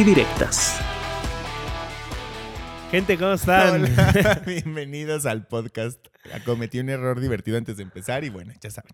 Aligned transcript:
y 0.00 0.04
Directas. 0.04 0.80
Gente, 2.90 3.18
¿cómo 3.18 3.34
están? 3.34 3.82
Hola, 3.84 4.42
bienvenidos 4.46 5.26
al 5.26 5.46
podcast. 5.46 6.06
Cometí 6.46 6.78
un 6.78 6.88
error 6.88 7.20
divertido 7.20 7.58
antes 7.58 7.76
de 7.76 7.82
empezar 7.82 8.24
y 8.24 8.30
bueno, 8.30 8.54
ya 8.60 8.70
saben. 8.70 8.92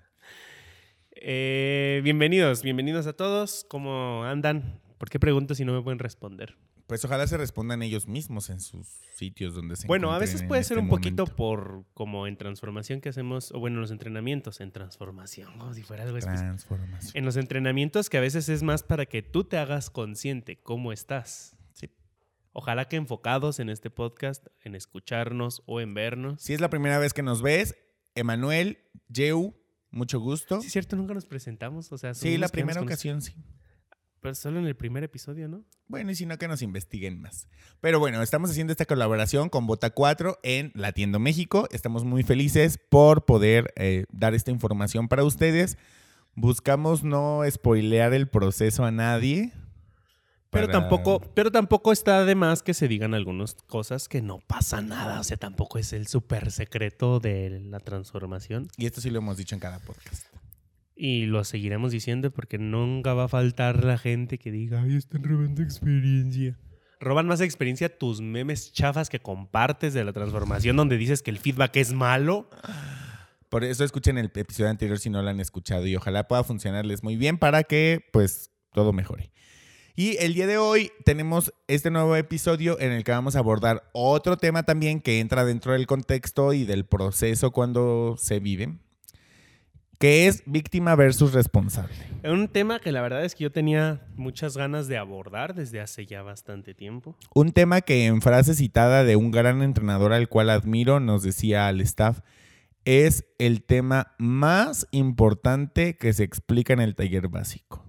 Eh, 1.15 2.01
bienvenidos, 2.03 2.63
bienvenidos 2.63 3.07
a 3.07 3.13
todos. 3.13 3.65
¿Cómo 3.69 4.25
andan? 4.25 4.81
¿Por 4.99 5.09
qué 5.09 5.21
pregunto 5.21 5.55
si 5.55 5.65
no 5.65 5.75
me 5.75 5.83
pueden 5.83 6.01
responder? 6.01 6.57
Pues 6.87 7.05
ojalá 7.05 7.27
se 7.27 7.37
respondan 7.37 7.83
ellos 7.83 8.07
mismos 8.07 8.49
en 8.49 8.61
sus 8.61 8.87
sitios 9.15 9.55
donde 9.55 9.75
se 9.75 9.89
Bueno, 9.89 10.13
a 10.13 10.19
veces 10.19 10.45
puede 10.45 10.63
ser 10.63 10.79
este 10.79 10.85
un 10.85 10.89
poquito 10.89 11.27
por 11.27 11.85
como 11.95 12.29
en 12.29 12.37
transformación 12.37 13.01
que 13.01 13.09
hacemos, 13.09 13.51
o 13.51 13.59
bueno, 13.59 13.77
en 13.79 13.81
los 13.81 13.91
entrenamientos, 13.91 14.61
en 14.61 14.71
transformación, 14.71 15.59
como 15.59 15.75
si 15.75 15.83
fuera 15.83 16.05
algo. 16.05 16.17
Transformación. 16.19 17.13
En 17.15 17.25
los 17.25 17.37
entrenamientos 17.37 18.09
que 18.09 18.19
a 18.19 18.21
veces 18.21 18.49
es 18.49 18.63
más 18.63 18.85
para 18.85 19.07
que 19.07 19.23
tú 19.23 19.43
te 19.43 19.59
hagas 19.59 19.91
consciente 19.91 20.61
cómo 20.63 20.93
estás. 20.93 21.57
Sí. 21.73 21.91
Ojalá 22.53 22.87
que 22.87 22.95
enfocados 22.95 23.59
en 23.59 23.69
este 23.69 23.91
podcast, 23.91 24.47
en 24.63 24.77
escucharnos 24.77 25.65
o 25.67 25.81
en 25.81 25.93
vernos. 25.93 26.41
Si 26.41 26.55
es 26.55 26.61
la 26.61 26.71
primera 26.71 27.01
vez 27.01 27.13
que 27.13 27.23
nos 27.25 27.43
ves, 27.43 27.75
Emanuel, 28.15 28.79
Jeu, 29.13 29.57
mucho 29.91 30.21
gusto. 30.21 30.61
Sí, 30.61 30.69
es 30.69 30.73
cierto, 30.73 30.95
nunca 30.95 31.15
nos 31.15 31.27
presentamos, 31.27 31.91
o 31.91 31.99
sea, 31.99 32.15
Sí, 32.15 32.39
la 32.39 32.49
primera 32.49 32.81
ocasión 32.81 33.23
sí. 33.23 33.35
Pero 34.27 34.35
solo 34.35 34.59
en 34.59 34.67
el 34.67 34.75
primer 34.75 35.05
episodio, 35.05 35.47
¿no? 35.47 35.63
Bueno, 35.87 36.11
y 36.11 36.17
si 36.17 36.27
no, 36.27 36.37
que 36.37 36.49
nos 36.49 36.61
investiguen 36.61 37.21
más. 37.21 37.47
Pero 37.81 38.01
bueno, 38.01 38.21
estamos 38.23 38.51
haciendo 38.51 38.73
esta 38.73 38.85
colaboración 38.85 39.49
con 39.49 39.69
Bota 39.69 39.91
4 39.91 40.41
en 40.43 40.73
Latiendo 40.75 41.21
México. 41.21 41.69
Estamos 41.71 42.03
muy 42.03 42.25
felices 42.25 42.77
por 42.89 43.25
poder 43.25 43.73
eh, 43.77 44.05
dar 44.11 44.35
esta 44.35 44.51
información 44.51 45.07
para 45.07 45.23
ustedes. 45.23 45.79
Buscamos 46.35 47.05
no 47.05 47.43
spoilear 47.49 48.15
el 48.15 48.27
proceso 48.27 48.85
a 48.85 48.91
nadie. 48.91 49.53
Pero 50.51 50.67
para- 50.67 50.81
tampoco, 50.81 51.21
pero 51.35 51.53
tampoco 51.53 51.93
está 51.93 52.25
de 52.25 52.35
más 52.35 52.65
que 52.65 52.75
se 52.75 52.89
digan 52.89 53.15
algunas 53.15 53.55
cosas 53.55 54.09
que 54.09 54.23
no 54.23 54.41
pasa 54.41 54.83
nada. 54.83 55.21
O 55.21 55.23
sea, 55.23 55.37
tampoco 55.37 55.79
es 55.79 55.93
el 55.93 56.09
súper 56.09 56.51
secreto 56.51 57.21
de 57.21 57.61
la 57.61 57.79
transformación. 57.79 58.67
Y 58.77 58.87
esto 58.87 59.01
sí 59.01 59.09
lo 59.11 59.19
hemos 59.19 59.37
dicho 59.37 59.55
en 59.55 59.61
cada 59.61 59.79
podcast. 59.79 60.27
Y 60.97 61.27
lo 61.27 61.45
seguiremos 61.45 61.93
diciendo 61.93 62.31
porque 62.31 62.57
nunca 62.57 63.13
va 63.13 63.25
a 63.25 63.29
faltar 63.29 63.85
la 63.85 63.99
gente 63.99 64.39
que 64.39 64.51
diga, 64.51 64.83
ay, 64.83 64.97
están 64.97 65.23
robando 65.23 65.63
experiencia. 65.63 66.59
Roban 66.99 67.27
más 67.27 67.43
experiencia 67.43 67.99
tus 67.99 68.23
memes 68.23 68.73
chafas 68.73 69.11
que 69.11 69.21
compartes 69.21 69.93
de 69.93 70.03
la 70.03 70.15
transformación 70.15 70.77
donde 70.77 70.97
dices 70.97 71.23
que 71.23 71.31
el 71.31 71.39
feedback 71.39 71.77
es 71.77 71.93
malo. 71.93 72.49
Por 73.51 73.63
eso 73.63 73.85
escuchen 73.85 74.17
el 74.17 74.31
episodio 74.35 74.71
anterior 74.71 74.99
si 74.99 75.11
no 75.11 75.21
lo 75.23 75.29
han 75.29 75.39
escuchado 75.39 75.87
y 75.87 75.95
ojalá 75.95 76.27
pueda 76.27 76.43
funcionarles 76.43 77.03
muy 77.03 77.17
bien 77.17 77.37
para 77.37 77.63
que 77.63 78.01
pues 78.11 78.51
todo 78.73 78.95
mejore. 78.95 79.31
Y 79.95 80.17
el 80.19 80.35
día 80.35 80.47
de 80.47 80.59
hoy 80.59 80.91
tenemos 81.05 81.55
este 81.69 81.91
nuevo 81.91 82.17
episodio 82.17 82.79
en 82.81 82.93
el 82.93 83.05
que 83.05 83.13
vamos 83.13 83.37
a 83.37 83.39
abordar 83.39 83.89
otro 83.93 84.37
tema 84.37 84.63
también 84.63 85.01
que 85.01 85.21
entra 85.21 85.45
dentro 85.45 85.73
del 85.73 85.87
contexto 85.87 86.53
y 86.53 86.65
del 86.65 86.85
proceso 86.85 87.51
cuando 87.51 88.17
se 88.19 88.41
vive, 88.41 88.79
que 89.99 90.27
es 90.27 90.43
víctima 90.47 90.95
versus 90.95 91.33
responsable. 91.33 91.95
Un 92.25 92.49
tema 92.49 92.81
que 92.81 92.93
la 92.93 93.01
verdad 93.03 93.25
es 93.25 93.35
que 93.35 93.45
yo 93.45 93.53
tenía 93.53 94.07
muchas 94.17 94.57
ganas 94.57 94.89
de 94.89 94.99
abordar 94.99 95.55
desde 95.55 95.81
hace 95.81 96.07
ya 96.07 96.23
bastante 96.23 96.75
tiempo. 96.75 97.17
Un 97.35 97.53
tema 97.53 97.81
que 97.81 98.07
en 98.07 98.21
frase 98.21 98.55
citada 98.55 99.05
de 99.05 99.17
un 99.17 99.31
gran 99.31 99.63
entrenador 99.63 100.13
al 100.13 100.29
cual 100.29 100.51
admiro 100.51 101.01
nos 101.01 101.23
decía 101.23 101.69
al 101.69 101.81
staff, 101.81 102.21
es 102.85 103.25
el 103.39 103.63
tema 103.63 104.15
más 104.19 104.87
importante 104.91 105.97
que 105.97 106.13
se 106.13 106.25
explica 106.25 106.73
en 106.73 106.81
el 106.81 106.95
taller 106.95 107.29
básico. 107.29 107.85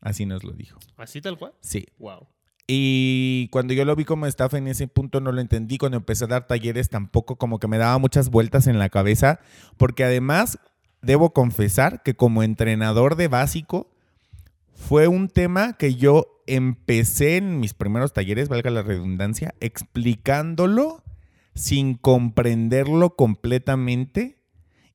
Así 0.00 0.26
nos 0.26 0.44
lo 0.44 0.52
dijo. 0.52 0.78
¿Así 0.96 1.20
tal 1.20 1.38
cual? 1.38 1.52
Sí. 1.60 1.86
Wow. 1.98 2.26
Y 2.66 3.48
cuando 3.48 3.74
yo 3.74 3.84
lo 3.84 3.94
vi 3.96 4.04
como 4.04 4.26
staff 4.26 4.54
en 4.54 4.66
ese 4.66 4.88
punto 4.88 5.20
no 5.20 5.30
lo 5.32 5.40
entendí. 5.40 5.78
Cuando 5.78 5.98
empecé 5.98 6.24
a 6.24 6.28
dar 6.28 6.46
talleres 6.46 6.88
tampoco 6.88 7.36
como 7.36 7.58
que 7.58 7.68
me 7.68 7.78
daba 7.78 7.98
muchas 7.98 8.30
vueltas 8.30 8.66
en 8.66 8.78
la 8.78 8.88
cabeza. 8.88 9.40
Porque 9.76 10.04
además 10.04 10.58
debo 11.02 11.32
confesar 11.32 12.02
que 12.02 12.14
como 12.14 12.42
entrenador 12.42 13.16
de 13.16 13.28
básico 13.28 13.90
fue 14.74 15.08
un 15.08 15.28
tema 15.28 15.74
que 15.74 15.94
yo 15.94 16.42
empecé 16.46 17.36
en 17.36 17.60
mis 17.60 17.74
primeros 17.74 18.12
talleres, 18.12 18.48
valga 18.48 18.70
la 18.70 18.82
redundancia, 18.82 19.54
explicándolo 19.60 21.02
sin 21.54 21.94
comprenderlo 21.94 23.16
completamente. 23.16 24.38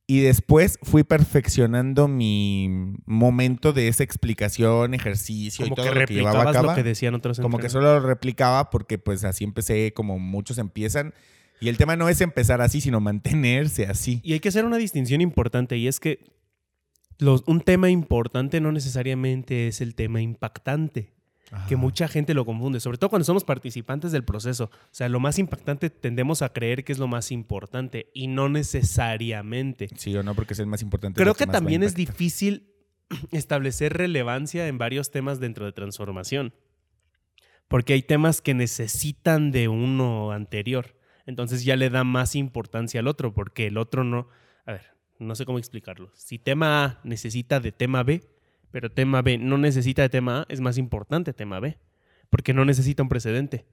Y 0.10 0.22
después 0.22 0.80
fui 0.84 1.04
perfeccionando 1.04 2.08
mi 2.08 2.96
momento 3.06 3.74
de 3.74 3.90
esa 3.90 4.04
explicación, 4.04 4.94
ejercicio 4.94 5.66
Como 5.66 5.74
y 5.74 5.76
todo 5.76 5.94
que 5.94 6.00
lo 6.00 6.06
que 6.06 6.14
llevaba 6.14 6.50
a 6.50 6.54
cabo. 6.54 6.70
lo 6.70 6.76
que 6.76 6.84
decían 6.84 7.14
otros 7.14 7.42
Como 7.42 7.58
que 7.58 7.68
solo 7.68 8.00
lo 8.00 8.08
replicaba 8.08 8.70
porque 8.70 8.98
pues 8.98 9.26
así 9.26 9.44
empecé 9.44 9.92
como 9.94 10.18
muchos 10.18 10.60
empiezan. 10.60 11.14
Y 11.60 11.70
el 11.70 11.78
tema 11.78 11.96
no 11.96 12.08
es 12.10 12.22
empezar 12.22 12.62
así, 12.62 12.82
sino 12.82 13.00
mantenerse 13.00 13.86
así. 13.88 14.20
Y 14.24 14.34
hay 14.34 14.40
que 14.40 14.50
hacer 14.50 14.66
una 14.66 14.78
distinción 14.78 15.22
importante 15.22 15.78
y 15.78 15.88
es 15.88 16.00
que 16.00 16.20
los- 17.18 17.44
un 17.48 17.62
tema 17.62 17.90
importante 17.90 18.62
no 18.62 18.72
necesariamente 18.72 19.68
es 19.68 19.82
el 19.82 19.96
tema 19.96 20.22
impactante, 20.22 21.14
que 21.68 21.76
mucha 21.78 22.08
gente 22.10 22.34
lo 22.34 22.46
confunde, 22.46 22.80
sobre 22.82 22.98
todo 22.98 23.10
cuando 23.10 23.24
somos 23.24 23.44
participantes 23.46 24.12
del 24.12 24.24
proceso. 24.24 24.66
O 24.66 24.88
sea, 24.92 25.08
lo 25.10 25.20
más 25.22 25.40
impactante 25.40 25.90
tendemos 25.90 26.42
a 26.42 26.50
creer 26.50 26.84
que 26.84 26.92
es 26.92 27.00
lo 27.00 27.08
más 27.08 27.32
importante 27.32 28.12
y 28.14 28.28
no 28.28 28.50
necesariamente. 28.50 29.88
Sí 29.96 30.16
o 30.16 30.24
no, 30.24 30.36
porque 30.36 30.54
es 30.54 30.60
el 30.60 30.68
más 30.68 30.82
importante. 30.82 31.22
Creo 31.22 31.34
que 31.36 31.46
a 31.46 31.48
también 31.48 31.84
es 31.84 31.96
difícil 31.96 32.74
establecer 33.32 33.94
relevancia 33.94 34.68
en 34.68 34.78
varios 34.78 35.10
temas 35.12 35.40
dentro 35.40 35.66
de 35.66 35.72
transformación, 35.72 36.54
porque 37.68 37.94
hay 37.94 38.02
temas 38.02 38.42
que 38.42 38.54
necesitan 38.54 39.52
de 39.52 39.68
uno 39.70 40.32
anterior. 40.32 40.96
Entonces 41.28 41.64
ya 41.64 41.76
le 41.76 41.92
da 41.92 42.04
más 42.04 42.36
importancia 42.36 43.02
al 43.02 43.08
otro, 43.08 43.34
porque 43.34 43.68
el 43.68 43.78
otro 43.78 44.04
no... 44.04 44.30
A 44.66 44.72
ver, 44.72 44.86
no 45.20 45.36
sé 45.36 45.46
cómo 45.46 45.60
explicarlo. 45.60 46.10
Si 46.16 46.40
tema 46.40 46.84
A 46.84 47.00
necesita 47.04 47.60
de 47.60 47.72
tema 47.72 48.02
B, 48.02 48.24
pero 48.72 48.90
tema 48.90 49.22
B 49.22 49.38
no 49.38 49.58
necesita 49.58 50.02
de 50.02 50.10
tema 50.10 50.40
A, 50.40 50.46
es 50.50 50.62
más 50.62 50.78
importante 50.78 51.34
tema 51.34 51.60
B, 51.60 51.78
porque 52.30 52.54
no 52.54 52.66
necesita 52.66 53.04
un 53.04 53.10
precedente. 53.10 53.66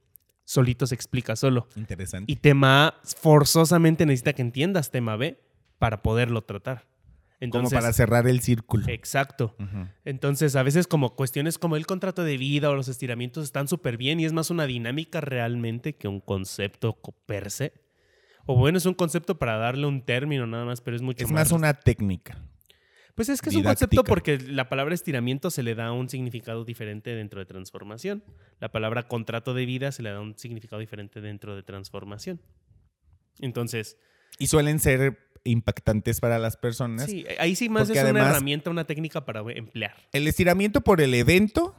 Solito 0.45 0.87
se 0.87 0.95
explica 0.95 1.37
solo. 1.37 1.69
Interesante. 1.77 2.31
Y 2.31 2.37
tema 2.37 2.89
A 2.89 2.95
forzosamente 3.03 4.05
necesita 4.05 4.35
que 4.35 4.43
entiendas 4.43 4.91
tema 4.91 5.17
B 5.17 5.41
para 5.79 6.03
poderlo 6.03 6.43
tratar. 6.43 6.87
Entonces, 7.45 7.71
como 7.71 7.81
para 7.81 7.93
cerrar 7.93 8.27
el 8.27 8.41
círculo. 8.41 8.85
Exacto. 8.89 9.55
Entonces, 10.05 10.57
a 10.57 10.63
veces 10.63 10.87
como 10.87 11.15
cuestiones 11.15 11.59
como 11.59 11.77
el 11.77 11.87
contrato 11.87 12.25
de 12.25 12.37
vida 12.37 12.71
o 12.71 12.75
los 12.75 12.89
estiramientos 12.89 13.45
están 13.45 13.69
súper 13.69 13.97
bien 13.97 14.21
y 14.21 14.25
es 14.25 14.33
más 14.33 14.51
una 14.51 14.67
dinámica 14.67 15.21
realmente 15.21 15.95
que 15.97 16.09
un 16.09 16.21
concepto 16.21 16.95
co- 16.95 17.13
per 17.27 17.51
se. 17.51 17.73
O 18.47 18.57
bueno, 18.57 18.79
es 18.79 18.87
un 18.87 18.95
concepto 18.95 19.39
para 19.39 19.57
darle 19.57 19.87
un 19.87 20.03
término 20.05 20.47
nada 20.47 20.65
más, 20.65 20.81
pero 20.81 20.97
es 20.97 21.03
mucho 21.03 21.25
Es 21.25 21.31
más 21.31 21.51
una 21.53 21.75
técnica. 21.75 22.39
Pues 23.15 23.29
es 23.29 23.41
que 23.41 23.49
es 23.51 23.55
un 23.55 23.63
concepto 23.63 24.03
porque 24.03 24.39
la 24.39 24.69
palabra 24.69 24.93
estiramiento 24.93 25.49
se 25.51 25.63
le 25.63 25.77
da 25.77 25.93
un 25.93 26.09
significado 26.09 26.65
diferente 26.65 27.15
dentro 27.15 27.39
de 27.39 27.47
transformación. 27.47 28.25
La 28.59 28.73
palabra 28.73 29.07
contrato 29.07 29.55
de 29.55 29.65
vida 29.67 29.93
se 29.93 30.03
le 30.03 30.11
da 30.11 30.21
un 30.21 30.37
significado 30.37 30.81
diferente 30.81 31.21
dentro 31.21 31.55
de 31.55 31.63
transformación. 31.63 32.41
Entonces, 33.39 33.97
Y 34.39 34.49
suelen 34.49 34.81
ser 34.81 35.19
impactantes 35.45 36.21
para 36.21 36.39
las 36.39 36.57
personas. 36.57 37.07
sí, 37.07 37.25
ahí 37.39 37.55
sí 37.55 37.69
más 37.69 37.85
es 37.91 37.91
una 37.93 38.01
además- 38.03 38.31
herramienta, 38.31 38.71
una 38.71 38.85
técnica 38.85 39.25
para 39.25 39.41
emplear. 39.53 39.95
El 40.13 40.27
estiramiento 40.27 40.81
por 40.81 41.01
el 41.01 41.15
evento 41.15 41.75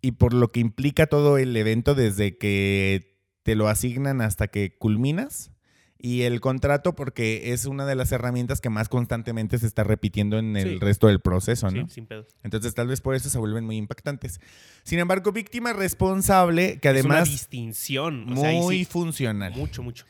y 0.00 0.12
por 0.12 0.32
lo 0.34 0.50
que 0.52 0.60
implica 0.60 1.06
todo 1.06 1.38
el 1.38 1.56
evento 1.56 1.94
desde 1.94 2.36
que 2.38 3.16
te 3.42 3.54
lo 3.54 3.68
asignan 3.68 4.20
hasta 4.20 4.48
que 4.48 4.76
culminas. 4.76 5.52
Y 5.98 6.22
el 6.22 6.40
contrato 6.40 6.94
porque 6.94 7.52
es 7.54 7.64
una 7.64 7.86
de 7.86 7.94
las 7.94 8.12
herramientas 8.12 8.60
que 8.60 8.68
más 8.68 8.88
constantemente 8.90 9.58
se 9.58 9.66
está 9.66 9.82
repitiendo 9.82 10.38
en 10.38 10.54
el 10.56 10.74
Sí. 10.74 10.78
resto 10.78 11.06
del 11.06 11.20
proceso, 11.20 11.70
Sí, 11.70 11.76
¿no? 11.80 11.88
sin 11.88 12.06
pedos. 12.06 12.26
Entonces 12.42 12.74
tal 12.74 12.86
vez 12.88 13.00
por 13.00 13.14
eso 13.14 13.30
se 13.30 13.38
vuelven 13.38 13.64
muy 13.64 13.76
impactantes. 13.78 14.38
Sin 14.84 14.98
embargo, 14.98 15.32
víctima 15.32 15.72
responsable, 15.72 16.78
que 16.80 16.88
es 16.90 17.04
una 17.04 17.14
además 17.14 17.30
distinción. 17.30 18.30
o 18.30 18.36
sea, 18.36 18.50
ahí 18.50 18.58
muy 18.60 18.78
sí, 18.80 18.84
funcional. 18.84 19.54
mucho, 19.56 19.82
mucho. 19.82 20.04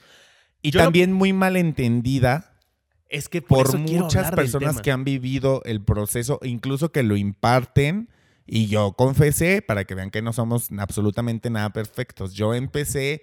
y 0.61 0.73
yo 0.73 0.81
también 0.81 1.13
muy 1.13 1.33
malentendida 1.33 2.56
Es 3.09 3.29
que 3.29 3.41
por, 3.43 3.67
por 3.71 3.79
muchas 3.79 4.31
personas 4.33 4.81
que 4.81 4.91
han 4.91 5.05
vivido 5.05 5.63
el 5.65 5.81
proceso, 5.83 6.41
incluso 6.43 6.91
que 6.91 7.03
lo 7.03 7.17
imparten 7.17 8.09
Y 8.49 8.69
yo 8.69 8.93
confesé, 8.93 9.61
para 9.61 9.85
que 9.85 9.95
vean 9.97 10.11
que 10.11 10.23
no 10.23 10.33
somos 10.33 10.69
absolutamente 10.79 11.51
nada 11.51 11.71
perfectos, 11.71 12.33
yo 12.35 12.55
empecé... 12.55 13.23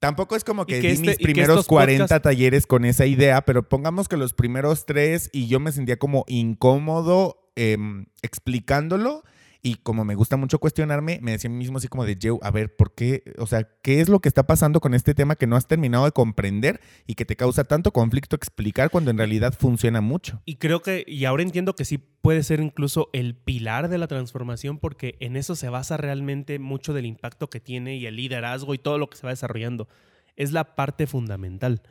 Tampoco 0.00 0.34
es 0.34 0.44
como 0.44 0.64
que, 0.64 0.80
que 0.80 0.88
di 0.88 0.94
este- 0.94 1.06
mis 1.08 1.16
primeros 1.18 1.50
estos 1.58 1.66
40 1.66 2.04
podcasts- 2.06 2.22
talleres 2.22 2.66
con 2.66 2.84
esa 2.84 3.04
idea, 3.06 3.42
pero 3.42 3.68
pongamos 3.68 4.08
que 4.08 4.16
los 4.16 4.32
primeros 4.32 4.86
tres 4.86 5.28
y 5.32 5.46
yo 5.46 5.60
me 5.60 5.72
sentía 5.72 5.98
como 5.98 6.24
incómodo 6.26 7.50
em, 7.54 8.06
explicándolo 8.22 9.22
y 9.62 9.76
como 9.76 10.04
me 10.04 10.14
gusta 10.14 10.36
mucho 10.36 10.58
cuestionarme, 10.58 11.18
me 11.22 11.32
decía 11.32 11.48
a 11.48 11.52
mí 11.52 11.58
mismo 11.58 11.78
así 11.78 11.88
como 11.88 12.06
de, 12.06 12.18
Joe, 12.20 12.38
a 12.42 12.50
ver, 12.50 12.74
¿por 12.74 12.94
qué? 12.94 13.22
O 13.38 13.46
sea, 13.46 13.68
¿qué 13.82 14.00
es 14.00 14.08
lo 14.08 14.20
que 14.20 14.28
está 14.28 14.46
pasando 14.46 14.80
con 14.80 14.94
este 14.94 15.14
tema 15.14 15.36
que 15.36 15.46
no 15.46 15.56
has 15.56 15.66
terminado 15.66 16.06
de 16.06 16.12
comprender 16.12 16.80
y 17.06 17.14
que 17.14 17.26
te 17.26 17.36
causa 17.36 17.64
tanto 17.64 17.92
conflicto 17.92 18.36
explicar 18.36 18.90
cuando 18.90 19.10
en 19.10 19.18
realidad 19.18 19.54
funciona 19.58 20.00
mucho? 20.00 20.40
Y 20.46 20.56
creo 20.56 20.80
que, 20.80 21.04
y 21.06 21.26
ahora 21.26 21.42
entiendo 21.42 21.74
que 21.74 21.84
sí 21.84 21.98
puede 21.98 22.42
ser 22.42 22.60
incluso 22.60 23.10
el 23.12 23.34
pilar 23.34 23.88
de 23.88 23.98
la 23.98 24.06
transformación 24.06 24.78
porque 24.78 25.16
en 25.20 25.36
eso 25.36 25.54
se 25.54 25.68
basa 25.68 25.98
realmente 25.98 26.58
mucho 26.58 26.94
del 26.94 27.06
impacto 27.06 27.50
que 27.50 27.60
tiene 27.60 27.96
y 27.96 28.06
el 28.06 28.16
liderazgo 28.16 28.72
y 28.72 28.78
todo 28.78 28.96
lo 28.96 29.10
que 29.10 29.18
se 29.18 29.26
va 29.26 29.30
desarrollando. 29.30 29.88
Es 30.36 30.52
la 30.52 30.74
parte 30.74 31.06
fundamental. 31.06 31.82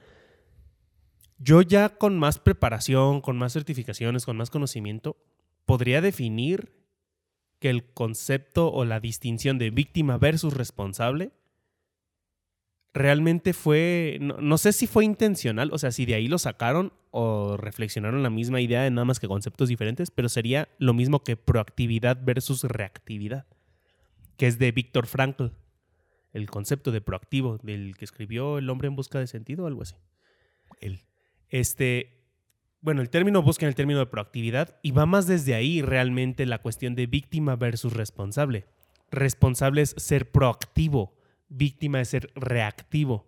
Yo 1.37 1.61
ya 1.61 1.89
con 1.89 2.17
más 2.17 2.39
preparación, 2.39 3.21
con 3.21 3.37
más 3.37 3.53
certificaciones, 3.53 4.25
con 4.25 4.37
más 4.37 4.49
conocimiento, 4.49 5.17
podría 5.65 6.01
definir 6.01 6.79
que 7.59 7.69
el 7.69 7.83
concepto 7.93 8.71
o 8.71 8.85
la 8.85 8.99
distinción 8.99 9.57
de 9.57 9.69
víctima 9.69 10.17
versus 10.17 10.53
responsable 10.53 11.31
realmente 12.93 13.53
fue, 13.53 14.17
no, 14.21 14.37
no 14.37 14.57
sé 14.57 14.73
si 14.73 14.87
fue 14.87 15.05
intencional, 15.05 15.69
o 15.71 15.77
sea, 15.77 15.91
si 15.91 16.05
de 16.05 16.15
ahí 16.15 16.27
lo 16.27 16.37
sacaron 16.39 16.91
o 17.11 17.55
reflexionaron 17.57 18.23
la 18.23 18.29
misma 18.29 18.61
idea 18.61 18.83
de 18.83 18.91
nada 18.91 19.05
más 19.05 19.19
que 19.19 19.27
conceptos 19.27 19.69
diferentes, 19.69 20.09
pero 20.11 20.29
sería 20.29 20.69
lo 20.79 20.93
mismo 20.93 21.23
que 21.23 21.37
proactividad 21.37 22.17
versus 22.23 22.63
reactividad, 22.63 23.45
que 24.37 24.47
es 24.47 24.57
de 24.57 24.71
Víctor 24.71 25.05
Frankl, 25.05 25.47
el 26.33 26.49
concepto 26.49 26.91
de 26.91 27.01
proactivo, 27.01 27.57
del 27.63 27.95
que 27.97 28.05
escribió 28.05 28.57
El 28.57 28.69
hombre 28.69 28.87
en 28.87 28.95
busca 28.95 29.19
de 29.19 29.27
sentido 29.27 29.63
o 29.65 29.67
algo 29.67 29.81
así. 29.83 29.95
El- 30.79 31.01
Este, 31.51 32.18
bueno, 32.81 33.01
el 33.01 33.09
término 33.09 33.41
busca 33.41 33.67
el 33.67 33.75
término 33.75 33.99
de 33.99 34.05
proactividad 34.05 34.77
y 34.81 34.91
va 34.91 35.05
más 35.05 35.27
desde 35.27 35.53
ahí 35.55 35.81
realmente 35.81 36.45
la 36.45 36.61
cuestión 36.61 36.95
de 36.95 37.07
víctima 37.07 37.55
versus 37.55 37.93
responsable. 37.93 38.65
Responsable 39.11 39.81
es 39.81 39.95
ser 39.97 40.31
proactivo, 40.31 41.17
víctima 41.49 41.99
es 42.01 42.09
ser 42.09 42.31
reactivo. 42.35 43.27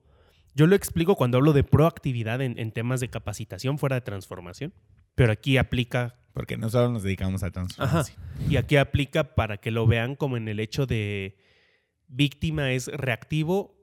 Yo 0.53 0.68
lo 0.68 0.75
explico 0.75 1.15
cuando 1.15 1.38
hablo 1.38 1.53
de 1.53 1.63
proactividad 1.63 2.42
en, 2.42 2.59
en 2.59 2.71
temas 2.71 3.00
de 3.00 3.09
capacitación 3.09 3.77
fuera 3.77 3.95
de 3.95 4.01
transformación, 4.01 4.74
pero 5.15 5.31
aquí 5.31 5.57
aplica, 5.57 6.15
Porque 6.33 6.57
no 6.57 6.69
solo 6.69 6.89
nos 6.92 7.03
dedicamos 7.03 7.44
a 7.44 7.48
ajá, 7.48 7.51
transformación. 7.53 8.18
y 8.50 8.57
aquí 8.57 8.77
aplica 8.77 9.36
para 9.36 9.57
que 9.57 9.71
lo 9.71 9.88
vean 9.88 10.15
como 10.15 10.38
en 10.38 10.48
el 10.48 10.59
hecho 10.59 10.86
de 10.86 11.38
víctima 12.07 12.71
es 12.71 12.88
reactivo, 12.88 13.75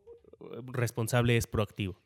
responsable 0.67 1.37
es 1.37 1.47
proactivo. 1.47 2.01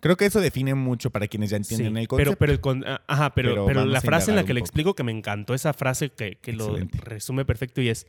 Creo 0.00 0.16
que 0.16 0.26
eso 0.26 0.40
define 0.40 0.74
mucho 0.74 1.10
para 1.10 1.26
quienes 1.28 1.50
ya 1.50 1.56
entienden 1.56 1.94
Sí, 1.94 2.00
el 2.00 2.08
pero, 2.08 2.08
concepto. 2.08 2.38
pero, 2.38 2.52
el 2.52 2.60
con- 2.60 2.84
ah, 2.86 3.02
ajá, 3.06 3.34
pero, 3.34 3.50
Pero 3.50 3.66
pero 3.66 3.84
la 3.86 4.00
frase 4.00 4.30
en 4.30 4.36
la 4.36 4.44
que 4.44 4.54
le 4.54 4.60
explico 4.60 4.94
que 4.94 5.02
me 5.02 5.12
encantó, 5.12 5.54
esa 5.54 5.72
frase 5.72 6.10
que, 6.10 6.38
que 6.40 6.52
lo 6.52 6.76
resume 7.04 7.44
perfecto 7.44 7.80
y 7.82 7.88
es, 7.88 8.06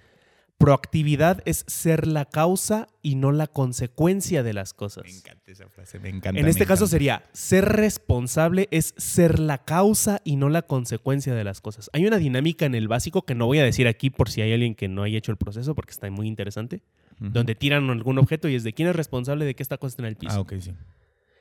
proactividad 0.58 1.42
es 1.46 1.64
ser 1.68 2.06
la 2.06 2.26
causa 2.26 2.88
y 3.02 3.16
no 3.16 3.32
la 3.32 3.48
consecuencia 3.48 4.44
de 4.44 4.54
las 4.54 4.74
cosas. 4.74 5.04
Me 5.06 5.10
encanta 5.12 5.52
esa 5.52 5.68
frase, 5.70 6.00
me 6.00 6.10
encanta. 6.10 6.40
En 6.40 6.48
este 6.48 6.68
caso 6.68 6.86
sería, 6.86 7.26
ser 7.34 7.66
responsable 7.66 8.68
es 8.70 8.94
ser 8.98 9.40
la 9.40 9.58
causa 9.58 10.22
y 10.24 10.36
no 10.36 10.50
la 10.50 10.62
consecuencia 10.62 11.34
de 11.34 11.44
las 11.44 11.62
cosas. 11.62 11.90
Hay 11.94 12.06
una 12.06 12.18
dinámica 12.18 12.66
en 12.68 12.76
el 12.76 12.88
básico 12.88 13.24
que 13.24 13.34
no 13.34 13.48
voy 13.48 13.58
a 13.58 13.64
decir 13.64 13.88
aquí 13.88 14.12
por 14.12 14.30
si 14.30 14.42
hay 14.42 14.54
alguien 14.54 14.76
que 14.76 14.88
no 14.88 15.02
haya 15.02 15.18
hecho 15.18 15.32
el 15.32 15.38
proceso 15.38 15.74
porque 15.74 15.92
está 15.92 16.10
muy 16.12 16.28
interesante, 16.28 16.84
donde 17.20 17.56
tiran 17.56 17.90
algún 17.90 18.18
objeto 18.20 18.48
y 18.48 18.56
es 18.56 18.64
de 18.64 18.74
quién 18.74 18.88
es 18.88 18.96
responsable 18.96 19.46
de 19.46 19.56
que 19.56 19.64
esta 19.64 19.78
cosa 19.78 19.94
esté 19.94 20.02
en 20.04 20.08
el 20.10 20.16
piso. 20.16 20.34
Ah, 20.36 20.40
ok, 20.42 20.54
sí. 20.60 20.74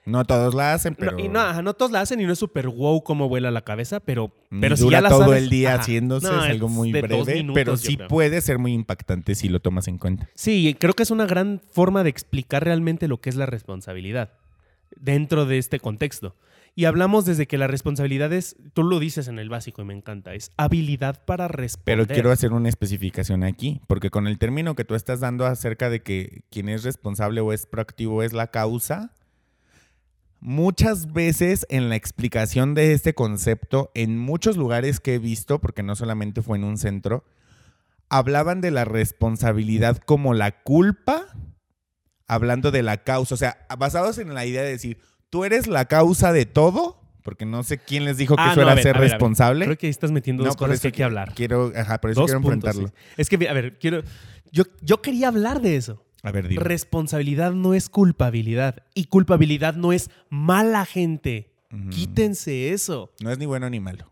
No 0.06 0.24
todos 0.24 0.54
la 0.54 0.72
hacen, 0.74 0.94
pero... 0.94 1.12
No, 1.12 1.18
y 1.18 1.28
no, 1.28 1.40
ajá, 1.40 1.62
no 1.62 1.74
todos 1.74 1.92
la 1.92 2.00
hacen 2.00 2.20
y 2.20 2.24
no 2.24 2.32
es 2.32 2.38
súper 2.38 2.68
wow 2.68 3.02
como 3.04 3.28
vuela 3.28 3.50
la 3.50 3.62
cabeza, 3.62 4.00
pero, 4.00 4.34
pero 4.60 4.76
si 4.76 4.82
dura 4.84 4.98
ya 4.98 5.02
la 5.02 5.08
todo 5.10 5.20
sabes- 5.24 5.42
el 5.42 5.50
día 5.50 5.74
ajá. 5.74 5.82
haciéndose, 5.82 6.26
No, 6.26 6.44
es 6.44 6.50
algo 6.50 6.68
muy 6.68 6.90
breve, 6.92 7.34
minutos, 7.34 7.54
pero 7.54 7.76
sí 7.76 7.96
creo. 7.96 8.08
puede 8.08 8.40
ser 8.40 8.58
muy 8.58 8.72
impactante 8.72 9.34
si 9.34 9.48
lo 9.48 9.60
tomas 9.60 9.88
en 9.88 9.98
cuenta. 9.98 10.28
Sí, 10.34 10.74
creo 10.80 10.94
que 10.94 11.02
es 11.02 11.10
una 11.10 11.26
gran 11.26 11.60
forma 11.70 12.02
de 12.02 12.10
explicar 12.10 12.64
realmente 12.64 13.08
lo 13.08 13.20
que 13.20 13.28
es 13.30 13.36
la 13.36 13.46
responsabilidad 13.46 14.32
dentro 14.96 15.46
de 15.46 15.58
este 15.58 15.78
contexto. 15.80 16.34
Y 16.76 16.84
hablamos 16.84 17.24
desde 17.24 17.46
que 17.46 17.58
la 17.58 17.66
responsabilidad 17.66 18.32
es, 18.32 18.56
tú 18.74 18.84
lo 18.84 19.00
dices 19.00 19.26
en 19.28 19.38
el 19.40 19.48
básico 19.48 19.82
y 19.82 19.84
me 19.84 19.92
encanta, 19.94 20.34
es 20.34 20.52
habilidad 20.56 21.24
para 21.24 21.48
responder. 21.48 21.82
Pero 21.84 22.06
quiero 22.06 22.30
hacer 22.30 22.52
una 22.52 22.68
especificación 22.68 23.42
aquí, 23.42 23.80
porque 23.88 24.08
con 24.10 24.28
el 24.28 24.38
término 24.38 24.76
que 24.76 24.84
tú 24.84 24.94
estás 24.94 25.18
dando 25.20 25.46
acerca 25.46 25.90
de 25.90 26.00
que 26.02 26.42
quien 26.48 26.68
es 26.68 26.84
responsable 26.84 27.40
o 27.40 27.52
es 27.52 27.66
proactivo 27.66 28.22
es 28.22 28.32
la 28.32 28.46
causa, 28.52 29.12
muchas 30.40 31.12
veces 31.12 31.66
en 31.68 31.88
la 31.88 31.96
explicación 31.96 32.74
de 32.74 32.92
este 32.92 33.14
concepto, 33.14 33.90
en 33.94 34.18
muchos 34.18 34.56
lugares 34.56 35.00
que 35.00 35.14
he 35.14 35.18
visto, 35.18 35.60
porque 35.60 35.82
no 35.82 35.94
solamente 35.96 36.42
fue 36.42 36.58
en 36.58 36.64
un 36.64 36.78
centro, 36.78 37.24
hablaban 38.08 38.60
de 38.60 38.70
la 38.70 38.84
responsabilidad 38.84 39.98
como 39.98 40.34
la 40.34 40.62
culpa, 40.62 41.26
hablando 42.26 42.70
de 42.70 42.82
la 42.82 42.98
causa, 43.04 43.34
o 43.34 43.38
sea, 43.38 43.66
basados 43.78 44.18
en 44.18 44.34
la 44.34 44.46
idea 44.46 44.62
de 44.62 44.70
decir, 44.70 44.98
tú 45.30 45.44
eres 45.44 45.66
la 45.66 45.84
causa 45.84 46.32
de 46.32 46.46
todo, 46.46 47.00
porque 47.22 47.44
no 47.44 47.62
sé 47.62 47.78
quién 47.78 48.04
les 48.04 48.16
dijo 48.16 48.34
que 48.34 48.42
Ah, 48.42 48.52
eso 48.52 48.60
no, 48.60 48.66
era 48.66 48.74
ver, 48.74 48.82
ser 48.82 48.98
ver, 48.98 49.10
responsable. 49.10 49.64
Creo 49.66 49.76
que 49.78 49.86
ahí 49.86 49.90
estás 49.90 50.10
metiendo 50.10 50.42
dos 50.42 50.56
por 50.56 50.68
cosas 50.68 50.80
que 50.80 50.88
hay 50.88 50.92
que 50.92 51.04
hablar. 51.04 51.34
Quiero, 51.34 51.70
ajá, 51.76 52.00
por 52.00 52.10
eso 52.10 52.22
Dos 52.22 52.30
quiero 52.30 52.40
puntos, 52.40 52.70
enfrentarlo. 52.70 52.88
sí. 52.88 53.14
Es 53.18 53.28
que, 53.28 53.48
a 53.48 53.52
ver, 53.52 53.78
quiero... 53.78 54.02
Yo, 54.52 54.64
yo 54.80 55.00
quería 55.02 55.28
hablar 55.28 55.60
de 55.60 55.76
eso. 55.76 56.04
A 56.22 56.30
ver, 56.32 56.48
dime. 56.48 56.62
Responsabilidad 56.62 57.52
no 57.52 57.74
es 57.74 57.88
culpabilidad. 57.88 58.84
Y 58.94 59.04
culpabilidad 59.06 59.74
no 59.74 59.92
es 59.92 60.10
mala 60.28 60.84
gente. 60.84 61.52
Ujú. 61.72 61.90
Quítense 61.90 62.72
eso. 62.72 63.12
No 63.22 63.30
es 63.30 63.38
ni 63.38 63.46
bueno 63.46 63.70
ni 63.70 63.80
malo. 63.80 64.10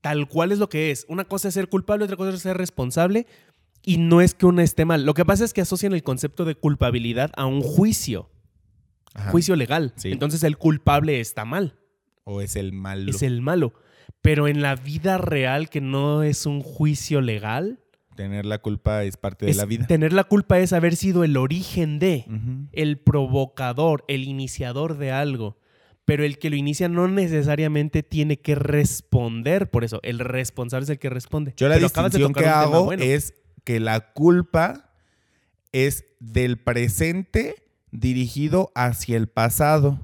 Tal 0.00 0.28
cual 0.28 0.52
es 0.52 0.58
lo 0.58 0.68
que 0.68 0.90
es. 0.90 1.06
Una 1.08 1.24
cosa 1.24 1.48
es 1.48 1.54
ser 1.54 1.68
culpable, 1.68 2.04
otra 2.04 2.16
cosa 2.16 2.30
es 2.34 2.42
ser 2.42 2.56
responsable. 2.56 3.26
Y 3.84 3.98
no 3.98 4.20
es 4.20 4.34
que 4.34 4.46
una 4.46 4.62
esté 4.62 4.84
mal. 4.84 5.04
Lo 5.04 5.14
que 5.14 5.24
pasa 5.24 5.44
es 5.44 5.52
que 5.52 5.60
asocian 5.60 5.92
el 5.92 6.02
concepto 6.02 6.44
de 6.44 6.54
culpabilidad 6.54 7.30
a 7.36 7.46
un 7.46 7.62
juicio, 7.62 8.30
Ajá. 9.14 9.30
juicio 9.30 9.56
legal. 9.56 9.92
Sí. 9.96 10.12
Entonces 10.12 10.42
el 10.44 10.56
culpable 10.58 11.18
está 11.20 11.44
mal, 11.44 11.78
O 12.24 12.40
es 12.40 12.54
el 12.56 12.72
malo. 12.72 13.10
es 13.10 13.22
el 13.22 13.40
malo. 13.42 13.72
Pero 14.20 14.46
en 14.46 14.62
la 14.62 14.76
vida 14.76 15.18
real, 15.18 15.68
que 15.68 15.80
no 15.80 16.22
es 16.22 16.46
un 16.46 16.62
juicio 16.62 17.20
legal, 17.20 17.80
Tener 18.16 18.44
la 18.46 18.58
culpa 18.58 19.04
es 19.04 19.16
parte 19.16 19.46
de 19.46 19.54
la 19.54 19.64
vida. 19.64 19.86
tener 19.86 20.12
la 20.12 20.24
culpa 20.24 20.58
es 20.58 20.72
haber 20.72 20.96
sido 20.96 21.24
el 21.24 21.36
origen 21.36 21.98
de, 21.98 22.26
el 22.72 22.98
provocador, 22.98 24.04
el 24.08 24.24
iniciador 24.24 24.98
de 24.98 25.12
algo. 25.12 25.58
Pero 26.04 26.24
el 26.24 26.38
que 26.38 26.50
lo 26.50 26.56
inicia 26.56 26.88
no 26.88 27.06
necesariamente 27.06 28.02
tiene 28.02 28.38
que 28.40 28.54
responder 28.56 29.70
por 29.70 29.84
eso. 29.84 30.00
El 30.02 30.18
responsable 30.18 30.84
es 30.84 30.90
el 30.90 30.98
que 30.98 31.08
responde. 31.10 31.54
Yo 31.56 31.68
la 31.68 31.76
Pero 31.76 31.86
distinción 31.88 32.32
que 32.32 32.46
hago 32.46 32.84
bueno. 32.84 33.02
es 33.04 33.34
que 33.64 33.78
la 33.78 34.12
culpa 34.12 34.90
es 35.70 36.04
del 36.18 36.58
presente 36.58 37.54
dirigido 37.92 38.72
hacia 38.74 39.16
el 39.16 39.28
pasado. 39.28 40.00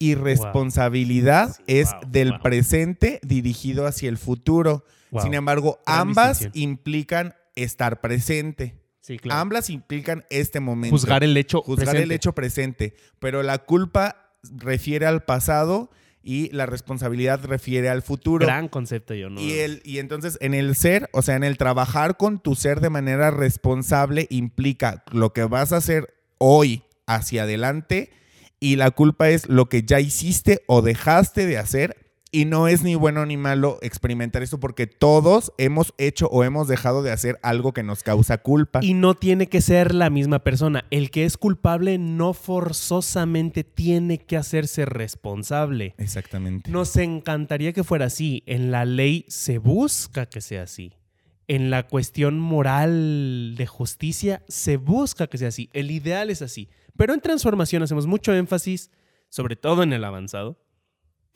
Y 0.00 0.14
responsabilidad 0.14 1.54
Sí, 1.56 1.62
es 1.66 1.92
wow, 1.92 2.10
del 2.10 2.30
wow. 2.30 2.40
presente 2.42 3.20
dirigido 3.22 3.86
hacia 3.86 4.08
el 4.08 4.16
futuro. 4.16 4.84
Wow. 5.10 5.22
Sin 5.22 5.34
embargo, 5.34 5.78
Gran 5.86 6.00
ambas 6.00 6.48
implican 6.54 7.34
estar 7.54 8.00
presente. 8.00 8.76
Sí, 9.00 9.18
claro. 9.18 9.40
Ambas 9.40 9.70
implican 9.70 10.24
este 10.30 10.60
momento. 10.60 10.94
Juzgar 10.94 11.24
el 11.24 11.36
hecho. 11.36 11.62
juzgar 11.62 11.88
el 11.88 12.02
presente. 12.02 12.14
hecho 12.14 12.34
presente, 12.34 12.94
pero 13.18 13.42
la 13.42 13.58
culpa 13.58 14.34
refiere 14.42 15.06
al 15.06 15.24
pasado 15.24 15.90
y 16.22 16.50
la 16.50 16.66
responsabilidad 16.66 17.42
refiere 17.44 17.88
al 17.88 18.02
futuro. 18.02 18.44
Gran 18.44 18.68
concepto, 18.68 19.14
yo 19.14 19.30
no. 19.30 19.40
Y, 19.40 19.52
el, 19.52 19.80
y 19.84 19.98
entonces 19.98 20.36
en 20.40 20.52
el 20.52 20.74
ser, 20.74 21.08
o 21.12 21.22
sea, 21.22 21.36
en 21.36 21.44
el 21.44 21.56
trabajar 21.56 22.16
con 22.16 22.38
tu 22.38 22.54
ser 22.54 22.80
de 22.80 22.90
manera 22.90 23.30
responsable 23.30 24.26
implica 24.28 25.04
lo 25.10 25.32
que 25.32 25.44
vas 25.44 25.72
a 25.72 25.78
hacer 25.78 26.14
hoy 26.38 26.82
hacia 27.06 27.44
adelante 27.44 28.10
y 28.60 28.76
la 28.76 28.90
culpa 28.90 29.30
es 29.30 29.48
lo 29.48 29.68
que 29.68 29.84
ya 29.84 30.00
hiciste 30.00 30.62
o 30.66 30.82
dejaste 30.82 31.46
de 31.46 31.58
hacer 31.58 32.07
y 32.30 32.44
no 32.44 32.68
es 32.68 32.82
ni 32.82 32.94
bueno 32.94 33.24
ni 33.26 33.36
malo 33.36 33.78
experimentar 33.82 34.42
esto 34.42 34.60
porque 34.60 34.86
todos 34.86 35.52
hemos 35.58 35.94
hecho 35.98 36.26
o 36.28 36.44
hemos 36.44 36.68
dejado 36.68 37.02
de 37.02 37.12
hacer 37.12 37.38
algo 37.42 37.72
que 37.72 37.82
nos 37.82 38.02
causa 38.02 38.38
culpa. 38.38 38.80
Y 38.82 38.94
no 38.94 39.14
tiene 39.14 39.48
que 39.48 39.60
ser 39.60 39.94
la 39.94 40.10
misma 40.10 40.40
persona. 40.40 40.84
El 40.90 41.10
que 41.10 41.24
es 41.24 41.36
culpable 41.36 41.98
no 41.98 42.34
forzosamente 42.34 43.64
tiene 43.64 44.18
que 44.18 44.36
hacerse 44.36 44.84
responsable. 44.84 45.94
Exactamente. 45.98 46.70
Nos 46.70 46.96
encantaría 46.96 47.72
que 47.72 47.84
fuera 47.84 48.06
así. 48.06 48.42
En 48.46 48.70
la 48.70 48.84
ley 48.84 49.24
se 49.28 49.58
busca 49.58 50.26
que 50.26 50.40
sea 50.40 50.64
así. 50.64 50.94
En 51.46 51.70
la 51.70 51.86
cuestión 51.86 52.38
moral 52.38 53.54
de 53.56 53.66
justicia 53.66 54.42
se 54.48 54.76
busca 54.76 55.28
que 55.28 55.38
sea 55.38 55.48
así. 55.48 55.70
El 55.72 55.90
ideal 55.90 56.28
es 56.28 56.42
así. 56.42 56.68
Pero 56.96 57.14
en 57.14 57.20
transformación 57.20 57.82
hacemos 57.82 58.06
mucho 58.06 58.34
énfasis, 58.34 58.90
sobre 59.28 59.56
todo 59.56 59.82
en 59.82 59.92
el 59.92 60.04
avanzado, 60.04 60.58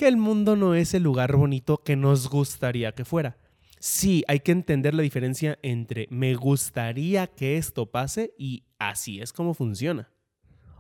que 0.03 0.09
el 0.09 0.17
mundo 0.17 0.57
no 0.57 0.75
es 0.75 0.95
el 0.95 1.05
lugar 1.05 1.37
bonito 1.37 1.81
que 1.85 1.95
nos 1.95 2.29
gustaría 2.29 2.91
que 2.91 3.05
fuera. 3.05 3.37
Sí, 3.79 4.25
hay 4.27 4.41
que 4.41 4.51
entender 4.51 4.95
la 4.95 5.03
diferencia 5.05 5.61
entre 5.63 6.09
me 6.11 6.35
gustaría 6.35 7.29
que 7.29 7.57
esto 7.57 7.87
pase 7.87 8.35
y 8.37 8.65
así 8.81 9.21
es 9.21 9.33
como 9.33 9.55
funciona. 9.55 10.11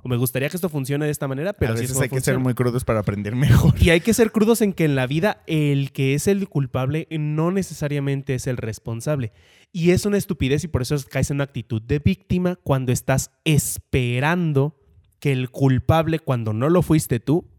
O 0.03 0.09
me 0.09 0.17
gustaría 0.17 0.49
que 0.49 0.57
esto 0.57 0.69
funcione 0.69 1.05
de 1.05 1.13
esta 1.13 1.29
manera, 1.29 1.53
pero 1.53 1.71
a 1.71 1.75
así 1.75 1.85
es 1.85 1.91
veces 1.91 1.95
como 1.95 2.03
hay 2.03 2.09
que 2.09 2.21
ser 2.21 2.41
muy 2.41 2.55
crudos 2.55 2.83
para 2.83 2.99
aprender 2.99 3.37
mejor. 3.37 3.75
Y 3.81 3.91
hay 3.91 4.01
que 4.01 4.13
ser 4.13 4.33
crudos 4.33 4.61
en 4.61 4.73
que 4.73 4.87
en 4.87 4.97
la 4.97 5.07
vida 5.07 5.45
el 5.47 5.93
que 5.93 6.15
es 6.15 6.27
el 6.27 6.49
culpable 6.49 7.07
no 7.13 7.53
necesariamente 7.53 8.35
es 8.35 8.49
el 8.49 8.57
responsable. 8.57 9.31
Y 9.71 9.93
es 9.93 10.05
una 10.05 10.19
estupidez 10.19 10.65
y 10.65 10.67
por 10.67 10.83
eso 10.83 10.97
caes 11.09 11.31
en 11.31 11.37
una 11.37 11.45
actitud 11.45 11.81
de 11.81 12.01
víctima 12.01 12.59
cuando 12.65 12.91
estás 12.91 13.31
esperando 13.45 14.81
que 15.21 15.31
el 15.31 15.51
culpable, 15.51 16.19
cuando 16.19 16.53
no 16.53 16.69
lo 16.69 16.83
fuiste 16.83 17.21
tú, 17.21 17.52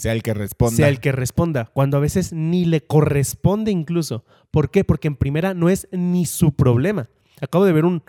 Sea 0.00 0.12
el 0.12 0.22
que 0.22 0.34
responda. 0.34 0.76
sea 0.76 0.88
el 0.88 1.00
que 1.00 1.12
responda, 1.12 1.66
cuando 1.72 1.96
a 1.96 2.00
veces 2.00 2.32
ni 2.32 2.64
le 2.64 2.80
corresponde 2.82 3.70
incluso. 3.70 4.24
¿Por 4.50 4.70
qué? 4.70 4.84
Porque 4.84 5.08
en 5.08 5.16
primera 5.16 5.54
no 5.54 5.68
es 5.68 5.88
ni 5.92 6.26
su 6.26 6.52
problema. 6.52 7.08
Acabo 7.40 7.64
de 7.64 7.72
ver 7.72 7.84
un, 7.84 8.02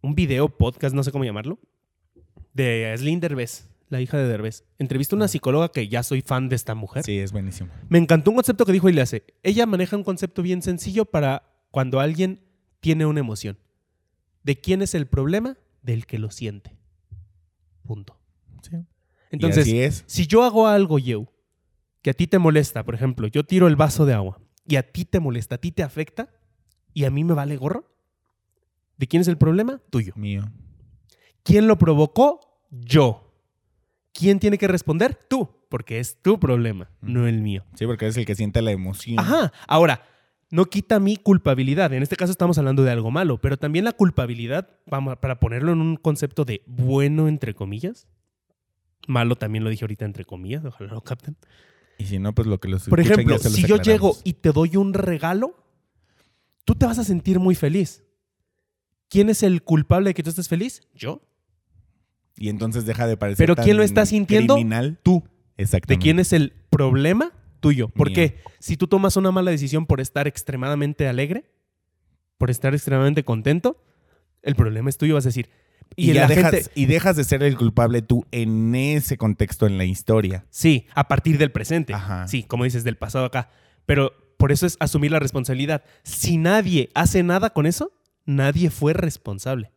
un 0.00 0.14
video, 0.14 0.48
podcast, 0.48 0.94
no 0.94 1.02
sé 1.02 1.12
cómo 1.12 1.24
llamarlo, 1.24 1.58
de 2.54 2.94
Slim 2.96 3.20
Derbez, 3.20 3.68
la 3.88 4.00
hija 4.00 4.16
de 4.16 4.26
Derbez. 4.26 4.64
Entrevista 4.78 5.14
a 5.14 5.18
una 5.18 5.28
psicóloga 5.28 5.70
que 5.70 5.88
ya 5.88 6.02
soy 6.02 6.22
fan 6.22 6.48
de 6.48 6.56
esta 6.56 6.74
mujer. 6.74 7.04
Sí, 7.04 7.18
es 7.18 7.32
buenísimo. 7.32 7.70
Me 7.88 7.98
encantó 7.98 8.30
un 8.30 8.36
concepto 8.36 8.64
que 8.64 8.72
dijo 8.72 8.88
y 8.88 8.92
le 8.92 9.02
hace. 9.02 9.24
Ella 9.42 9.66
maneja 9.66 9.96
un 9.96 10.04
concepto 10.04 10.42
bien 10.42 10.62
sencillo 10.62 11.04
para 11.04 11.42
cuando 11.70 12.00
alguien 12.00 12.40
tiene 12.80 13.06
una 13.06 13.20
emoción. 13.20 13.58
¿De 14.42 14.60
quién 14.60 14.82
es 14.82 14.94
el 14.94 15.06
problema? 15.06 15.58
Del 15.82 16.06
que 16.06 16.18
lo 16.18 16.30
siente. 16.30 16.76
Punto. 17.84 18.18
Sí. 18.62 18.76
Entonces, 19.32 19.66
es. 19.66 20.04
si 20.06 20.26
yo 20.26 20.44
hago 20.44 20.68
algo, 20.68 20.98
yo, 20.98 21.26
que 22.02 22.10
a 22.10 22.14
ti 22.14 22.26
te 22.26 22.38
molesta, 22.38 22.84
por 22.84 22.94
ejemplo, 22.94 23.26
yo 23.26 23.44
tiro 23.44 23.66
el 23.66 23.76
vaso 23.76 24.06
de 24.06 24.14
agua 24.14 24.40
y 24.66 24.76
a 24.76 24.82
ti 24.92 25.04
te 25.04 25.18
molesta, 25.18 25.56
a 25.56 25.58
ti 25.58 25.72
te 25.72 25.82
afecta 25.82 26.28
y 26.94 27.04
a 27.04 27.10
mí 27.10 27.24
me 27.24 27.34
vale 27.34 27.56
gorro, 27.56 27.90
¿de 28.98 29.06
quién 29.06 29.22
es 29.22 29.28
el 29.28 29.38
problema? 29.38 29.80
Tuyo. 29.90 30.12
Mío. 30.14 30.44
¿Quién 31.42 31.66
lo 31.66 31.78
provocó? 31.78 32.40
Yo. 32.70 33.32
¿Quién 34.12 34.38
tiene 34.38 34.58
que 34.58 34.68
responder? 34.68 35.18
Tú, 35.28 35.48
porque 35.70 35.98
es 35.98 36.20
tu 36.20 36.38
problema, 36.38 36.90
no 37.00 37.26
el 37.26 37.40
mío. 37.40 37.64
Sí, 37.74 37.86
porque 37.86 38.06
es 38.06 38.16
el 38.18 38.26
que 38.26 38.34
siente 38.34 38.60
la 38.60 38.72
emoción. 38.72 39.18
Ajá. 39.18 39.52
Ahora, 39.66 40.02
no 40.50 40.66
quita 40.66 41.00
mi 41.00 41.16
culpabilidad. 41.16 41.94
En 41.94 42.02
este 42.02 42.16
caso 42.16 42.30
estamos 42.30 42.58
hablando 42.58 42.84
de 42.84 42.90
algo 42.90 43.10
malo, 43.10 43.38
pero 43.40 43.56
también 43.56 43.86
la 43.86 43.92
culpabilidad, 43.92 44.68
vamos, 44.86 45.16
para 45.16 45.40
ponerlo 45.40 45.72
en 45.72 45.80
un 45.80 45.96
concepto 45.96 46.44
de 46.44 46.62
bueno, 46.66 47.26
entre 47.26 47.54
comillas. 47.54 48.06
Malo 49.08 49.36
también 49.36 49.64
lo 49.64 49.70
dije 49.70 49.84
ahorita 49.84 50.04
entre 50.04 50.24
comillas, 50.24 50.64
ojalá 50.64 50.92
lo 50.92 51.02
capten. 51.02 51.36
Y 51.98 52.06
si 52.06 52.18
no, 52.18 52.34
pues 52.34 52.46
lo 52.46 52.58
que 52.58 52.68
los 52.68 52.88
Por 52.88 53.00
ejemplo, 53.00 53.36
ya 53.36 53.38
se 53.38 53.48
los 53.48 53.56
si 53.56 53.66
yo 53.66 53.76
llego 53.76 54.16
y 54.24 54.34
te 54.34 54.50
doy 54.52 54.76
un 54.76 54.94
regalo, 54.94 55.54
tú 56.64 56.74
te 56.74 56.86
vas 56.86 56.98
a 56.98 57.04
sentir 57.04 57.38
muy 57.38 57.54
feliz. 57.54 58.04
¿Quién 59.08 59.28
es 59.28 59.42
el 59.42 59.62
culpable 59.62 60.10
de 60.10 60.14
que 60.14 60.22
tú 60.22 60.30
estés 60.30 60.48
feliz? 60.48 60.82
Yo. 60.94 61.22
Y 62.36 62.48
entonces 62.48 62.86
deja 62.86 63.06
de 63.06 63.16
parecer 63.16 63.46
Pero 63.46 63.62
¿quién 63.62 63.76
lo 63.76 63.82
está 63.82 64.06
sintiendo? 64.06 64.54
Criminal. 64.54 64.98
Tú. 65.02 65.22
Exactamente. 65.58 65.94
¿De 65.94 66.02
quién 66.02 66.18
es 66.18 66.32
el 66.32 66.52
problema? 66.70 67.32
Tuyo. 67.60 67.88
Porque 67.88 68.38
si 68.58 68.76
tú 68.76 68.88
tomas 68.88 69.16
una 69.16 69.30
mala 69.30 69.50
decisión 69.50 69.86
por 69.86 70.00
estar 70.00 70.26
extremadamente 70.26 71.06
alegre, 71.06 71.44
por 72.38 72.50
estar 72.50 72.74
extremadamente 72.74 73.22
contento, 73.22 73.84
el 74.42 74.56
problema 74.56 74.88
es 74.88 74.96
tuyo. 74.96 75.14
Vas 75.14 75.26
a 75.26 75.28
decir. 75.28 75.50
Y, 75.96 76.10
Y, 76.10 76.14
ya 76.14 76.22
la 76.22 76.28
dejas, 76.28 76.50
gente. 76.52 76.70
y 76.74 76.86
dejas 76.86 77.16
de 77.16 77.24
ser 77.24 77.42
el 77.42 77.56
culpable 77.56 78.02
tú 78.02 78.24
en 78.30 78.74
ese 78.74 79.16
contexto 79.18 79.66
en 79.66 79.78
la 79.78 79.84
historia. 79.84 80.46
Sí, 80.50 80.86
a 80.94 81.08
partir 81.08 81.38
del 81.38 81.52
presente. 81.52 81.92
Ajá. 81.94 82.26
Sí, 82.28 82.42
como 82.44 82.64
dices, 82.64 82.84
del 82.84 82.96
pasado 82.96 83.24
acá. 83.24 83.50
Pero 83.86 84.12
por 84.38 84.52
eso 84.52 84.66
es 84.66 84.76
asumir 84.80 85.10
la 85.12 85.18
responsabilidad. 85.18 85.84
Si 86.02 86.36
nadie 86.36 86.90
hace 86.94 87.22
nada 87.22 87.50
con 87.50 87.66
eso, 87.66 87.92
nadie 88.24 88.70
fue 88.70 88.92
responsable. 88.92 89.72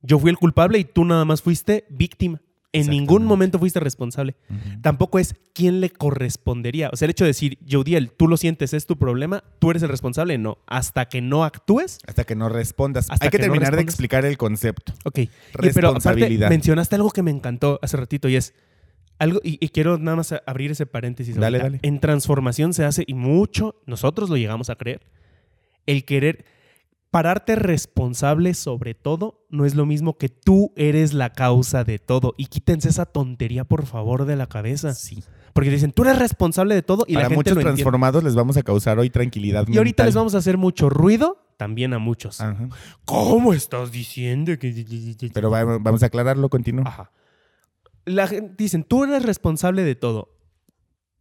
Yo 0.00 0.18
fui 0.18 0.30
el 0.30 0.36
culpable 0.36 0.78
y 0.78 0.84
tú 0.84 1.04
nada 1.04 1.24
más 1.24 1.42
fuiste 1.42 1.84
víctima. 1.90 2.40
En 2.72 2.88
ningún 2.90 3.24
momento 3.24 3.58
fuiste 3.58 3.80
responsable. 3.80 4.36
Tampoco 4.82 5.18
es 5.18 5.34
quién 5.54 5.80
le 5.80 5.88
correspondería. 5.88 6.90
O 6.92 6.96
sea, 6.96 7.06
el 7.06 7.10
hecho 7.10 7.24
de 7.24 7.28
decir, 7.30 7.58
Jodiel, 7.68 8.10
tú 8.12 8.28
lo 8.28 8.36
sientes, 8.36 8.74
es 8.74 8.86
tu 8.86 8.98
problema, 8.98 9.42
tú 9.58 9.70
eres 9.70 9.82
el 9.82 9.88
responsable. 9.88 10.36
No. 10.36 10.58
Hasta 10.66 11.08
que 11.08 11.22
no 11.22 11.44
actúes. 11.44 11.98
Hasta 12.06 12.24
que 12.24 12.36
no 12.36 12.48
respondas. 12.50 13.06
Hasta 13.10 13.24
Hay 13.26 13.30
que, 13.30 13.38
que 13.38 13.46
no 13.46 13.52
terminar 13.54 13.74
de 13.76 13.82
explicar 13.82 14.26
el 14.26 14.36
concepto. 14.36 14.92
Ok. 15.04 15.18
Y- 15.18 15.26
pero 15.52 15.60
aparte, 15.62 15.80
Responsabilidad. 15.80 16.50
mencionaste 16.50 16.94
algo 16.96 17.10
que 17.10 17.22
me 17.22 17.30
encantó 17.30 17.78
hace 17.82 17.96
ratito 17.96 18.28
y 18.28 18.36
es 18.36 18.52
algo, 19.18 19.40
y, 19.42 19.56
y 19.64 19.70
quiero 19.70 19.98
nada 19.98 20.18
más 20.18 20.34
abrir 20.46 20.70
ese 20.70 20.84
paréntesis. 20.86 21.36
Dale, 21.36 21.58
ahorita. 21.58 21.64
dale. 21.64 21.78
En 21.82 22.00
transformación 22.00 22.74
se 22.74 22.84
hace, 22.84 23.02
y 23.06 23.14
mucho, 23.14 23.80
nosotros 23.86 24.28
lo 24.30 24.36
llegamos 24.36 24.68
a 24.70 24.76
creer, 24.76 25.00
el 25.86 26.04
querer 26.04 26.44
pararte 27.10 27.56
responsable 27.56 28.54
sobre 28.54 28.94
todo 28.94 29.46
no 29.50 29.64
es 29.64 29.74
lo 29.74 29.86
mismo 29.86 30.18
que 30.18 30.28
tú 30.28 30.72
eres 30.76 31.14
la 31.14 31.32
causa 31.32 31.84
de 31.84 31.98
todo. 31.98 32.34
Y 32.36 32.46
quítense 32.46 32.88
esa 32.90 33.06
tontería, 33.06 33.64
por 33.64 33.86
favor, 33.86 34.24
de 34.26 34.36
la 34.36 34.46
cabeza. 34.46 34.92
Sí. 34.94 35.22
Porque 35.54 35.70
dicen, 35.70 35.92
tú 35.92 36.02
eres 36.04 36.18
responsable 36.18 36.74
de 36.74 36.82
todo 36.82 37.04
y 37.08 37.14
Para 37.14 37.24
la 37.24 37.28
gente 37.30 37.36
muchos 37.36 37.54
lo 37.54 37.60
entiende. 37.62 37.82
transformados 37.82 38.22
les 38.22 38.34
vamos 38.36 38.56
a 38.56 38.62
causar 38.62 38.98
hoy 38.98 39.10
tranquilidad 39.10 39.66
Y 39.66 39.76
ahorita 39.78 40.04
les 40.04 40.14
vamos 40.14 40.34
a 40.34 40.38
hacer 40.38 40.56
mucho 40.58 40.88
ruido, 40.90 41.38
también 41.56 41.94
a 41.94 41.98
muchos. 41.98 42.40
Ajá. 42.40 42.68
¿Cómo 43.04 43.52
estás 43.54 43.90
diciendo 43.90 44.56
que...? 44.58 45.30
Pero 45.34 45.50
va- 45.50 45.78
vamos 45.78 46.02
a 46.02 46.06
aclararlo, 46.06 46.48
continúa. 46.48 46.84
Ajá. 46.86 47.10
La 48.04 48.26
gente 48.28 48.54
dicen, 48.56 48.84
tú 48.84 49.04
eres 49.04 49.24
responsable 49.24 49.82
de 49.82 49.94
todo. 49.96 50.37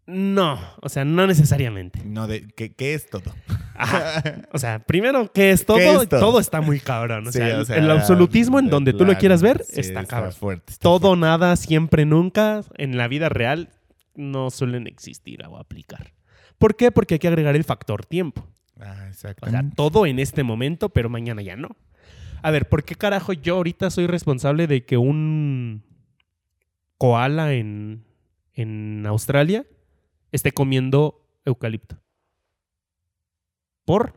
No, 0.08 0.58
o 0.82 0.88
sea, 0.88 1.04
no 1.04 1.28
necesariamente. 1.28 2.00
No, 2.06 2.28
de, 2.28 2.48
¿qué, 2.56 2.74
qué 2.74 2.94
es 2.94 3.10
todo? 3.10 3.34
Ajá. 3.76 4.24
O 4.54 4.58
sea, 4.58 4.80
primero, 4.80 5.32
¿qué 5.34 5.52
es 5.52 5.66
todo? 5.66 5.78
¿Qué 5.78 5.92
es 5.92 6.08
todo? 6.10 6.20
todo? 6.22 6.40
está 6.40 6.62
muy 6.62 6.80
cabrón. 6.80 7.28
O, 7.28 7.32
Sí, 7.32 7.40
sea, 7.40 7.60
o 7.60 7.66
sea, 7.66 7.76
el 7.76 7.92
absolutismo 7.92 8.58
en 8.60 8.70
donde 8.70 8.94
tú 8.94 9.06
lo 9.06 9.16
quieras 9.18 9.42
ver 9.42 9.64
sí, 9.66 9.82
está 9.82 10.06
cabrón. 10.06 10.32
fuerte. 10.32 10.72
está 10.72 10.82
Todo, 10.82 11.16
nada, 11.18 11.56
siempre, 11.58 12.06
nunca, 12.06 12.62
en 12.78 12.98
la 12.98 13.08
vida 13.10 13.28
real 13.30 13.70
no 14.16 14.50
suelen 14.50 14.88
existir 14.88 15.44
o 15.46 15.58
aplicar. 15.58 16.14
¿Por 16.58 16.76
qué? 16.78 16.92
Porque 16.92 17.16
hay 17.16 17.20
que 17.20 17.28
agregar 17.28 17.56
el 17.58 17.66
factor 17.66 18.06
tiempo. 18.06 18.48
Ah, 18.80 18.96
O 19.06 19.10
exactamente. 19.10 19.68
sea, 19.68 19.76
todo 19.76 20.06
en 20.06 20.20
este 20.20 20.44
momento, 20.44 20.90
pero 20.90 21.10
mañana 21.10 21.42
ya 21.42 21.56
no. 21.58 21.76
A 22.42 22.50
ver, 22.52 22.70
¿por 22.70 22.84
qué 22.86 22.96
carajo 22.96 23.34
yo 23.34 23.56
ahorita 23.58 23.90
soy 23.90 24.08
responsable 24.08 24.68
de 24.68 24.86
que 24.86 24.96
un 24.98 25.84
koala 26.98 27.54
en, 27.54 28.06
en 28.54 29.06
Australia 29.06 29.66
esté 30.32 30.52
comiendo 30.52 31.22
eucalipto? 31.46 31.98
¿Por? 33.86 34.14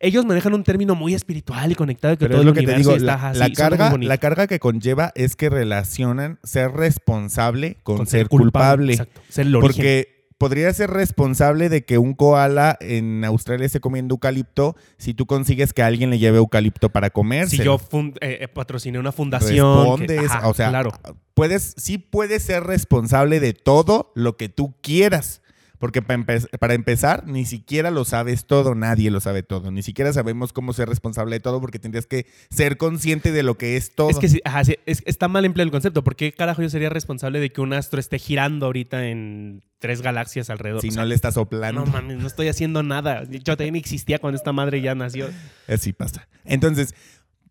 Ellos 0.00 0.24
manejan 0.24 0.54
un 0.54 0.64
término 0.64 0.94
muy 0.94 1.14
espiritual 1.14 1.72
y 1.72 1.74
conectado 1.74 2.16
que 2.16 2.26
Pero 2.26 2.34
todo 2.34 2.42
es 2.42 2.42
el 2.42 2.46
lo 2.48 2.52
que 2.52 2.60
te 2.60 2.66
universo 2.66 2.90
digo, 2.90 2.96
está 2.96 3.16
la, 3.16 3.30
así, 3.30 3.38
la 3.38 3.50
carga, 3.50 3.96
la 3.96 4.18
carga 4.18 4.46
que 4.46 4.58
conlleva 4.58 5.12
es 5.14 5.36
que 5.36 5.48
relacionan 5.48 6.38
ser 6.42 6.72
responsable 6.72 7.76
con, 7.82 8.06
ser 8.06 8.28
culpable. 8.28 8.92
Exacto, 8.92 9.20
ser 9.28 9.46
el. 9.46 9.58
Porque 9.60 10.13
podría 10.38 10.72
ser 10.72 10.90
responsable 10.90 11.68
de 11.68 11.84
que 11.84 11.98
un 11.98 12.14
koala 12.14 12.76
en 12.80 13.24
Australia 13.24 13.66
esté 13.66 13.80
comiendo 13.80 14.14
eucalipto 14.14 14.76
si 14.98 15.14
tú 15.14 15.26
consigues 15.26 15.72
que 15.72 15.82
alguien 15.82 16.10
le 16.10 16.18
lleve 16.18 16.38
eucalipto 16.38 16.90
para 16.90 17.10
comer. 17.10 17.48
si 17.48 17.58
yo 17.58 17.80
eh, 18.20 18.38
eh, 18.40 18.48
patrociné 18.48 18.98
una 18.98 19.12
fundación. 19.12 19.98
que- 19.98 20.06
respondes, 20.06 20.30
ajá, 20.30 20.48
o 20.48 20.54
sea, 20.54 20.68
claro. 20.70 20.90
puedes, 21.34 21.74
sí 21.76 21.98
puedes 21.98 22.42
ser 22.42 22.64
responsable 22.64 23.40
de 23.40 23.52
todo 23.52 24.12
lo 24.14 24.36
que 24.36 24.48
tú 24.48 24.74
quieras. 24.80 25.40
Porque 25.84 26.00
para, 26.00 26.18
empe- 26.18 26.48
para 26.58 26.72
empezar, 26.72 27.26
ni 27.26 27.44
siquiera 27.44 27.90
lo 27.90 28.06
sabes 28.06 28.46
todo, 28.46 28.74
nadie 28.74 29.10
lo 29.10 29.20
sabe 29.20 29.42
todo. 29.42 29.70
Ni 29.70 29.82
siquiera 29.82 30.14
sabemos 30.14 30.54
cómo 30.54 30.72
ser 30.72 30.88
responsable 30.88 31.36
de 31.36 31.40
todo 31.40 31.60
porque 31.60 31.78
tendrías 31.78 32.06
que 32.06 32.24
ser 32.48 32.78
consciente 32.78 33.32
de 33.32 33.42
lo 33.42 33.58
que 33.58 33.76
es 33.76 33.94
todo. 33.94 34.08
Es 34.08 34.18
que 34.18 34.30
sí, 34.30 34.40
ajá, 34.46 34.64
sí, 34.64 34.76
es- 34.86 35.02
está 35.04 35.28
mal 35.28 35.44
empleado 35.44 35.66
el 35.66 35.70
concepto. 35.72 36.02
¿Por 36.02 36.16
qué 36.16 36.32
carajo 36.32 36.62
yo 36.62 36.70
sería 36.70 36.88
responsable 36.88 37.38
de 37.38 37.52
que 37.52 37.60
un 37.60 37.74
astro 37.74 38.00
esté 38.00 38.18
girando 38.18 38.64
ahorita 38.64 39.06
en 39.08 39.62
tres 39.78 40.00
galaxias 40.00 40.48
alrededor? 40.48 40.80
si 40.80 40.88
O 40.88 40.92
sea, 40.92 41.02
no 41.02 41.06
le 41.08 41.14
estás 41.14 41.34
soplando. 41.34 41.84
no 41.84 41.92
mames, 41.92 42.16
no 42.16 42.26
estoy 42.28 42.48
haciendo 42.48 42.82
nada. 42.82 43.24
Yo 43.28 43.54
también 43.58 43.76
existía 43.76 44.18
cuando 44.18 44.38
esta 44.38 44.54
madre 44.54 44.80
ya 44.80 44.94
nació. 44.94 45.28
Así 45.68 45.92
pasa. 45.92 46.26
Entonces, 46.46 46.94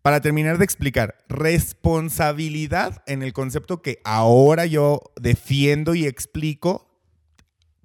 para 0.02 0.20
terminar 0.20 0.58
de 0.58 0.64
explicar, 0.64 1.14
responsabilidad 1.28 3.02
en 3.06 3.22
el 3.22 3.32
concepto 3.32 3.80
que 3.80 4.00
ahora 4.04 4.66
yo 4.66 5.00
defiendo 5.20 5.94
y 5.94 6.06
explico, 6.06 6.93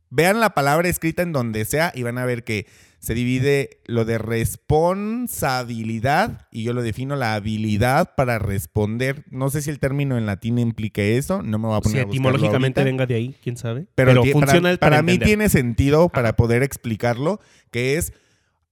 vean 0.10 0.40
la 0.40 0.52
palabra 0.52 0.88
escrita 0.90 1.22
en 1.22 1.34
donde 1.34 1.66
sea 1.66 1.92
y 1.96 2.04
van 2.04 2.18
a 2.18 2.26
ver 2.26 2.44
que 2.44 2.66
se 3.00 3.14
divide 3.14 3.80
lo 3.86 4.04
de 4.04 4.18
responsabilidad 4.18 6.48
y 6.52 6.64
yo 6.64 6.74
lo 6.74 6.82
defino 6.82 7.16
la 7.16 7.36
habilidad 7.36 8.16
para 8.16 8.40
responder. 8.40 9.24
No 9.30 9.50
sé 9.50 9.62
si 9.62 9.70
el 9.70 9.80
término 9.80 10.18
en 10.18 10.26
latín 10.26 10.60
implique 10.60 11.18
eso, 11.18 11.42
no 11.42 11.60
me 11.60 11.68
voy 11.68 11.78
a 11.78 11.80
Si 11.80 11.84
poner 11.84 12.02
a 12.02 12.06
buscarlo 12.06 12.30
etimológicamente 12.30 12.82
ahorita. 12.82 12.92
venga 12.92 13.06
de 13.06 13.16
ahí, 13.16 13.36
quién 13.42 13.56
sabe. 13.56 13.86
Pero, 13.96 14.12
Pero, 14.12 14.26
funciona 14.34 14.70
para, 14.70 14.78
para, 14.78 14.98
para 14.98 15.04
mí 15.04 15.18
tiene 15.18 15.48
sentido 15.48 16.10
para 16.10 16.36
poder 16.36 16.62
explicarlo, 16.62 17.40
que 17.72 17.96
es 17.96 18.12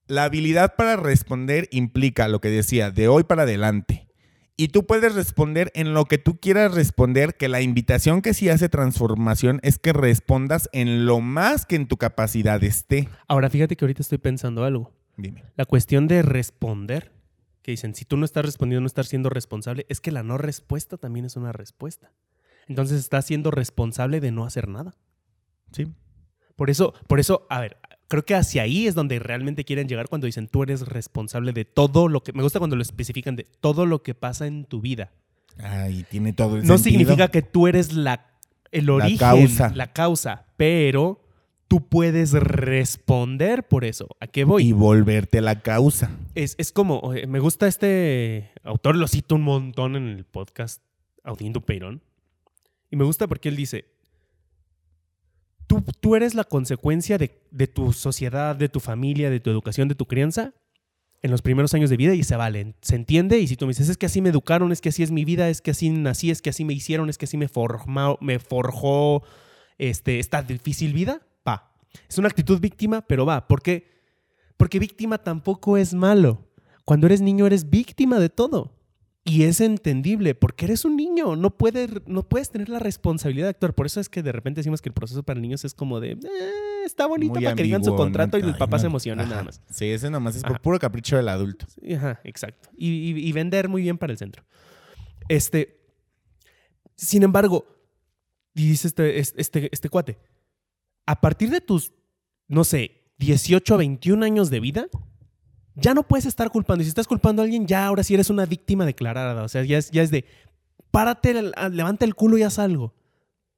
la 0.08 0.25
habilidad 0.25 0.75
para 0.75 0.98
responder 0.98 1.70
implica 1.72 2.27
lo 2.27 2.41
que 2.41 2.50
decía, 2.50 2.91
de 2.91 3.08
hoy 3.08 3.24
para 3.24 3.44
adelante. 3.44 4.06
Y 4.59 4.69
tú 4.69 4.87
puedes 4.87 5.13
responder 5.13 5.71
en 5.75 5.93
lo 5.93 6.05
que 6.05 6.17
tú 6.17 6.39
quieras 6.39 6.73
responder, 6.73 7.35
que 7.35 7.47
la 7.47 7.61
invitación 7.61 8.23
que 8.23 8.33
sí 8.33 8.49
hace 8.49 8.69
transformación 8.69 9.59
es 9.61 9.77
que 9.77 9.93
respondas 9.93 10.67
en 10.73 11.05
lo 11.05 11.21
más 11.21 11.67
que 11.67 11.75
en 11.75 11.87
tu 11.87 11.97
capacidad 11.97 12.63
esté. 12.63 13.07
Ahora, 13.27 13.51
fíjate 13.51 13.75
que 13.75 13.85
ahorita 13.85 14.01
estoy 14.01 14.17
pensando 14.17 14.63
algo. 14.63 14.91
Dime. 15.15 15.43
La 15.55 15.65
cuestión 15.65 16.07
de 16.07 16.23
responder, 16.23 17.11
que 17.61 17.69
dicen, 17.69 17.93
si 17.93 18.03
tú 18.03 18.17
no 18.17 18.25
estás 18.25 18.45
respondiendo, 18.45 18.81
no 18.81 18.87
estás 18.87 19.09
siendo 19.09 19.29
responsable, 19.29 19.85
es 19.89 20.01
que 20.01 20.11
la 20.11 20.23
no 20.23 20.39
respuesta 20.39 20.97
también 20.97 21.27
es 21.27 21.35
una 21.35 21.51
respuesta. 21.51 22.11
Entonces 22.67 22.99
estás 22.99 23.25
siendo 23.25 23.51
responsable 23.51 24.19
de 24.21 24.31
no 24.31 24.43
hacer 24.43 24.67
nada. 24.67 24.95
Sí. 25.71 25.85
Por 26.55 26.71
eso, 26.71 26.95
por 27.07 27.19
eso, 27.19 27.45
a 27.51 27.61
ver, 27.61 27.77
creo 28.07 28.23
que 28.25 28.35
hacia 28.35 28.63
ahí 28.63 28.87
es 28.87 28.95
donde 28.95 29.19
realmente 29.19 29.63
quieren 29.65 29.87
llegar 29.87 30.07
cuando 30.09 30.25
dicen 30.25 30.47
tú 30.47 30.63
eres 30.63 30.81
responsable 30.87 31.53
de 31.53 31.65
todo 31.65 32.07
lo 32.07 32.23
que. 32.23 32.33
Me 32.33 32.43
gusta 32.43 32.59
cuando 32.59 32.75
lo 32.75 32.81
especifican 32.81 33.35
de 33.35 33.45
todo 33.61 33.85
lo 33.85 34.03
que 34.03 34.13
pasa 34.15 34.47
en 34.47 34.65
tu 34.65 34.81
vida. 34.81 35.11
Ay, 35.59 36.05
tiene 36.09 36.33
todo 36.33 36.55
el 36.57 36.61
No 36.63 36.77
sentido. 36.77 36.99
significa 36.99 37.27
que 37.29 37.41
tú 37.41 37.67
eres 37.67 37.93
la, 37.93 38.27
el 38.71 38.89
origen, 38.89 39.17
causa. 39.17 39.71
la 39.75 39.91
causa, 39.91 40.45
pero 40.55 41.23
tú 41.67 41.87
puedes 41.87 42.31
responder 42.33 43.67
por 43.67 43.83
eso. 43.83 44.07
¿A 44.19 44.27
qué 44.27 44.43
voy? 44.43 44.67
Y 44.67 44.71
volverte 44.71 45.41
la 45.41 45.61
causa. 45.61 46.11
Es, 46.35 46.55
es 46.59 46.71
como, 46.71 47.11
me 47.27 47.39
gusta 47.39 47.67
este 47.67 48.51
autor, 48.63 48.95
lo 48.95 49.07
cito 49.07 49.35
un 49.35 49.41
montón 49.41 49.95
en 49.95 50.07
el 50.07 50.25
podcast 50.25 50.81
Audiendo 51.23 51.61
Peirón. 51.61 52.01
Y 52.91 52.95
me 52.95 53.03
gusta 53.03 53.27
porque 53.27 53.49
él 53.49 53.55
dice, 53.55 53.85
tú, 55.67 55.83
tú 56.00 56.15
eres 56.15 56.33
la 56.33 56.43
consecuencia 56.43 57.17
de, 57.17 57.39
de 57.51 57.67
tu 57.67 57.93
sociedad, 57.93 58.55
de 58.55 58.69
tu 58.69 58.79
familia, 58.79 59.29
de 59.29 59.39
tu 59.39 59.50
educación, 59.50 59.88
de 59.88 59.95
tu 59.95 60.05
crianza 60.07 60.53
en 61.21 61.31
los 61.31 61.41
primeros 61.41 61.74
años 61.74 61.89
de 61.89 61.97
vida 61.97 62.13
y 62.13 62.24
se 62.24 62.36
vale, 62.36 62.75
se 62.81 62.95
entiende. 62.95 63.39
Y 63.39 63.47
si 63.47 63.55
tú 63.55 63.65
me 63.65 63.71
dices, 63.71 63.89
es 63.89 63.97
que 63.97 64.05
así 64.05 64.21
me 64.21 64.29
educaron, 64.29 64.71
es 64.71 64.81
que 64.81 64.89
así 64.89 65.03
es 65.03 65.12
mi 65.12 65.25
vida, 65.25 65.50
es 65.50 65.62
que 65.62 65.71
así 65.71 65.89
nací, 65.89 66.31
es 66.31 66.41
que 66.41 66.50
así 66.50 66.63
me 66.63 66.74
hicieron, 66.74 67.09
es 67.09 67.17
que 67.17 67.25
así 67.25 67.38
me, 67.38 67.47
formó, 67.47 68.17
me 68.21 68.39
forjó 68.39 69.24
este, 69.77 70.19
esta 70.19 70.41
difícil 70.41 70.93
vida, 70.93 71.21
va. 71.47 71.74
Es 72.07 72.17
una 72.17 72.27
actitud 72.27 72.59
víctima, 72.59 73.01
pero 73.01 73.25
va. 73.25 73.47
¿Por 73.47 73.62
qué? 73.62 73.97
Porque 74.57 74.79
víctima 74.79 75.17
tampoco 75.17 75.77
es 75.77 75.93
malo. 75.93 76.45
Cuando 76.86 77.07
eres 77.07 77.21
niño 77.21 77.45
eres 77.45 77.69
víctima 77.69 78.19
de 78.19 78.29
todo. 78.29 78.76
Y 79.29 79.43
es 79.43 79.60
entendible, 79.60 80.36
porque 80.36 80.63
eres 80.65 80.86
un 80.86 80.96
niño, 80.96 81.36
no 81.36 81.50
puedes, 81.57 81.89
no 82.07 82.24
puedes 82.24 82.50
tener 82.50 82.69
la 82.69 82.79
responsabilidad 82.79 83.48
de 83.48 83.50
actuar. 83.50 83.75
Por 83.75 83.86
eso 83.86 84.00
es 84.00 84.07
que 84.07 84.24
de 84.24 84.31
repente 84.31 84.60
decimos 84.62 84.81
que 84.81 84.88
el 84.88 84.93
proceso 84.93 85.22
para 85.22 85.39
niños 85.41 85.65
es 85.65 85.74
como 85.74 86.00
de, 86.00 86.12
"Eh, 86.13 86.17
está 86.86 87.05
bonito 87.07 87.34
Muy 87.34 87.43
para 87.43 87.55
que 87.55 87.63
digan 87.63 87.84
su 87.84 87.89
ambiguo, 87.89 88.05
contrato 88.05 88.38
y 88.38 88.41
el 88.43 88.55
papá 88.55 88.79
se 88.79 88.88
Ajá. 89.24 89.29
nada 89.29 89.43
más. 89.43 89.62
Sí, 89.69 89.86
ese 89.91 90.10
nomás 90.10 90.38
es 90.38 90.43
por 90.43 90.62
puro 90.62 90.79
capricho 90.79 91.17
del 91.17 91.27
adulto. 91.27 91.65
Sí, 91.67 91.93
Ajá, 91.93 92.22
exacto. 92.24 92.69
Y, 92.77 92.88
y- 92.89 93.27
y 93.27 93.31
vender 93.34 93.67
muy 93.67 93.81
bien 93.81 93.98
para 93.98 94.13
el 94.13 94.17
centro. 94.17 94.46
Este, 95.27 95.77
sin 96.96 97.24
embargo, 97.24 97.65
dice 98.53 98.88
este, 98.88 99.19
es- 99.19 99.34
este, 99.36 99.67
este 99.74 99.89
cuate, 99.89 100.17
a 101.05 101.19
partir 101.19 101.50
de 101.50 101.60
tus, 101.60 101.91
no 102.48 102.63
sé, 102.63 103.12
18 103.17 103.74
a 103.74 103.77
21 103.77 104.24
años 104.24 104.50
de 104.50 104.62
vida, 104.62 104.88
ya 105.79 105.93
no 105.93 106.03
puedes 106.03 106.25
estar 106.25 106.50
culpando. 106.50 106.81
Y 106.81 106.86
si 106.86 106.89
estás 106.89 107.07
culpando 107.07 107.41
a 107.41 107.46
alguien, 107.46 107.67
ya 107.67 107.86
ahora 107.86 108.03
sí 108.03 108.13
eres 108.13 108.29
una 108.29 108.46
víctima 108.46 108.86
declarada. 108.86 109.43
O 109.43 109.48
sea, 109.48 109.63
ya 109.63 109.77
es, 109.77 109.91
ya 109.91 110.01
es 110.01 110.12
de, 110.12 110.25
párate, 110.91 111.51
levanta 111.72 112.03
el 112.03 112.15
culo 112.15 112.38
y 112.38 112.43
haz 112.43 112.57
algo. 112.60 112.93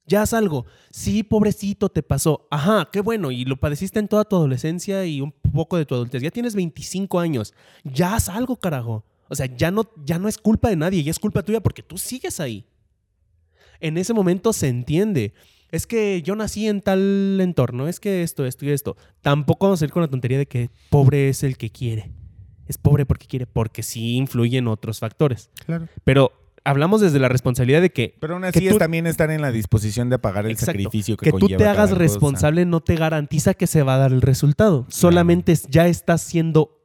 Ya 0.06 0.24
haz 0.24 0.34
algo. 0.34 0.66
Sí, 0.90 1.24
pobrecito, 1.24 1.88
te 1.90 2.04
pasó. 2.04 2.48
Ajá, 2.52 2.90
qué 2.92 3.00
bueno. 3.00 3.32
Y 3.32 3.46
lo 3.46 3.58
padeciste 3.58 4.00
en 4.00 4.08
toda 4.08 4.26
tu 4.26 4.36
adolescencia 4.36 5.06
y 5.06 5.22
un 5.22 5.32
poco 5.32 5.78
de 5.78 5.86
tu 5.86 5.96
adultez. 5.96 6.22
Ya 6.22 6.32
tienes 6.32 6.56
25 6.56 7.20
años. 7.20 7.54
Ya 7.84 8.16
haz 8.16 8.28
algo, 8.28 8.58
carajo. 8.58 9.06
O 9.30 9.36
sea, 9.36 9.46
ya 9.46 9.72
no, 9.72 9.90
ya 10.04 10.20
no 10.20 10.28
es 10.28 10.38
culpa 10.38 10.70
de 10.70 10.76
nadie, 10.76 11.04
ya 11.04 11.12
es 11.12 11.20
culpa 11.20 11.44
tuya 11.44 11.62
porque 11.62 11.84
tú 11.84 11.98
sigues 11.98 12.40
ahí. 12.40 12.66
En 13.80 13.98
ese 13.98 14.14
momento 14.14 14.52
se 14.52 14.68
entiende. 14.68 15.34
Es 15.72 15.86
que 15.88 16.22
yo 16.24 16.36
nací 16.36 16.68
en 16.68 16.82
tal 16.82 17.38
entorno, 17.42 17.88
es 17.88 18.00
que 18.00 18.24
esto, 18.24 18.46
esto 18.46 18.66
y 18.66 18.72
esto. 18.72 18.98
Tampoco 19.22 19.68
vamos 19.68 19.82
a 19.82 19.86
ir 19.86 19.92
con 19.92 20.02
la 20.02 20.08
tontería 20.08 20.38
de 20.38 20.48
que 20.48 20.70
pobre 20.90 21.30
es 21.30 21.44
el 21.44 21.58
que 21.58 21.70
quiere. 21.70 22.12
Es 22.68 22.78
pobre 22.78 23.06
porque 23.06 23.26
quiere, 23.28 23.46
porque 23.48 23.84
sí 23.84 24.16
influyen 24.16 24.68
otros 24.68 25.00
factores. 25.00 25.50
Claro. 25.66 25.88
Pero 26.04 26.32
hablamos 26.64 27.02
desde 27.02 27.20
la 27.20 27.30
responsabilidad 27.30 27.82
de 27.82 27.92
que 27.92 28.16
Pero 28.20 28.34
aún 28.34 28.44
Que 28.44 28.50
así 28.50 28.68
tú- 28.68 28.74
es 28.74 28.78
también 28.78 29.08
estar 29.08 29.32
en 29.32 29.42
la 29.42 29.52
disposición 29.52 30.10
de 30.10 30.20
pagar 30.20 30.46
el 30.46 30.52
Exacto. 30.52 30.72
sacrificio 30.74 31.18
que, 31.18 31.32
que 31.32 31.38
tú 31.38 31.48
te 31.48 31.66
hagas 31.66 31.90
cosa. 31.90 32.00
responsable 32.00 32.66
no 32.66 32.82
te 32.82 32.96
garantiza 32.96 33.54
que 33.54 33.66
se 33.68 33.82
va 33.84 33.96
a 33.96 33.98
dar 34.00 34.12
el 34.12 34.22
resultado. 34.22 34.86
Solamente 34.90 35.56
ya 35.70 35.88
estás 35.88 36.22
siendo 36.22 36.76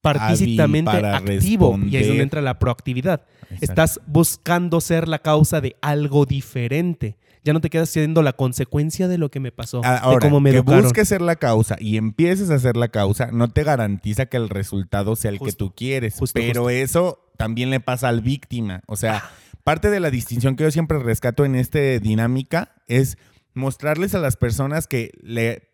partícipamente 0.00 0.90
activo 0.90 1.78
y 1.78 1.96
ahí 1.96 2.02
es 2.02 2.08
donde 2.08 2.22
entra 2.22 2.40
la 2.40 2.58
proactividad. 2.58 3.22
Exacto. 3.42 3.64
Estás 3.64 4.00
buscando 4.06 4.80
ser 4.80 5.08
la 5.08 5.18
causa 5.18 5.60
de 5.60 5.76
algo 5.80 6.24
diferente. 6.26 7.16
Ya 7.46 7.52
no 7.52 7.60
te 7.60 7.70
quedas 7.70 7.88
siendo 7.90 8.22
la 8.22 8.32
consecuencia 8.32 9.06
de 9.06 9.18
lo 9.18 9.30
que 9.30 9.38
me 9.38 9.52
pasó, 9.52 9.80
Ah, 9.84 9.92
de 9.92 9.98
Ahora, 10.02 10.26
cómo 10.26 10.40
me 10.40 10.50
que 10.50 10.56
educaron. 10.56 10.82
busques 10.82 11.06
ser 11.06 11.22
la 11.22 11.36
causa 11.36 11.76
y 11.78 11.96
empieces 11.96 12.50
a 12.50 12.58
ser 12.58 12.76
la 12.76 12.88
causa, 12.88 13.30
no 13.30 13.46
te 13.46 13.62
garantiza 13.62 14.26
que 14.26 14.36
el 14.36 14.48
resultado 14.48 15.14
sea 15.14 15.30
el 15.30 15.38
que 15.38 15.52
tú 15.52 15.72
quieres. 15.72 16.14
justo, 16.14 16.40
pero 16.40 16.64
justo. 16.64 16.70
eso 16.70 17.30
también 17.36 17.70
le 17.70 17.78
pasa 17.78 18.08
al 18.08 18.20
víctima. 18.20 18.82
O 18.88 18.96
sea, 18.96 19.22
parte 19.62 19.90
de 19.90 20.00
la 20.00 20.10
distinción 20.10 20.56
que 20.56 20.64
yo 20.64 20.72
siempre 20.72 20.98
rescato 20.98 21.44
en 21.44 21.54
esta 21.54 21.78
dinámica 22.00 22.74
es 22.88 23.16
mostrarles 23.54 24.16
a 24.16 24.18
las 24.18 24.36
personas 24.36 24.88
que 24.88 25.12
le 25.22 25.70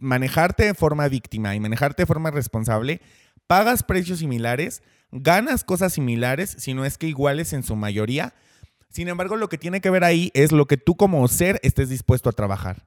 manejarte 0.00 0.64
de 0.64 0.72
forma 0.72 1.06
víctima 1.08 1.54
y 1.54 1.60
manejarte 1.60 2.04
de 2.04 2.06
forma 2.06 2.30
responsable, 2.30 3.02
pagas 3.46 3.82
precios 3.82 4.20
similares, 4.20 4.82
ganas 5.10 5.62
cosas 5.62 5.92
similares, 5.92 6.56
si 6.58 6.72
no 6.72 6.86
es 6.86 6.96
que 6.96 7.06
iguales 7.06 7.52
en 7.52 7.64
su 7.64 7.76
mayoría. 7.76 8.32
Sin 8.92 9.08
embargo, 9.08 9.36
lo 9.36 9.48
que 9.48 9.58
tiene 9.58 9.80
que 9.80 9.90
ver 9.90 10.04
ahí 10.04 10.30
es 10.34 10.52
lo 10.52 10.66
que 10.66 10.76
tú 10.76 10.96
como 10.96 11.26
ser 11.26 11.58
estés 11.62 11.88
dispuesto 11.88 12.28
a 12.28 12.32
trabajar. 12.32 12.86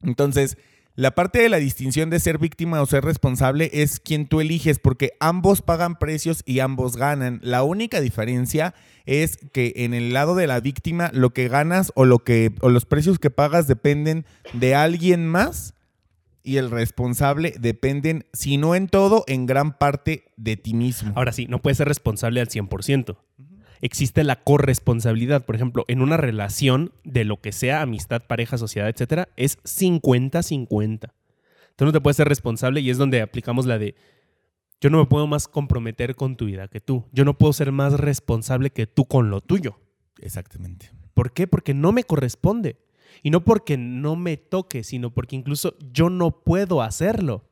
Entonces, 0.00 0.56
la 0.94 1.10
parte 1.10 1.40
de 1.40 1.50
la 1.50 1.58
distinción 1.58 2.08
de 2.08 2.20
ser 2.20 2.38
víctima 2.38 2.80
o 2.80 2.86
ser 2.86 3.04
responsable 3.04 3.68
es 3.74 4.00
quien 4.00 4.26
tú 4.26 4.40
eliges, 4.40 4.78
porque 4.78 5.12
ambos 5.20 5.60
pagan 5.60 5.98
precios 5.98 6.42
y 6.46 6.60
ambos 6.60 6.96
ganan. 6.96 7.38
La 7.42 7.64
única 7.64 8.00
diferencia 8.00 8.74
es 9.04 9.36
que 9.52 9.74
en 9.76 9.92
el 9.92 10.14
lado 10.14 10.36
de 10.36 10.46
la 10.46 10.58
víctima, 10.60 11.10
lo 11.12 11.34
que 11.34 11.48
ganas 11.48 11.92
o, 11.96 12.06
lo 12.06 12.20
que, 12.20 12.54
los 12.62 12.86
precios 12.86 13.18
que 13.18 13.28
pagas 13.28 13.66
dependen 13.66 14.24
de 14.54 14.74
alguien 14.74 15.26
más 15.28 15.74
y 16.42 16.56
el 16.56 16.70
responsable 16.70 17.54
dependen, 17.60 18.24
si 18.32 18.56
no 18.56 18.74
en 18.74 18.86
todo, 18.86 19.24
en 19.26 19.44
gran 19.44 19.76
parte 19.76 20.32
de 20.38 20.56
ti 20.56 20.72
mismo. 20.72 21.12
Ahora 21.14 21.32
sí, 21.32 21.46
no 21.46 21.60
puedes 21.60 21.76
ser 21.76 21.88
responsable 21.88 22.40
al 22.40 22.48
100%. 22.48 23.18
Existe 23.80 24.24
la 24.24 24.42
corresponsabilidad. 24.42 25.44
Por 25.44 25.54
ejemplo, 25.54 25.84
en 25.88 26.02
una 26.02 26.16
relación 26.16 26.92
de 27.04 27.24
lo 27.24 27.40
que 27.40 27.52
sea, 27.52 27.82
amistad, 27.82 28.22
pareja, 28.26 28.58
sociedad, 28.58 28.88
etcétera, 28.88 29.28
es 29.36 29.58
50-50. 29.64 31.12
Tú 31.76 31.84
no 31.84 31.92
te 31.92 32.00
puedes 32.00 32.16
ser 32.16 32.28
responsable 32.28 32.80
y 32.80 32.90
es 32.90 32.98
donde 32.98 33.20
aplicamos 33.20 33.66
la 33.66 33.78
de 33.78 33.94
yo 34.80 34.90
no 34.90 34.98
me 34.98 35.06
puedo 35.06 35.26
más 35.26 35.48
comprometer 35.48 36.14
con 36.14 36.36
tu 36.36 36.46
vida 36.46 36.68
que 36.68 36.80
tú. 36.80 37.04
Yo 37.12 37.24
no 37.24 37.38
puedo 37.38 37.52
ser 37.52 37.72
más 37.72 37.94
responsable 37.94 38.70
que 38.70 38.86
tú 38.86 39.06
con 39.06 39.30
lo 39.30 39.40
tuyo. 39.40 39.78
Exactamente. 40.20 40.90
¿Por 41.14 41.32
qué? 41.32 41.46
Porque 41.46 41.72
no 41.72 41.92
me 41.92 42.04
corresponde. 42.04 42.76
Y 43.22 43.30
no 43.30 43.42
porque 43.42 43.78
no 43.78 44.16
me 44.16 44.36
toque, 44.36 44.84
sino 44.84 45.12
porque 45.14 45.36
incluso 45.36 45.76
yo 45.92 46.10
no 46.10 46.42
puedo 46.42 46.82
hacerlo. 46.82 47.45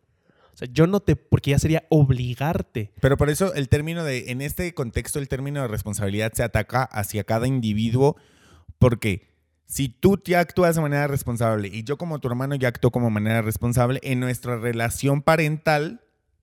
O 0.54 0.56
sea, 0.56 0.68
yo 0.70 0.86
no 0.86 1.00
te, 1.00 1.16
porque 1.16 1.50
ya 1.50 1.58
sería 1.58 1.84
obligarte. 1.90 2.92
Pero 3.00 3.16
por 3.16 3.28
eso 3.28 3.52
el 3.54 3.68
término 3.68 4.04
de, 4.04 4.30
en 4.30 4.40
este 4.40 4.72
contexto, 4.72 5.18
el 5.18 5.28
término 5.28 5.60
de 5.62 5.68
responsabilidad 5.68 6.32
se 6.32 6.44
ataca 6.44 6.84
hacia 6.84 7.24
cada 7.24 7.48
individuo, 7.48 8.16
porque 8.78 9.34
si 9.66 9.88
tú 9.88 10.20
ya 10.24 10.40
actúas 10.40 10.76
de 10.76 10.82
manera 10.82 11.08
responsable 11.08 11.68
y 11.68 11.82
yo 11.82 11.98
como 11.98 12.20
tu 12.20 12.28
hermano 12.28 12.54
ya 12.54 12.68
actúo 12.68 12.92
como 12.92 13.10
manera 13.10 13.42
responsable, 13.42 13.98
en 14.04 14.20
nuestra 14.20 14.56
relación 14.56 15.22
parental 15.22 16.02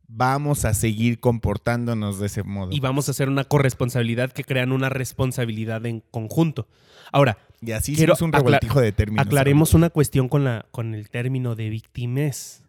vamos 0.09 0.65
a 0.65 0.73
seguir 0.73 1.21
comportándonos 1.21 2.19
de 2.19 2.25
ese 2.27 2.43
modo. 2.43 2.71
y 2.73 2.81
vamos 2.81 3.07
a 3.07 3.11
hacer 3.11 3.29
una 3.29 3.45
corresponsabilidad 3.45 4.31
que 4.33 4.43
crean 4.43 4.73
una 4.73 4.89
responsabilidad 4.89 5.85
en 5.85 6.01
conjunto. 6.11 6.67
Ahora, 7.13 7.37
Y 7.61 7.71
así 7.71 7.95
quiero 7.95 8.13
es 8.13 8.21
un 8.21 8.33
revoltijo 8.33 8.81
de 8.81 8.91
términos. 8.91 9.25
aclaremos 9.25 9.73
una 9.73 9.89
cuestión 9.89 10.27
con, 10.27 10.43
la, 10.43 10.65
con 10.71 10.95
el 10.95 11.09
término 11.09 11.55
de 11.55 11.69
victimez. 11.69 12.63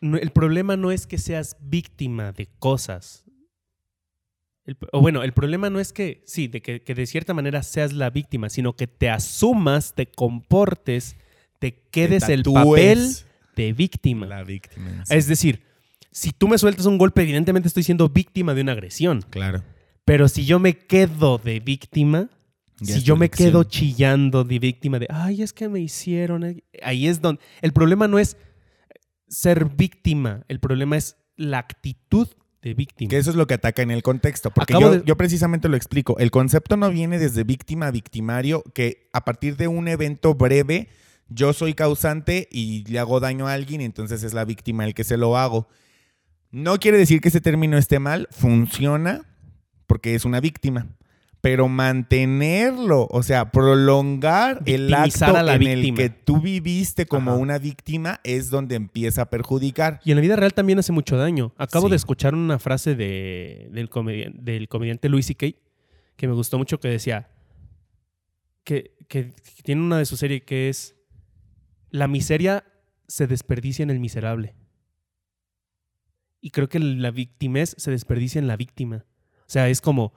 El 0.00 0.30
problema 0.30 0.76
no 0.76 0.90
es 0.92 1.06
que 1.06 1.18
seas 1.18 1.56
víctima 1.60 2.32
de 2.32 2.48
cosas. 2.58 3.24
El- 4.64 4.76
o 4.92 5.00
bueno, 5.00 5.22
el 5.22 5.32
problema 5.32 5.70
no 5.70 5.80
es 5.80 5.92
que, 5.92 6.22
sí, 6.26 6.46
de 6.46 6.60
que, 6.60 6.82
que 6.82 6.94
de 6.94 7.06
cierta 7.06 7.32
manera 7.34 7.62
seas 7.62 7.92
la 7.92 8.10
víctima, 8.10 8.50
sino 8.50 8.74
que 8.76 8.86
te 8.86 9.08
asumas, 9.08 9.94
te 9.94 10.06
comportes, 10.06 11.16
te 11.58 11.74
quedes 11.90 12.28
el 12.28 12.42
papel 12.42 13.08
de 13.56 13.72
víctima. 13.72 14.26
La 14.26 14.44
víctima. 14.44 15.04
sí. 15.06 15.14
Es 15.14 15.26
decir, 15.26 15.62
si 16.12 16.32
tú 16.32 16.48
me 16.48 16.58
sueltas 16.58 16.86
un 16.86 16.98
golpe, 16.98 17.22
evidentemente 17.22 17.66
estoy 17.68 17.82
siendo 17.82 18.08
víctima 18.08 18.54
de 18.54 18.60
una 18.62 18.72
agresión. 18.72 19.22
Claro. 19.30 19.64
Pero 20.04 20.28
si 20.28 20.44
yo 20.44 20.58
me 20.58 20.74
quedo 20.76 21.38
de 21.38 21.60
víctima, 21.60 22.28
Ya 22.80 22.94
si 22.94 23.02
yo 23.02 23.16
me 23.16 23.28
quedo 23.30 23.64
chillando 23.64 24.44
de 24.44 24.58
víctima 24.58 24.98
de, 24.98 25.06
ay, 25.10 25.42
es 25.42 25.52
que 25.52 25.68
me 25.68 25.80
hicieron, 25.80 26.44
eh", 26.44 26.62
ahí 26.82 27.08
es 27.08 27.20
donde... 27.20 27.40
El 27.62 27.72
problema 27.72 28.06
no 28.06 28.18
es 28.18 28.36
ser 29.28 29.66
víctima, 29.66 30.44
el 30.48 30.60
problema 30.60 30.96
es 30.96 31.16
la 31.36 31.58
actitud 31.58 32.28
de 32.62 32.74
víctima. 32.74 33.08
Que 33.08 33.18
eso 33.18 33.30
es 33.30 33.36
lo 33.36 33.46
que 33.46 33.54
ataca 33.54 33.82
en 33.82 33.90
el 33.90 34.02
contexto. 34.02 34.50
Porque 34.50 34.72
yo, 34.74 34.90
de- 34.90 35.02
yo 35.04 35.16
precisamente 35.16 35.68
lo 35.68 35.76
explico. 35.76 36.18
El 36.18 36.30
concepto 36.30 36.76
no 36.76 36.90
viene 36.90 37.18
desde 37.18 37.44
víctima 37.44 37.86
a 37.86 37.90
victimario, 37.90 38.64
que 38.74 39.08
a 39.12 39.24
partir 39.24 39.56
de 39.56 39.68
un 39.68 39.86
evento 39.88 40.34
breve, 40.34 40.88
yo 41.28 41.52
soy 41.52 41.74
causante 41.74 42.48
y 42.50 42.84
le 42.90 42.98
hago 42.98 43.20
daño 43.20 43.46
a 43.46 43.52
alguien, 43.52 43.80
entonces 43.80 44.22
es 44.22 44.34
la 44.34 44.44
víctima 44.44 44.84
el 44.84 44.94
que 44.94 45.04
se 45.04 45.16
lo 45.16 45.36
hago. 45.36 45.68
No 46.50 46.78
quiere 46.78 46.96
decir 46.98 47.20
que 47.20 47.28
ese 47.28 47.40
término 47.40 47.76
esté 47.76 47.98
mal, 47.98 48.26
funciona 48.30 49.22
porque 49.86 50.14
es 50.14 50.24
una 50.24 50.40
víctima. 50.40 50.86
Pero 51.40 51.68
mantenerlo, 51.68 53.06
o 53.10 53.22
sea, 53.22 53.52
prolongar 53.52 54.60
el 54.66 54.92
acto 54.92 55.24
a 55.36 55.42
la 55.44 55.54
en 55.54 55.60
víctima. 55.60 55.88
el 55.88 55.94
que 55.94 56.10
tú 56.10 56.40
viviste 56.40 57.06
como 57.06 57.30
Ajá. 57.32 57.40
una 57.40 57.58
víctima 57.58 58.20
es 58.24 58.50
donde 58.50 58.74
empieza 58.74 59.22
a 59.22 59.30
perjudicar. 59.30 60.00
Y 60.04 60.10
en 60.10 60.16
la 60.16 60.22
vida 60.22 60.34
real 60.36 60.52
también 60.52 60.80
hace 60.80 60.90
mucho 60.92 61.16
daño. 61.16 61.52
Acabo 61.56 61.86
Sí. 61.86 61.90
de 61.90 61.96
escuchar 61.96 62.34
una 62.34 62.58
frase 62.58 62.96
de- 62.96 63.68
del, 63.70 63.88
comedi- 63.88 64.32
del 64.34 64.68
comediante 64.68 65.08
Louis 65.08 65.26
C.K. 65.26 65.46
que 66.16 66.26
me 66.26 66.34
gustó 66.34 66.58
mucho 66.58 66.80
que 66.80 66.88
decía 66.88 67.28
que, 68.64 68.96
que 69.06 69.32
tiene 69.62 69.80
una 69.82 69.98
de 69.98 70.06
su 70.06 70.16
serie 70.16 70.42
que 70.42 70.68
es 70.68 70.96
la 71.90 72.08
miseria 72.08 72.64
se 73.06 73.28
desperdicia 73.28 73.84
en 73.84 73.90
el 73.90 74.00
miserable. 74.00 74.54
Y 76.40 76.50
creo 76.50 76.68
que 76.68 76.78
la 76.80 77.10
victimez 77.10 77.74
se 77.78 77.90
desperdicia 77.92 78.38
en 78.40 78.46
la 78.48 78.56
víctima. 78.56 79.04
O 79.40 79.44
sea, 79.50 79.68
es 79.68 79.80
como 79.80 80.12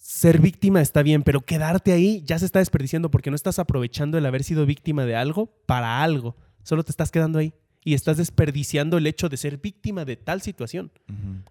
ser 0.00 0.40
víctima 0.40 0.80
está 0.80 1.02
bien, 1.02 1.22
pero 1.22 1.42
quedarte 1.42 1.92
ahí 1.92 2.22
ya 2.24 2.38
se 2.38 2.46
está 2.46 2.58
desperdiciando 2.58 3.10
porque 3.10 3.30
no 3.30 3.36
estás 3.36 3.58
aprovechando 3.58 4.16
el 4.16 4.26
haber 4.26 4.42
sido 4.42 4.64
víctima 4.64 5.04
de 5.04 5.14
algo 5.14 5.46
para 5.66 6.02
algo. 6.02 6.36
Solo 6.62 6.82
te 6.82 6.90
estás 6.90 7.10
quedando 7.10 7.38
ahí 7.38 7.52
y 7.84 7.94
estás 7.94 8.16
desperdiciando 8.16 8.98
el 8.98 9.06
hecho 9.06 9.28
de 9.28 9.36
ser 9.36 9.58
víctima 9.58 10.04
de 10.04 10.16
tal 10.16 10.40
situación. 10.42 10.90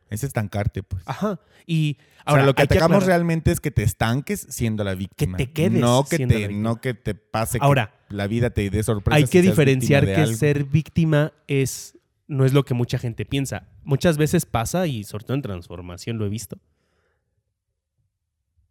Es 0.09 0.23
estancarte, 0.23 0.83
pues. 0.83 1.03
Ajá. 1.05 1.39
Y 1.65 1.97
Ahora, 2.25 2.41
ahora 2.41 2.45
lo 2.45 2.55
que 2.55 2.63
atacamos 2.63 3.05
realmente 3.05 3.51
es 3.51 3.59
que 3.59 3.71
te 3.71 3.83
estanques 3.83 4.47
siendo 4.49 4.83
la 4.83 4.95
víctima. 4.95 5.37
te 5.37 5.51
quedes 5.51 5.79
no 5.79 6.03
que 6.03 6.17
siendo 6.17 6.35
te, 6.35 6.41
la 6.41 6.47
víctima. 6.47 6.69
No 6.69 6.81
que 6.81 6.93
te 6.95 7.15
pase 7.15 7.59
Ahora, 7.61 7.93
que 8.07 8.15
la 8.15 8.27
vida 8.27 8.49
te 8.49 8.69
dé 8.69 8.83
sorpresas. 8.83 9.17
hay 9.17 9.27
que 9.27 9.41
diferenciar 9.41 10.05
que 10.05 10.15
algo. 10.15 10.35
ser 10.35 10.65
víctima 10.65 11.33
es 11.47 11.97
no 12.27 12.45
es 12.45 12.53
lo 12.53 12.63
que 12.63 12.73
mucha 12.73 12.99
gente 12.99 13.25
piensa. 13.25 13.67
Muchas 13.83 14.17
veces 14.17 14.45
pasa 14.45 14.85
y 14.85 15.03
sobre 15.03 15.25
todo 15.25 15.35
en 15.35 15.41
transformación 15.41 16.17
lo 16.17 16.25
he 16.25 16.29
visto. 16.29 16.59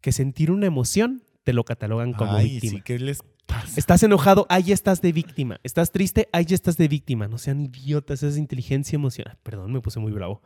Que 0.01 0.13
sentir 0.13 0.51
una 0.51 0.67
emoción 0.67 1.23
te 1.45 1.53
lo 1.53 1.65
catalogan 1.65 2.13
como 2.13 2.33
Ay, 2.35 2.51
víctima. 2.51 2.73
sí, 2.79 2.83
¿qué 2.85 2.99
les 2.99 3.21
pasa? 3.47 3.73
Estás 3.77 4.03
enojado, 4.03 4.47
ahí 4.51 4.71
estás 4.73 5.01
de 5.01 5.13
víctima. 5.13 5.59
Estás 5.65 5.91
triste, 5.91 6.29
ahí 6.33 6.47
estás 6.51 6.77
de 6.77 6.87
víctima. 6.89 7.27
No 7.27 7.39
sean 7.39 7.61
idiotas, 7.63 8.23
esa 8.23 8.29
es 8.29 8.37
inteligencia 8.37 8.97
emocional. 8.97 9.39
Perdón, 9.43 9.73
me 9.73 9.81
puse 9.81 9.99
muy 9.99 10.13
bravo. 10.13 10.43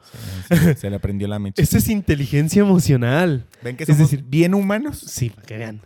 Se, 0.76 0.88
le 0.88 1.00
prendió 1.00 1.26
la 1.28 1.38
mecha. 1.40 1.60
Eso 1.60 1.76
es 1.78 1.88
inteligencia 1.88 2.60
emocional. 2.60 3.46
¿Ven 3.62 3.76
que 3.76 3.82
es 3.82 3.88
somos 3.88 4.10
decir- 4.10 4.24
bien 4.28 4.54
humanos? 4.54 4.98
Sí, 4.98 5.30
para 5.30 5.46
que 5.46 5.56
vean. 5.58 5.80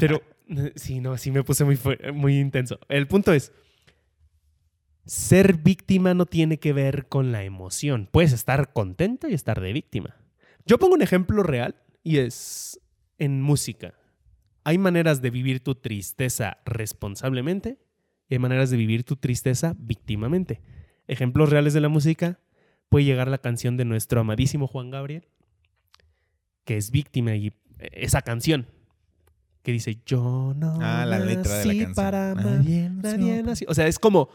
Pero 0.00 0.22
sí, 0.76 1.00
no, 1.00 1.18
sí 1.18 1.30
me 1.32 1.42
puse 1.42 1.64
muy, 1.64 1.78
muy 2.14 2.38
intenso. 2.38 2.78
El 2.88 3.08
punto 3.08 3.32
es, 3.32 3.52
ser 5.04 5.54
víctima 5.58 6.14
no 6.14 6.26
tiene 6.26 6.58
que 6.58 6.72
ver 6.72 7.08
con 7.08 7.32
la 7.32 7.44
emoción. 7.44 8.08
Puedes 8.10 8.32
estar 8.32 8.72
contento 8.72 9.28
y 9.28 9.34
estar 9.34 9.60
de 9.60 9.72
víctima. 9.72 10.16
Yo 10.64 10.78
pongo 10.78 10.94
un 10.94 11.02
ejemplo 11.02 11.42
real 11.42 11.76
y 12.02 12.18
es 12.18 12.80
en 13.18 13.40
música. 13.42 13.94
Hay 14.64 14.78
maneras 14.78 15.22
de 15.22 15.30
vivir 15.30 15.60
tu 15.60 15.74
tristeza 15.74 16.58
responsablemente 16.64 17.78
y 18.28 18.34
hay 18.34 18.38
maneras 18.38 18.70
de 18.70 18.76
vivir 18.76 19.04
tu 19.04 19.16
tristeza 19.16 19.74
víctimamente. 19.78 20.60
Ejemplos 21.06 21.50
reales 21.50 21.72
de 21.72 21.80
la 21.80 21.88
música, 21.88 22.40
puede 22.88 23.04
llegar 23.04 23.28
la 23.28 23.38
canción 23.38 23.76
de 23.76 23.84
nuestro 23.84 24.20
amadísimo 24.20 24.66
Juan 24.66 24.90
Gabriel, 24.90 25.28
que 26.64 26.76
es 26.76 26.90
víctima 26.90 27.36
y 27.36 27.48
eh, 27.78 27.88
esa 27.92 28.22
canción 28.22 28.66
que 29.62 29.72
dice 29.72 30.00
yo 30.06 30.52
no 30.56 30.78
Ah, 30.80 31.04
la 31.06 31.18
letra 31.18 31.58
de 31.58 31.64
la 31.64 31.72
canción. 31.72 31.94
para 31.94 32.30
amar, 32.32 32.44
Nadie 32.44 32.90
nadie 32.90 33.42
nació". 33.42 33.68
O 33.70 33.74
sea, 33.74 33.86
es 33.86 33.98
como 33.98 34.28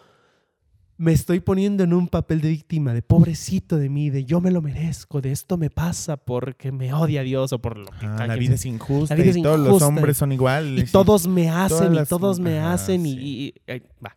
me 1.02 1.14
estoy 1.14 1.40
poniendo 1.40 1.84
en 1.84 1.94
un 1.94 2.08
papel 2.08 2.42
de 2.42 2.50
víctima, 2.50 2.94
de 2.94 3.02
pobrecito 3.02 3.78
de 3.78 3.90
mí, 3.90 4.12
de 4.12 4.24
yo 4.24 4.40
me 4.40 4.52
lo 4.52 4.62
merezco, 4.62 5.20
de 5.20 5.32
esto 5.32 5.58
me 5.58 5.72
pasa 5.72 6.16
porque 6.16 6.72
me 6.72 6.94
odia 6.94 7.24
Dios 7.24 7.52
o 7.54 7.60
por 7.60 7.76
lo 7.78 7.88
que 7.88 8.06
Ah, 8.06 8.28
la 8.28 8.36
vida 8.36 8.54
es 8.54 8.66
injusta 8.68 9.16
vida 9.16 9.26
y 9.26 9.30
es 9.30 9.42
todos 9.42 9.60
los 9.60 9.82
hombres 9.82 10.18
y- 10.18 10.20
son 10.20 10.32
y 10.32 10.36
iguales. 10.36 10.92
todos 10.92 11.26
me 11.28 11.50
hacen 11.50 11.96
y 11.96 12.04
todos 12.06 12.40
me 12.40 12.60
ajá, 12.60 12.74
hacen 12.74 13.06
y, 13.08 13.14
y- 13.14 13.54
y- 13.68 13.82
va. 14.06 14.16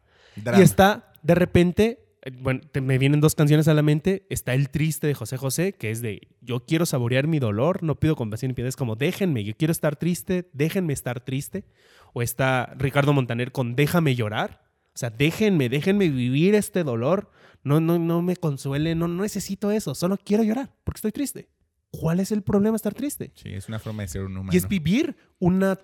Y 0.58 0.60
está, 0.60 1.10
de 1.22 1.34
repente, 1.34 2.00
bueno, 2.40 2.60
te- 2.70 2.82
me 2.82 2.98
vienen 2.98 3.20
dos 3.22 3.34
canciones 3.34 3.66
a 3.68 3.72
la 3.72 3.82
mente. 3.82 4.26
Está 4.28 4.52
el 4.52 4.68
triste 4.68 5.06
de 5.06 5.14
José 5.14 5.38
José, 5.38 5.72
que 5.72 5.90
es 5.90 6.02
de 6.02 6.28
yo 6.42 6.66
quiero 6.66 6.84
saborear 6.84 7.26
mi 7.26 7.38
dolor, 7.38 7.82
no 7.82 7.94
pido 7.98 8.14
compasión 8.14 8.50
y 8.50 8.54
piedad. 8.54 8.68
Es 8.68 8.76
como 8.76 8.94
déjenme, 8.94 9.42
yo 9.44 9.54
quiero 9.56 9.72
estar 9.72 9.96
triste, 9.96 10.50
déjenme 10.52 10.92
estar 10.92 11.20
triste. 11.24 11.64
O 12.12 12.20
está 12.20 12.74
Ricardo 12.76 13.14
Montaner 13.14 13.52
con 13.52 13.74
déjame 13.74 14.14
llorar. 14.14 14.63
O 14.94 14.98
sea, 14.98 15.10
déjenme, 15.10 15.68
déjenme 15.68 16.08
vivir 16.08 16.54
este 16.54 16.84
dolor. 16.84 17.30
No, 17.64 17.80
no, 17.80 17.98
no 17.98 18.22
me 18.22 18.36
consuele, 18.36 18.94
no, 18.94 19.08
no 19.08 19.22
necesito 19.22 19.70
eso, 19.70 19.94
solo 19.94 20.18
quiero 20.22 20.42
llorar 20.42 20.70
porque 20.84 20.98
estoy 20.98 21.12
triste. 21.12 21.48
¿Cuál 21.90 22.20
es 22.20 22.30
el 22.32 22.42
problema 22.42 22.76
estar 22.76 22.92
triste? 22.92 23.32
Sí, 23.34 23.50
es 23.50 23.68
una 23.68 23.78
forma 23.78 24.02
de 24.02 24.08
ser 24.08 24.22
un 24.22 24.36
humano. 24.36 24.50
Y 24.52 24.56
es 24.56 24.68
vivir 24.68 25.16
una, 25.38 25.78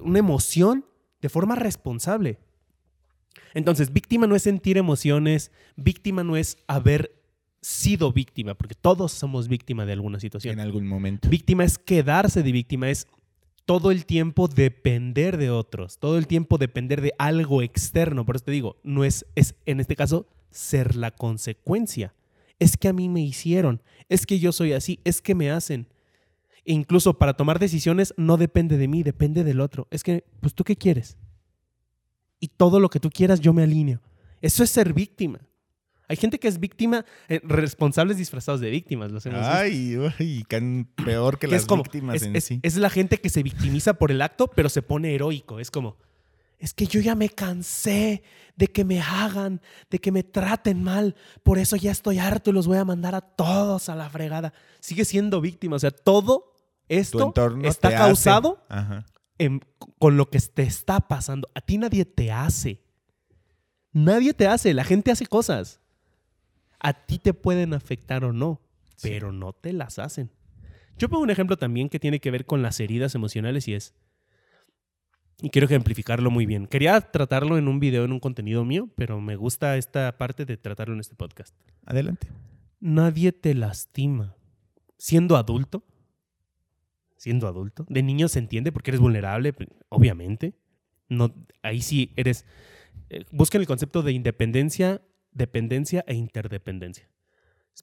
una 0.00 0.18
emoción 0.18 0.86
de 1.20 1.28
forma 1.28 1.56
responsable. 1.56 2.38
Entonces, 3.52 3.92
víctima 3.92 4.26
no 4.26 4.36
es 4.36 4.42
sentir 4.42 4.78
emociones, 4.78 5.50
víctima 5.76 6.22
no 6.22 6.36
es 6.36 6.58
haber 6.68 7.16
sido 7.60 8.12
víctima, 8.12 8.54
porque 8.54 8.74
todos 8.74 9.12
somos 9.12 9.48
víctima 9.48 9.84
de 9.84 9.92
alguna 9.92 10.20
situación. 10.20 10.54
en 10.54 10.60
algún 10.60 10.86
momento. 10.86 11.28
Víctima 11.28 11.64
es 11.64 11.78
quedarse 11.78 12.42
de 12.42 12.52
víctima, 12.52 12.88
es 12.90 13.08
todo 13.66 13.90
el 13.90 14.06
tiempo 14.06 14.48
depender 14.48 15.36
de 15.36 15.50
otros, 15.50 15.98
todo 15.98 16.16
el 16.16 16.26
tiempo 16.26 16.56
depender 16.56 17.00
de 17.00 17.12
algo 17.18 17.62
externo. 17.62 18.24
Por 18.24 18.36
eso 18.36 18.46
te 18.46 18.52
digo, 18.52 18.76
no 18.84 19.04
es, 19.04 19.26
es 19.34 19.56
en 19.66 19.80
este 19.80 19.96
caso 19.96 20.28
ser 20.50 20.96
la 20.96 21.10
consecuencia. 21.10 22.14
Es 22.58 22.76
que 22.76 22.88
a 22.88 22.92
mí 22.92 23.08
me 23.08 23.20
hicieron, 23.20 23.82
es 24.08 24.24
que 24.24 24.38
yo 24.38 24.52
soy 24.52 24.72
así, 24.72 25.00
es 25.04 25.20
que 25.20 25.34
me 25.34 25.50
hacen. 25.50 25.88
E 26.64 26.72
incluso 26.72 27.18
para 27.18 27.34
tomar 27.34 27.58
decisiones 27.58 28.14
no 28.16 28.36
depende 28.36 28.78
de 28.78 28.88
mí, 28.88 29.02
depende 29.02 29.44
del 29.44 29.60
otro. 29.60 29.88
Es 29.90 30.02
que, 30.02 30.24
pues 30.40 30.54
tú 30.54 30.64
qué 30.64 30.76
quieres. 30.76 31.18
Y 32.38 32.48
todo 32.48 32.80
lo 32.80 32.88
que 32.88 33.00
tú 33.00 33.10
quieras 33.10 33.40
yo 33.40 33.52
me 33.52 33.64
alineo. 33.64 34.00
Eso 34.40 34.62
es 34.62 34.70
ser 34.70 34.92
víctima. 34.92 35.40
Hay 36.08 36.16
gente 36.16 36.38
que 36.38 36.48
es 36.48 36.60
víctima, 36.60 37.04
eh, 37.28 37.40
responsables 37.42 38.16
disfrazados 38.16 38.60
de 38.60 38.70
víctimas, 38.70 39.10
los 39.10 39.26
hemos 39.26 39.40
visto. 39.40 39.52
Ay, 39.54 39.96
uy, 39.96 40.44
can- 40.48 40.88
peor 41.04 41.38
que 41.38 41.46
Que 41.46 41.52
las 41.52 41.62
es 41.62 41.66
como, 41.66 41.82
víctimas 41.82 42.16
es, 42.16 42.22
en 42.22 42.36
es- 42.36 42.44
sí. 42.44 42.60
es 42.62 42.76
la 42.76 42.90
gente 42.90 43.18
que 43.18 43.28
se 43.28 43.42
victimiza 43.42 43.94
por 43.94 44.10
el 44.10 44.22
acto, 44.22 44.46
pero 44.48 44.68
se 44.68 44.82
pone 44.82 45.14
heroico. 45.14 45.58
Es 45.58 45.70
como, 45.70 45.96
es 46.58 46.72
que 46.74 46.86
yo 46.86 47.00
ya 47.00 47.14
me 47.14 47.28
cansé 47.28 48.22
de 48.56 48.68
que 48.68 48.84
me 48.84 49.00
hagan, 49.00 49.60
de 49.90 49.98
que 49.98 50.12
me 50.12 50.22
traten 50.22 50.82
mal. 50.82 51.14
Por 51.42 51.58
eso 51.58 51.76
ya 51.76 51.90
estoy 51.90 52.18
harto 52.18 52.50
y 52.50 52.52
los 52.52 52.66
voy 52.66 52.78
a 52.78 52.84
mandar 52.84 53.14
a 53.14 53.20
todos 53.20 53.88
a 53.88 53.94
la 53.96 54.08
fregada. 54.08 54.52
Sigue 54.80 55.04
siendo 55.04 55.40
víctima. 55.40 55.76
O 55.76 55.78
sea, 55.80 55.90
todo 55.90 56.52
esto 56.88 57.34
está 57.64 57.90
causado 57.96 58.64
en- 59.38 59.60
con 59.98 60.16
lo 60.16 60.30
que 60.30 60.38
te 60.38 60.62
está 60.62 61.00
pasando. 61.00 61.48
A 61.54 61.60
ti 61.60 61.78
nadie 61.78 62.04
te 62.04 62.30
hace. 62.30 62.80
Nadie 63.92 64.34
te 64.34 64.46
hace. 64.46 64.72
La 64.74 64.84
gente 64.84 65.10
hace 65.10 65.26
cosas. 65.26 65.80
A 66.86 66.92
ti 67.06 67.18
te 67.18 67.34
pueden 67.34 67.74
afectar 67.74 68.24
o 68.24 68.32
no, 68.32 68.60
Sí. 68.96 69.08
pero 69.10 69.32
no 69.32 69.52
te 69.52 69.72
las 69.72 69.98
hacen. 69.98 70.30
Yo 70.98 71.08
pongo 71.08 71.22
un 71.24 71.30
ejemplo 71.30 71.56
también 71.56 71.88
que 71.88 71.98
tiene 71.98 72.20
que 72.20 72.30
ver 72.30 72.46
con 72.46 72.62
las 72.62 72.78
heridas 72.80 73.14
emocionales 73.14 73.66
y 73.68 73.74
es, 73.74 73.94
y 75.42 75.50
quiero 75.50 75.66
ejemplificarlo 75.66 76.30
muy 76.30 76.46
bien. 76.46 76.66
Quería 76.66 76.98
tratarlo 77.00 77.58
en 77.58 77.68
un 77.68 77.78
video, 77.80 78.04
en 78.04 78.12
un 78.12 78.20
contenido 78.20 78.64
mío, 78.64 78.88
pero 78.96 79.20
me 79.20 79.36
gusta 79.36 79.76
esta 79.76 80.16
parte 80.16 80.46
de 80.46 80.56
tratarlo 80.56 80.94
en 80.94 81.00
este 81.00 81.14
podcast. 81.16 81.54
Adelante. 81.84 82.28
Nadie 82.80 83.32
te 83.32 83.52
lastima. 83.54 84.34
Siendo 84.96 85.36
adulto, 85.36 85.82
siendo 87.16 87.48
adulto, 87.48 87.84
de 87.88 88.02
niño 88.02 88.28
se 88.28 88.38
entiende 88.38 88.72
porque 88.72 88.90
eres 88.92 89.00
vulnerable, 89.00 89.52
obviamente. 89.90 90.54
No, 91.08 91.34
ahí 91.62 91.82
sí 91.82 92.12
eres. 92.16 92.44
eh, 93.10 93.24
busquen 93.30 93.60
el 93.60 93.66
concepto 93.66 94.02
de 94.02 94.12
independencia, 94.12 95.02
dependencia 95.36 96.04
e 96.06 96.14
interdependencia. 96.14 97.08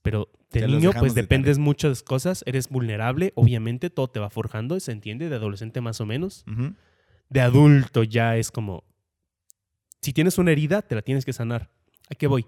Pero 0.02 0.32
de 0.52 0.62
Ya 0.62 0.68
niño, 0.68 0.92
pues 0.98 1.14
de 1.14 1.22
dependes 1.22 1.60
muchas 1.60 2.02
cosas, 2.02 2.44
eres 2.48 2.68
vulnerable, 2.68 3.32
obviamente, 3.36 3.92
todo 3.92 4.10
te 4.10 4.20
va 4.20 4.32
forjando, 4.32 4.80
se 4.80 4.92
entiende, 4.92 5.30
de 5.30 5.36
adolescente 5.36 5.82
más 5.82 6.02
o 6.02 6.06
menos. 6.06 6.46
De 7.30 7.42
adulto 7.42 8.04
ya 8.04 8.38
es 8.38 8.50
como. 8.50 8.84
Si 10.02 10.12
tienes 10.12 10.38
una 10.38 10.52
herida, 10.52 10.82
te 10.82 10.96
la 10.96 11.04
tienes 11.04 11.26
que 11.26 11.34
sanar. 11.34 11.70
¿A 12.10 12.16
qué 12.16 12.28
voy? 12.28 12.46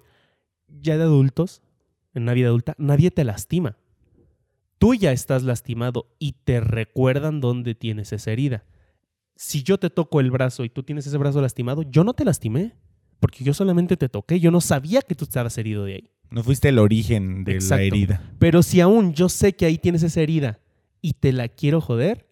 Ya 0.67 0.97
de 0.97 1.03
adultos, 1.03 1.61
en 2.13 2.23
una 2.23 2.33
vida 2.33 2.47
adulta, 2.47 2.75
nadie 2.77 3.11
te 3.11 3.23
lastima. 3.23 3.77
Tú 4.79 4.95
ya 4.95 5.11
estás 5.11 5.43
lastimado 5.43 6.07
y 6.19 6.33
te 6.33 6.59
recuerdan 6.59 7.39
dónde 7.41 7.75
tienes 7.75 8.11
esa 8.11 8.31
herida. 8.31 8.65
Si 9.35 9.63
yo 9.63 9.77
te 9.77 9.89
toco 9.89 10.19
el 10.19 10.31
brazo 10.31 10.63
y 10.63 10.69
tú 10.69 10.83
tienes 10.83 11.05
ese 11.07 11.17
brazo 11.17 11.41
lastimado, 11.41 11.83
yo 11.83 12.03
no 12.03 12.13
te 12.13 12.25
lastimé, 12.25 12.75
porque 13.19 13.43
yo 13.43 13.53
solamente 13.53 13.97
te 13.97 14.09
toqué, 14.09 14.39
yo 14.39 14.51
no 14.51 14.61
sabía 14.61 15.01
que 15.01 15.15
tú 15.15 15.25
estabas 15.25 15.57
herido 15.57 15.85
de 15.85 15.95
ahí. 15.95 16.09
No 16.31 16.43
fuiste 16.43 16.69
el 16.69 16.79
origen 16.79 17.43
de 17.43 17.53
Exacto. 17.53 17.81
la 17.81 17.83
herida. 17.83 18.21
Pero 18.39 18.63
si 18.63 18.81
aún 18.81 19.13
yo 19.13 19.29
sé 19.29 19.53
que 19.53 19.65
ahí 19.65 19.77
tienes 19.77 20.03
esa 20.03 20.21
herida 20.21 20.59
y 21.01 21.13
te 21.13 21.31
la 21.31 21.47
quiero 21.47 21.81
joder, 21.81 22.27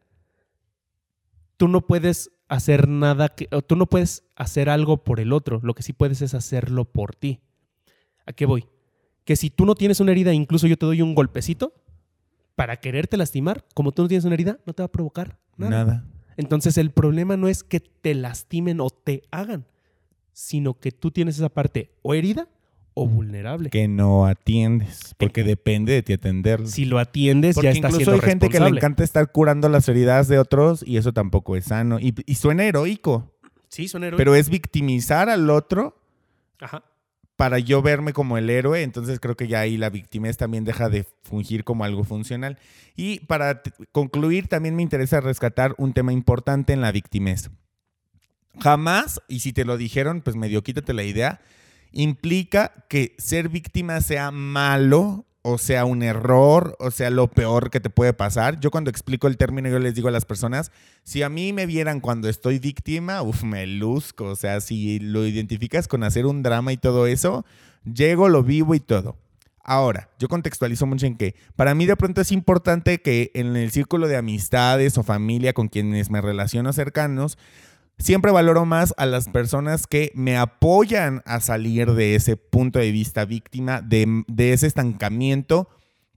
tú 1.57 1.67
no 1.67 1.81
puedes 1.81 2.31
hacer 2.47 2.87
nada, 2.87 3.29
que, 3.29 3.47
o 3.51 3.61
tú 3.61 3.75
no 3.75 3.87
puedes 3.87 4.23
hacer 4.35 4.69
algo 4.69 5.03
por 5.03 5.19
el 5.19 5.33
otro. 5.33 5.59
Lo 5.63 5.73
que 5.73 5.83
sí 5.83 5.93
puedes 5.93 6.21
es 6.21 6.33
hacerlo 6.33 6.85
por 6.85 7.15
ti. 7.15 7.39
¿A 8.25 8.33
qué 8.33 8.45
voy? 8.45 8.65
Que 9.25 9.35
si 9.35 9.49
tú 9.49 9.65
no 9.65 9.75
tienes 9.75 9.99
una 9.99 10.11
herida, 10.11 10.33
incluso 10.33 10.67
yo 10.67 10.77
te 10.77 10.85
doy 10.85 11.01
un 11.01 11.15
golpecito 11.15 11.73
para 12.55 12.77
quererte 12.77 13.17
lastimar, 13.17 13.65
como 13.73 13.91
tú 13.91 14.03
no 14.03 14.07
tienes 14.07 14.25
una 14.25 14.35
herida, 14.35 14.59
no 14.65 14.73
te 14.73 14.83
va 14.83 14.85
a 14.85 14.91
provocar 14.91 15.39
nada. 15.57 15.85
Nada. 15.85 16.05
Entonces 16.37 16.77
el 16.77 16.91
problema 16.91 17.37
no 17.37 17.47
es 17.47 17.63
que 17.63 17.79
te 17.79 18.13
lastimen 18.15 18.79
o 18.81 18.89
te 18.89 19.23
hagan, 19.31 19.65
sino 20.33 20.79
que 20.79 20.91
tú 20.91 21.11
tienes 21.11 21.37
esa 21.37 21.49
parte 21.49 21.91
o 22.01 22.13
herida 22.13 22.47
o 22.95 23.07
vulnerable. 23.07 23.69
Que 23.71 23.87
no 23.87 24.25
atiendes. 24.27 25.15
Porque 25.17 25.43
depende 25.43 25.93
de 25.93 26.03
ti 26.03 26.13
atenderlo. 26.13 26.67
Si 26.67 26.85
lo 26.85 26.99
atiendes, 26.99 27.55
Porque 27.55 27.65
ya 27.67 27.71
estás 27.71 27.91
incluso 27.93 28.11
siendo 28.11 28.23
hay 28.23 28.29
gente 28.29 28.49
que 28.49 28.59
le 28.59 28.67
encanta 28.69 29.03
estar 29.03 29.31
curando 29.31 29.67
las 29.69 29.87
heridas 29.89 30.27
de 30.27 30.37
otros 30.39 30.83
y 30.85 30.97
eso 30.97 31.11
tampoco 31.13 31.55
es 31.55 31.65
sano. 31.65 31.99
Y, 31.99 32.13
y 32.25 32.35
suena 32.35 32.65
heroico, 32.65 33.31
Sí, 33.69 33.87
son 33.87 34.03
héroes. 34.03 34.17
pero 34.19 34.35
es 34.35 34.49
victimizar 34.49 35.29
al 35.29 35.49
otro 35.49 35.97
Ajá. 36.59 36.83
para 37.35 37.57
yo 37.57 37.81
verme 37.81 38.13
como 38.13 38.37
el 38.37 38.49
héroe. 38.51 38.83
Entonces 38.83 39.19
creo 39.19 39.35
que 39.35 39.47
ya 39.47 39.61
ahí 39.61 39.77
la 39.77 39.89
victimez 39.89 40.37
también 40.37 40.63
deja 40.63 40.89
de 40.89 41.07
fungir 41.23 41.63
como 41.63 41.83
algo 41.85 42.03
funcional. 42.03 42.59
Y 42.95 43.21
para 43.21 43.63
concluir, 43.91 44.47
también 44.47 44.75
me 44.75 44.83
interesa 44.83 45.19
rescatar 45.19 45.73
un 45.79 45.93
tema 45.93 46.13
importante 46.13 46.73
en 46.73 46.81
la 46.81 46.91
victimez. 46.91 47.49
Jamás, 48.59 49.21
y 49.27 49.39
si 49.39 49.53
te 49.53 49.65
lo 49.65 49.77
dijeron, 49.77 50.21
pues 50.21 50.35
medio 50.35 50.63
quítate 50.63 50.93
la 50.93 51.03
idea, 51.03 51.41
implica 51.91 52.85
que 52.89 53.15
ser 53.17 53.49
víctima 53.49 54.01
sea 54.01 54.31
malo 54.31 55.25
o 55.45 55.57
sea 55.57 55.83
un 55.83 56.03
error 56.03 56.77
o 56.79 56.89
sea 56.89 57.09
lo 57.09 57.29
peor 57.29 57.69
que 57.69 57.79
te 57.79 57.89
puede 57.89 58.13
pasar. 58.13 58.59
Yo 58.59 58.71
cuando 58.71 58.89
explico 58.89 59.27
el 59.27 59.37
término 59.37 59.69
yo 59.69 59.77
les 59.79 59.93
digo 59.93 60.07
a 60.07 60.11
las 60.11 60.25
personas, 60.25 60.71
si 61.03 61.21
a 61.21 61.29
mí 61.29 61.53
me 61.53 61.65
vieran 61.65 61.99
cuando 61.99 62.29
estoy 62.29 62.59
víctima, 62.59 63.21
uff, 63.21 63.43
me 63.43 63.67
luzco. 63.67 64.25
O 64.25 64.35
sea, 64.35 64.61
si 64.61 64.99
lo 64.99 65.25
identificas 65.25 65.87
con 65.87 66.03
hacer 66.03 66.25
un 66.25 66.43
drama 66.43 66.71
y 66.71 66.77
todo 66.77 67.07
eso, 67.07 67.45
llego, 67.83 68.29
lo 68.29 68.43
vivo 68.43 68.73
y 68.73 68.79
todo. 68.79 69.17
Ahora, 69.65 70.09
yo 70.19 70.27
contextualizo 70.27 70.85
mucho 70.85 71.05
en 71.05 71.15
que 71.15 71.35
para 71.55 71.73
mí 71.73 71.85
de 71.85 71.95
pronto 71.95 72.19
es 72.19 72.33
importante 72.33 73.01
que 73.01 73.31
en 73.33 73.55
el 73.55 73.71
círculo 73.71 74.09
de 74.09 74.17
amistades 74.17 74.97
o 74.97 75.03
familia 75.03 75.53
con 75.53 75.69
quienes 75.69 76.09
me 76.09 76.19
relaciono 76.19 76.73
cercanos, 76.73 77.37
siempre 77.97 78.31
valoro 78.31 78.65
más 78.65 78.93
a 78.97 79.05
las 79.05 79.29
personas 79.29 79.87
que 79.87 80.11
me 80.15 80.37
apoyan 80.37 81.21
a 81.25 81.39
salir 81.39 81.91
de 81.93 82.15
ese 82.15 82.37
punto 82.37 82.79
de 82.79 82.91
vista 82.91 83.25
víctima, 83.25 83.81
de, 83.81 84.23
de 84.27 84.53
ese 84.53 84.67
estancamiento, 84.67 85.69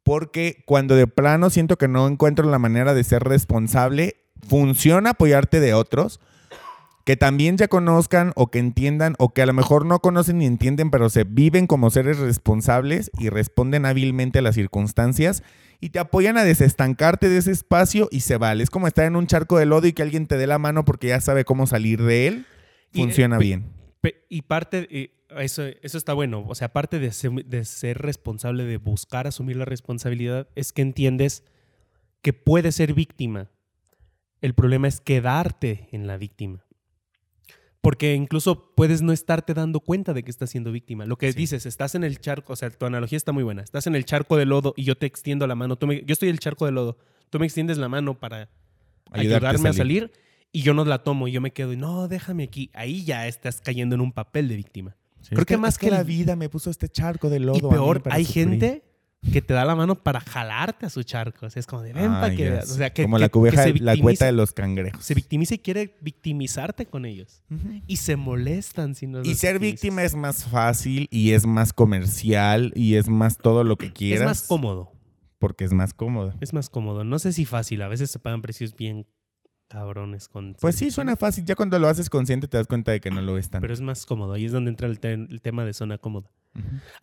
porque 0.03 0.63
cuando 0.67 0.95
de 0.97 1.07
plano 1.07 1.51
siento 1.51 1.79
que 1.79 1.89
no 1.89 2.07
encuentro 2.07 2.49
la 2.49 2.59
manera 2.59 2.95
de 2.95 3.05
ser 3.05 3.25
responsable, 3.25 4.17
funciona 4.47 5.11
apoyarte 5.11 5.61
de 5.61 5.75
otros 5.75 6.21
que 7.07 7.17
también 7.17 7.57
ya 7.57 7.69
conozcan 7.69 8.33
o 8.35 8.49
que 8.49 8.59
entiendan 8.59 9.15
o 9.19 9.33
que 9.33 9.41
a 9.41 9.47
lo 9.47 9.53
mejor 9.53 9.87
no 9.87 10.01
conocen 10.01 10.39
ni 10.39 10.47
entienden, 10.47 10.91
pero 10.91 11.09
se 11.09 11.23
viven 11.23 11.69
como 11.69 11.89
seres 11.91 12.19
responsables 12.19 13.13
y 13.17 13.29
responden 13.29 13.87
hábilmente 13.87 14.41
a 14.41 14.43
las 14.43 14.57
circunstancias 14.57 15.45
y 15.81 15.91
te 15.91 15.99
apoyan 15.99 16.37
a 16.39 16.45
desestancarte 16.45 17.29
de 17.29 17.39
ese 17.39 17.53
espacio 17.53 18.09
y 18.11 18.21
se 18.21 18.37
vale. 18.37 18.63
Es 18.63 18.71
como 18.71 18.87
estar 18.87 19.05
en 19.05 19.17
un 19.17 19.27
charco 19.27 19.59
de 19.59 19.67
lodo 19.67 19.87
y 19.87 19.93
que 19.93 20.03
alguien 20.03 20.27
te 20.27 20.37
dé 20.37 20.47
la 20.47 20.59
mano 20.59 20.85
porque 20.85 21.09
ya 21.09 21.21
sabe 21.21 21.45
cómo 21.45 21.67
salir 21.67 22.03
de 22.03 22.27
él. 22.29 22.47
Funciona 22.93 23.37
eh, 23.37 23.39
pe- 23.39 23.45
bien. 23.45 23.73
Y 24.29 24.43
parte, 24.43 24.87
eh, 24.91 25.11
eso, 25.39 25.65
eso 25.83 25.99
está 25.99 26.13
bueno. 26.13 26.45
O 26.47 26.55
sea, 26.55 26.73
parte 26.73 26.99
de 26.99 27.11
ser, 27.13 27.33
de 27.33 27.65
ser 27.65 27.99
responsable, 27.99 28.65
de 28.65 28.77
buscar 28.77 29.27
asumir 29.27 29.57
la 29.57 29.65
responsabilidad, 29.65 30.49
es 30.55 30.73
que 30.73 30.83
entiendes 30.83 31.43
que 32.23 32.33
puedes 32.33 32.75
ser 32.75 32.95
víctima. 32.95 33.51
El 34.43 34.55
problema 34.55 34.87
es 34.89 35.01
quedarte 35.01 35.89
en 35.93 36.07
la 36.07 36.17
víctima. 36.19 36.65
Porque 37.81 38.15
incluso 38.15 38.73
puedes 38.75 39.03
no 39.03 39.13
estarte 39.13 39.55
dando 39.55 39.81
cuenta 39.81 40.13
de 40.13 40.23
que 40.25 40.31
estás 40.31 40.51
siendo 40.51 40.73
víctima. 40.73 41.07
Lo 41.07 41.17
que 41.17 41.31
Sí. 41.33 41.39
dices, 41.39 41.67
estás 41.67 41.95
en 41.95 42.03
el 42.05 42.19
charco, 42.21 42.53
o 42.53 42.57
sea, 42.57 42.71
tu 42.71 42.85
analogía 42.85 43.17
está 43.17 43.33
muy 43.33 43.45
buena. 43.45 43.63
Estás 43.63 43.87
en 43.87 43.95
el 43.95 44.05
charco 44.05 44.37
de 44.37 44.45
lodo 44.47 44.75
y 44.77 44.85
yo 44.85 44.97
te 44.97 45.07
extiendo 45.07 45.47
la 45.47 45.55
mano. 45.55 45.77
Tú 45.77 45.87
me- 45.87 46.03
yo 46.05 46.13
estoy 46.13 46.29
en 46.29 46.35
el 46.35 46.41
charco 46.41 46.67
de 46.67 46.73
lodo. 46.73 46.99
Tú 47.31 47.39
me 47.39 47.47
extiendes 47.47 47.79
la 47.79 47.89
mano 47.89 48.19
para 48.19 48.49
Ayudarte 49.13 49.47
ayudarme 49.47 49.69
a 49.69 49.73
salir. 49.73 50.03
salir. 50.09 50.27
y 50.53 50.63
yo 50.63 50.73
no 50.75 50.85
la 50.87 51.03
tomo 51.05 51.29
y 51.29 51.33
yo 51.33 51.41
me 51.43 51.53
quedo 51.53 51.73
y 51.75 51.77
no, 51.77 52.09
déjame 52.09 52.45
aquí. 52.45 52.71
Ahí 52.73 53.05
ya 53.05 53.29
estás 53.29 53.61
cayendo 53.61 53.95
en 53.95 54.01
un 54.01 54.11
papel 54.13 54.49
de 54.49 54.57
víctima. 54.57 54.97
Creo 55.29 55.41
Es 55.41 55.47
que 55.47 55.57
más 55.59 55.75
es 55.75 55.79
que 55.79 55.91
la 55.91 56.03
vida 56.03 56.35
me 56.35 56.49
puso 56.49 56.71
este 56.71 56.89
charco 56.89 57.29
de 57.29 57.41
lodo. 57.41 57.57
y 57.57 57.61
a 57.61 57.63
mí 57.65 57.69
peor, 57.71 58.03
hay 58.11 58.25
sufrir. 58.25 58.49
gente 58.49 58.83
que 59.33 59.43
te 59.43 59.55
da 59.55 59.65
la 59.65 59.75
mano 59.75 59.95
para 59.97 60.21
jalarte 60.21 60.87
a 60.87 60.91
su 60.91 61.03
charco. 61.03 61.47
O 61.47 61.51
sea, 61.51 61.61
es 61.61 61.67
como 61.67 61.83
de 61.83 61.93
ven 61.93 62.11
Ah, 62.13 62.21
para 62.21 62.35
que. 62.35 62.53
O 62.53 62.63
sea, 62.67 62.91
que, 62.93 63.03
como 63.03 63.17
que- 63.17 63.21
la 63.23 63.29
cubeja, 63.29 63.65
la 63.81 63.97
cueta 63.97 64.27
de 64.27 64.33
los 64.33 64.53
cangrejos. 64.53 65.05
Se 65.05 65.15
victimiza 65.15 65.55
y 65.55 65.59
quiere 65.59 65.97
victimizarte 66.01 66.87
con 66.87 67.05
ellos. 67.05 67.43
Y 67.87 67.97
se 67.97 68.17
molestan 68.17 68.95
si 68.95 69.07
no 69.07 69.21
Y 69.23 69.35
ser 69.35 69.59
victimizas. 69.59 69.63
víctima 69.83 70.03
es 70.05 70.15
más 70.15 70.45
fácil 70.45 71.09
y 71.11 71.33
es 71.33 71.47
más 71.47 71.73
comercial 71.73 72.73
y 72.75 72.95
es 72.95 73.09
más 73.09 73.39
todo 73.39 73.65
lo 73.65 73.77
que 73.77 73.87
Es 73.87 73.93
quieras. 73.93 74.27
más 74.27 74.43
cómodo. 74.45 74.93
Porque 75.39 75.65
es 75.65 75.73
más 75.73 75.93
cómodo. 75.93 76.33
Es 76.41 76.53
más 76.55 76.71
cómodo. 76.71 77.05
No 77.05 77.19
sé 77.19 77.33
si 77.33 77.45
fácil. 77.45 77.83
A 77.83 77.89
veces 77.89 78.11
se 78.11 78.19
pagan 78.19 78.41
precios 78.43 78.75
bien 78.75 79.07
cabrones 79.69 80.29
con... 80.29 80.55
Pues 80.61 80.77
sí, 80.77 80.91
suena 80.91 81.17
fácil. 81.17 81.45
Ya 81.45 81.55
cuando 81.55 81.79
lo 81.79 81.89
haces 81.89 82.09
consciente 82.11 82.49
te 82.49 82.57
das 82.57 82.67
cuenta 82.67 82.93
de 82.93 83.01
que 83.01 83.11
no 83.11 83.21
lo 83.21 83.37
es 83.39 83.51
tanto. 83.51 83.63
Pero 83.63 83.75
es 83.75 83.81
más 83.81 84.07
cómodo. 84.07 84.33
Ahí 84.35 84.45
es 84.45 84.53
donde 84.53 84.71
entra 84.71 84.87
el, 84.89 85.01
te- 85.01 85.13
el 85.15 85.41
tema 85.43 85.65
de 85.65 85.73
zona 85.73 85.99
cómoda. 85.99 86.31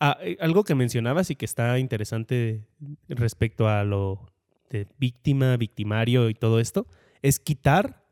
Ah, 0.00 0.18
eh, 0.20 0.36
algo 0.40 0.64
que 0.64 0.74
mencionabas 0.74 1.30
y 1.30 1.36
que 1.36 1.44
está 1.44 1.78
interesante 1.78 2.66
respecto 3.08 3.68
a 3.68 3.84
lo 3.84 4.32
de 4.70 4.88
víctima, 4.98 5.56
victimario 5.56 6.28
y 6.30 6.34
todo 6.34 6.58
esto, 6.58 6.86
es 7.22 7.38
quitar 7.38 8.04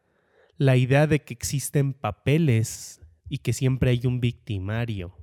la 0.58 0.76
idea 0.76 1.06
de 1.06 1.20
que 1.24 1.34
existen 1.34 1.92
papeles 1.94 3.00
y 3.28 3.38
que 3.38 3.52
siempre 3.52 3.90
hay 3.90 4.02
un 4.06 4.20
victimario. 4.20 5.16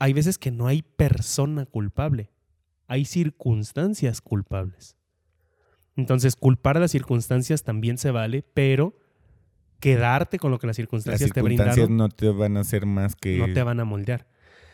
Hay 0.00 0.12
veces 0.14 0.38
que 0.38 0.50
no 0.50 0.66
hay 0.66 0.82
persona 0.82 1.66
culpable, 1.66 2.30
hay 2.88 3.04
circunstancias 3.04 4.20
culpables. 4.20 4.96
Entonces, 5.96 6.36
culpar 6.36 6.76
a 6.76 6.80
las 6.80 6.90
circunstancias 6.90 7.64
también 7.64 7.98
se 7.98 8.10
vale, 8.10 8.42
pero 8.54 8.96
quedarte 9.78 10.38
con 10.38 10.50
lo 10.50 10.58
que 10.58 10.66
las 10.66 10.74
Las 10.74 10.76
circunstancias, 10.76 11.30
te 11.30 11.34
circunstancias 11.40 11.76
brindaron 11.76 11.96
no 11.96 12.08
te 12.08 12.28
van 12.30 12.56
a 12.56 12.60
hacer 12.60 12.86
más 12.86 13.16
que 13.16 13.36
no 13.38 13.52
te 13.52 13.62
van 13.62 13.80
a 13.80 13.84
moldear. 13.84 14.26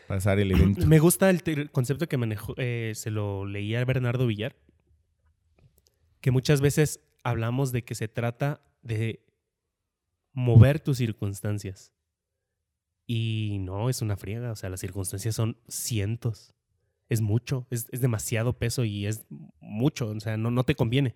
pasar 0.07 0.39
el 0.39 0.51
evento. 0.53 0.85
Me 0.87 0.99
gusta 0.99 1.29
el, 1.29 1.43
te- 1.43 1.53
el 1.53 1.71
concepto 1.71 2.07
que 2.07 2.17
manejó, 2.17 2.53
eh, 2.57 2.93
se 2.95 3.09
lo 3.11 3.45
leía 3.45 3.81
a 3.81 3.85
Bernardo 3.85 4.27
Villar, 4.27 4.55
que 6.21 6.31
muchas 6.31 6.61
veces 6.61 6.99
hablamos 7.23 7.71
de 7.71 7.83
que 7.83 7.95
se 7.95 8.07
trata 8.07 8.61
de 8.81 9.25
mover 10.33 10.79
tus 10.79 10.97
circunstancias. 10.97 11.91
Y 13.07 13.57
no, 13.61 13.89
es 13.89 14.01
una 14.03 14.15
friega, 14.15 14.51
o 14.51 14.55
sea, 14.55 14.69
las 14.69 14.79
circunstancias 14.79 15.35
son 15.35 15.57
cientos. 15.67 16.53
Es 17.09 17.21
mucho, 17.21 17.65
es, 17.71 17.87
es 17.91 18.01
demasiado 18.01 18.53
peso 18.53 18.85
y 18.85 19.05
es 19.07 19.25
mucho, 19.59 20.07
o 20.07 20.19
sea, 20.19 20.37
no, 20.37 20.51
no 20.51 20.63
te 20.63 20.75
conviene. 20.75 21.15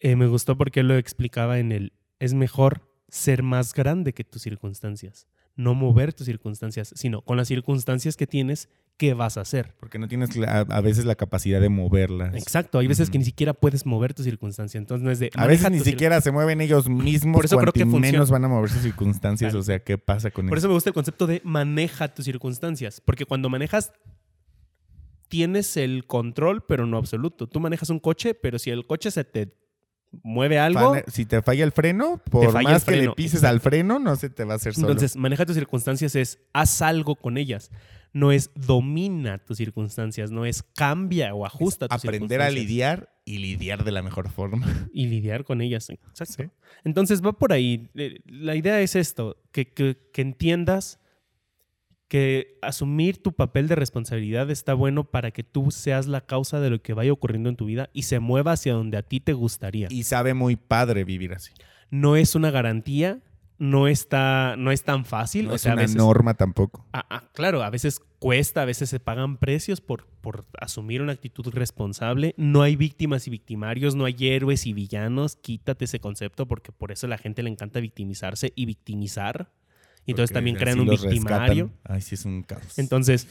Eh, 0.00 0.16
me 0.16 0.26
gustó 0.26 0.56
porque 0.56 0.82
lo 0.82 0.96
explicaba 0.96 1.58
en 1.58 1.72
el, 1.72 1.92
es 2.18 2.34
mejor 2.34 2.88
ser 3.08 3.42
más 3.42 3.72
grande 3.74 4.12
que 4.14 4.24
tus 4.24 4.42
circunstancias, 4.42 5.26
no 5.56 5.74
mover 5.74 6.12
tus 6.12 6.26
circunstancias, 6.26 6.92
sino 6.96 7.22
con 7.22 7.36
las 7.36 7.48
circunstancias 7.48 8.16
que 8.16 8.26
tienes, 8.26 8.68
¿qué 8.96 9.14
vas 9.14 9.36
a 9.36 9.42
hacer? 9.42 9.74
Porque 9.78 9.98
no 9.98 10.08
tienes 10.08 10.36
la- 10.36 10.60
a 10.60 10.80
veces 10.80 11.04
la 11.04 11.14
capacidad 11.16 11.60
de 11.60 11.68
moverlas. 11.68 12.34
Exacto, 12.34 12.78
hay 12.78 12.86
veces 12.86 13.10
que 13.10 13.18
ni 13.18 13.24
siquiera 13.24 13.52
puedes 13.54 13.84
mover 13.86 14.14
tu 14.14 14.22
circunstancia, 14.22 14.78
entonces 14.78 15.04
no 15.04 15.10
es 15.10 15.18
de... 15.18 15.30
A 15.36 15.46
veces 15.46 15.70
ni 15.70 15.80
siquiera 15.80 16.20
se 16.20 16.30
mueven 16.32 16.60
ellos 16.60 16.88
mismos, 16.88 17.34
Por 17.36 17.44
eso 17.44 17.56
creo 17.56 17.66
cuanto 17.66 17.72
que 17.74 17.84
funciona. 17.84 18.12
menos 18.12 18.30
van 18.30 18.44
a 18.44 18.48
mover 18.48 18.70
sus 18.70 18.82
circunstancias. 18.82 19.50
Claro. 19.50 19.60
O 19.60 19.62
sea, 19.62 19.80
¿qué 19.84 19.98
pasa 19.98 20.30
con 20.30 20.48
Por 20.48 20.56
eso? 20.58 20.66
eso 20.66 20.68
me 20.68 20.74
gusta 20.74 20.90
el 20.90 20.94
concepto 20.94 21.26
de 21.26 21.42
maneja 21.44 22.08
tus 22.12 22.24
circunstancias, 22.24 23.00
porque 23.04 23.24
cuando 23.26 23.48
manejas 23.50 23.92
tienes 25.30 25.78
el 25.78 26.06
control, 26.06 26.62
pero 26.68 26.84
no 26.84 26.98
absoluto. 26.98 27.46
Tú 27.46 27.58
manejas 27.60 27.88
un 27.88 28.00
coche, 28.00 28.34
pero 28.34 28.58
si 28.58 28.68
el 28.68 28.86
coche 28.86 29.10
se 29.10 29.24
te 29.24 29.54
mueve 30.22 30.58
algo, 30.58 30.96
Si 31.06 31.24
te 31.24 31.40
falla 31.40 31.64
el 31.64 31.72
freno, 31.72 32.20
por 32.30 32.52
más 32.62 32.84
que 32.84 32.96
le 32.96 33.10
pises 33.12 33.34
exacto. 33.36 33.48
al 33.48 33.60
freno, 33.60 33.98
no 34.00 34.16
se 34.16 34.28
te 34.28 34.44
va 34.44 34.54
a 34.54 34.56
hacer 34.56 34.74
solo. 34.74 34.88
entonces 34.88 35.16
maneja 35.16 35.46
tus 35.46 35.54
circunstancias 35.54 36.14
es 36.16 36.38
haz 36.52 36.82
algo 36.82 37.14
con 37.16 37.38
ellas. 37.38 37.70
No 38.12 38.32
es 38.32 38.50
domina 38.56 39.38
tus 39.38 39.58
circunstancias, 39.58 40.32
no 40.32 40.44
es 40.44 40.64
cambia 40.74 41.32
o 41.32 41.46
ajusta 41.46 41.86
tus 41.86 42.04
aprender 42.04 42.42
a 42.42 42.50
lidiar 42.50 43.14
y 43.24 43.38
lidiar 43.38 43.84
de 43.84 43.92
la 43.92 44.02
mejor 44.02 44.28
forma. 44.30 44.66
y 44.92 45.06
lidiar 45.06 45.44
con 45.44 45.60
ellas. 45.60 45.88
Exacto. 45.90 46.34
Sí. 46.42 46.50
Entonces 46.82 47.22
va 47.24 47.32
por 47.32 47.52
ahí. 47.52 47.88
Eh, 47.94 48.18
La 48.26 48.56
idea 48.56 48.80
es 48.80 48.96
esto, 48.96 49.36
que, 49.52 49.72
que- 49.72 49.96
que 50.12 50.22
entiendas 50.22 50.98
que 52.10 52.58
asumir 52.60 53.22
tu 53.22 53.32
papel 53.32 53.68
de 53.68 53.76
responsabilidad 53.76 54.50
está 54.50 54.74
bueno 54.74 55.04
para 55.04 55.30
que 55.30 55.44
tú 55.44 55.70
seas 55.70 56.08
la 56.08 56.20
causa 56.20 56.58
de 56.58 56.68
lo 56.68 56.82
que 56.82 56.92
vaya 56.92 57.12
ocurriendo 57.12 57.48
en 57.48 57.54
tu 57.54 57.66
vida 57.66 57.88
y 57.92 58.02
se 58.02 58.18
mueva 58.18 58.52
hacia 58.52 58.74
donde 58.74 58.98
a 58.98 59.02
ti 59.02 59.20
te 59.20 59.32
gustaría. 59.32 59.86
Y 59.90 60.02
sabe 60.02 60.34
muy 60.34 60.56
padre 60.56 61.04
vivir 61.04 61.32
así. 61.32 61.52
No 61.88 62.16
es 62.16 62.34
una 62.34 62.50
garantía 62.50 63.20
no 63.60 63.88
está, 63.88 64.56
no 64.56 64.72
es 64.72 64.84
tan 64.84 65.04
fácil. 65.04 65.46
No 65.46 65.52
o 65.52 65.54
es 65.54 65.66
a 65.66 65.74
una 65.74 65.82
veces, 65.82 65.94
norma 65.94 66.32
tampoco. 66.32 66.86
Ah, 66.94 67.04
ah, 67.10 67.24
claro, 67.34 67.62
a 67.62 67.68
veces 67.68 68.00
cuesta, 68.18 68.62
a 68.62 68.64
veces 68.64 68.88
se 68.88 69.00
pagan 69.00 69.36
precios 69.36 69.82
por, 69.82 70.06
por 70.22 70.46
asumir 70.58 71.02
una 71.02 71.12
actitud 71.12 71.46
responsable. 71.52 72.34
No 72.38 72.62
hay 72.62 72.74
víctimas 72.74 73.26
y 73.26 73.30
victimarios, 73.30 73.94
no 73.94 74.06
hay 74.06 74.16
héroes 74.18 74.66
y 74.66 74.72
villanos. 74.72 75.36
Quítate 75.36 75.84
ese 75.84 76.00
concepto 76.00 76.48
porque 76.48 76.72
por 76.72 76.90
eso 76.90 77.06
a 77.06 77.10
la 77.10 77.18
gente 77.18 77.42
le 77.42 77.50
encanta 77.50 77.80
victimizarse 77.80 78.50
y 78.56 78.64
victimizar. 78.64 79.52
Y 80.06 80.12
entonces 80.12 80.34
también 80.34 80.56
crean 80.56 80.80
un 80.80 80.88
victimario. 80.88 81.66
rescatan. 81.66 81.96
Ay, 81.96 82.00
sí, 82.00 82.14
es 82.14 82.24
un 82.24 82.42
caos. 82.42 82.78
Entonces, 82.78 83.28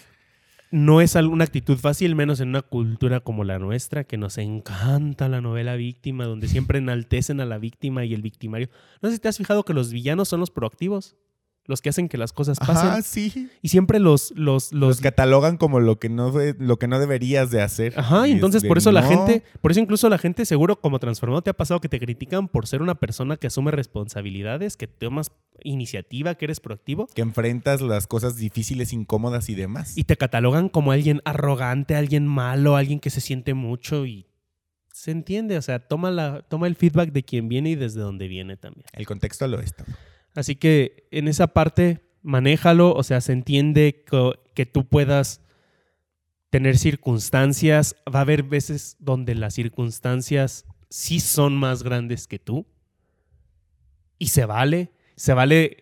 no 0.71 1.01
es 1.01 1.15
una 1.15 1.43
actitud 1.43 1.77
fácil, 1.77 2.15
menos 2.15 2.39
en 2.39 2.49
una 2.49 2.62
cultura 2.62 3.21
como 3.21 3.43
la 3.43 3.58
nuestra, 3.60 4.03
que 4.03 4.17
nos 4.17 4.38
encanta 4.38 5.27
la 5.27 5.41
novela 5.41 5.75
víctima, 5.75 6.25
donde 6.25 6.47
siempre 6.47 6.77
enaltecen 6.77 7.41
a 7.41 7.45
la 7.45 7.58
víctima 7.58 8.05
y 8.05 8.13
el 8.13 8.21
victimario. 8.21 8.69
No 9.01 9.10
sé 9.10 9.15
si 9.15 9.21
te 9.21 9.27
has 9.27 9.38
fijado 9.38 9.63
que 9.63 9.73
los 9.73 9.91
villanos 9.91 10.29
son 10.29 10.39
los 10.39 10.51
proactivos, 10.51 11.15
los 11.69 11.82
que 11.82 11.89
hacen 11.89 12.10
que 12.10 12.17
las 12.17 12.34
cosas 12.34 12.58
pasen. 12.60 12.89
Ajá, 12.89 13.01
sí. 13.03 13.49
Y 13.62 13.69
siempre 13.69 13.99
los, 13.99 14.32
los, 14.32 14.73
Los 14.73 14.73
los, 14.73 15.01
catalogan 15.01 15.58
como 15.58 15.79
lo 15.79 15.99
que 15.99 16.10
no, 16.10 16.34
lo 16.58 16.79
que 16.79 16.88
no 16.88 16.99
deberías 16.99 17.51
de 17.51 17.62
hacer. 17.62 17.93
Ajá, 17.95 18.27
y 18.27 18.32
es 18.32 18.36
entonces 18.36 18.65
por 18.65 18.77
eso 18.79 18.91
la 18.91 19.03
gente, 19.03 19.43
por 19.62 19.71
eso 19.71 19.79
incluso 19.79 20.10
la 20.10 20.17
gente 20.17 20.45
seguro 20.45 20.82
como 20.82 20.99
transformado 20.99 21.43
te 21.43 21.51
ha 21.51 21.53
pasado 21.53 21.79
que 21.79 21.88
te 21.88 21.99
critican 21.99 22.47
por 22.47 22.65
ser 22.67 22.82
una 22.82 22.95
persona 22.95 23.38
que 23.38 23.47
asume 23.47 23.71
responsabilidades, 23.71 24.75
que 24.75 24.88
tomas 24.88 25.32
iniciativa, 25.63 26.36
que 26.36 26.45
eres 26.45 26.60
proactivo 26.60 27.08
Que 27.13 27.21
enfrentas 27.21 27.82
las 27.82 28.08
cosas 28.08 28.38
difíciles, 28.38 28.91
incómodas 28.93 29.49
y 29.49 29.55
demás. 29.55 29.97
y 29.97 30.05
te 30.05 30.17
catalogan 30.17 30.69
como 30.69 30.91
alguien 30.91 31.21
arrogante, 31.23 31.95
alguien 31.95 32.25
malo, 32.27 32.75
alguien 32.75 32.99
que 32.99 33.10
se 33.12 33.21
siente 33.21 33.53
mucho 33.53 34.05
y 34.05 34.25
se 34.91 35.12
entiende, 35.12 35.58
o 35.58 35.62
sea, 35.62 35.79
toma 35.79 36.12
la 36.12 36.41
toma 36.41 36.67
el 36.67 36.75
feedback 36.75 37.12
de 37.12 37.23
quien 37.23 37.47
viene 37.47 37.69
y 37.69 37.75
desde 37.75 38.01
dónde 38.01 38.27
viene 38.27 38.58
también. 38.58 38.86
El 38.93 39.05
contexto 39.05 39.47
lo 39.47 39.60
es. 39.60 39.73
Así 40.35 40.55
que 40.55 41.07
en 41.11 41.27
esa 41.27 41.47
parte 41.47 42.01
manéjalo, 42.21 42.93
o 42.93 43.03
sea, 43.03 43.21
se 43.21 43.33
entiende 43.33 44.03
co- 44.09 44.35
que 44.53 44.65
tú 44.65 44.87
puedas 44.87 45.41
tener 46.49 46.77
circunstancias, 46.77 47.95
va 48.13 48.19
a 48.19 48.21
haber 48.23 48.43
veces 48.43 48.95
donde 48.99 49.35
las 49.35 49.53
circunstancias 49.53 50.65
sí 50.89 51.19
son 51.19 51.55
más 51.57 51.83
grandes 51.83 52.27
que 52.27 52.39
tú 52.39 52.65
y 54.17 54.27
se 54.27 54.45
vale, 54.45 54.91
se 55.15 55.33
vale, 55.33 55.77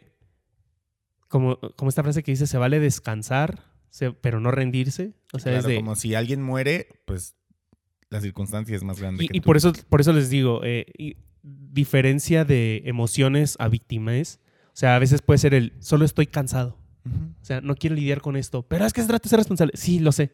como, 1.28 1.60
como 1.76 1.90
esta 1.90 2.04
frase 2.04 2.24
que 2.24 2.32
dice, 2.32 2.48
se 2.48 2.58
vale 2.58 2.80
descansar, 2.80 3.64
se- 3.90 4.12
pero 4.12 4.40
no 4.40 4.52
rendirse, 4.52 5.14
o 5.34 5.40
sea, 5.40 5.58
es 5.58 5.66
Claro, 5.66 5.80
como 5.80 5.96
si 5.96 6.16
alguien 6.16 6.42
muere, 6.42 6.88
pues 7.06 7.36
la 8.10 8.22
circunstancia 8.22 8.76
es 8.76 8.84
más 8.84 9.00
grande. 9.00 9.24
Y, 9.24 9.28
que 9.28 9.38
y 9.38 9.42
tú. 9.42 9.46
por 9.46 9.58
eso, 9.58 9.74
por 9.90 10.02
eso 10.02 10.14
les 10.14 10.30
digo, 10.30 10.62
eh, 10.64 10.86
y 10.98 11.18
diferencia 11.48 12.46
de 12.46 12.84
emociones 12.86 13.56
a 13.60 13.68
víctimas, 13.68 14.40
o 14.68 14.80
sea, 14.80 14.96
a 14.96 15.00
veces 15.00 15.22
puede 15.22 15.38
ser 15.38 15.54
el, 15.54 15.74
solo 15.80 16.06
estoy 16.06 16.28
cansado. 16.28 16.78
O 17.42 17.46
sea, 17.46 17.62
no 17.62 17.76
quiero 17.76 17.96
lidiar 17.96 18.22
con 18.22 18.36
esto. 18.36 18.64
Pero 18.64 18.86
es 18.86 18.94
que 18.94 19.02
se 19.02 19.08
trata 19.08 19.24
de 19.24 19.30
ser 19.30 19.38
responsable. 19.38 19.74
Sí, 19.76 20.00
lo 20.00 20.12
sé. 20.12 20.32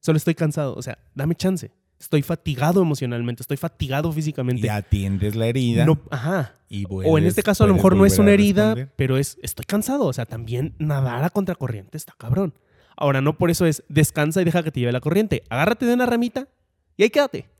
Solo 0.00 0.16
estoy 0.16 0.34
cansado. 0.34 0.74
O 0.74 0.82
sea, 0.82 0.98
dame 1.14 1.34
chance. 1.34 1.70
Estoy 2.00 2.22
fatigado 2.22 2.82
emocionalmente. 2.82 3.42
Estoy 3.42 3.56
fatigado 3.56 4.10
físicamente. 4.12 4.66
Y 4.66 4.70
atiendes 4.70 5.36
la 5.36 5.46
herida. 5.46 5.84
No, 5.84 6.00
ajá. 6.10 6.56
y 6.68 6.86
o 6.88 7.18
en 7.18 7.24
este 7.24 7.42
caso 7.42 7.64
a 7.64 7.66
lo 7.66 7.74
mejor 7.74 7.96
no 7.96 8.04
es 8.04 8.18
una 8.18 8.32
herida, 8.32 8.74
pero 8.96 9.16
es 9.16 9.38
estoy 9.42 9.64
cansado. 9.64 10.06
O 10.06 10.12
sea, 10.12 10.26
también 10.26 10.74
nadar 10.78 11.22
a 11.24 11.30
contracorriente 11.30 11.96
está 11.96 12.14
cabrón. 12.18 12.54
Ahora, 12.96 13.20
no 13.20 13.38
por 13.38 13.50
eso 13.50 13.66
es 13.66 13.82
descansa 13.88 14.40
y 14.40 14.44
deja 14.44 14.62
que 14.62 14.70
te 14.70 14.80
lleve 14.80 14.92
la 14.92 15.00
corriente. 15.00 15.44
Agárrate 15.48 15.86
de 15.86 15.94
una 15.94 16.06
ramita 16.06 16.48
y 16.96 17.04
ahí 17.04 17.10
quédate. 17.10 17.53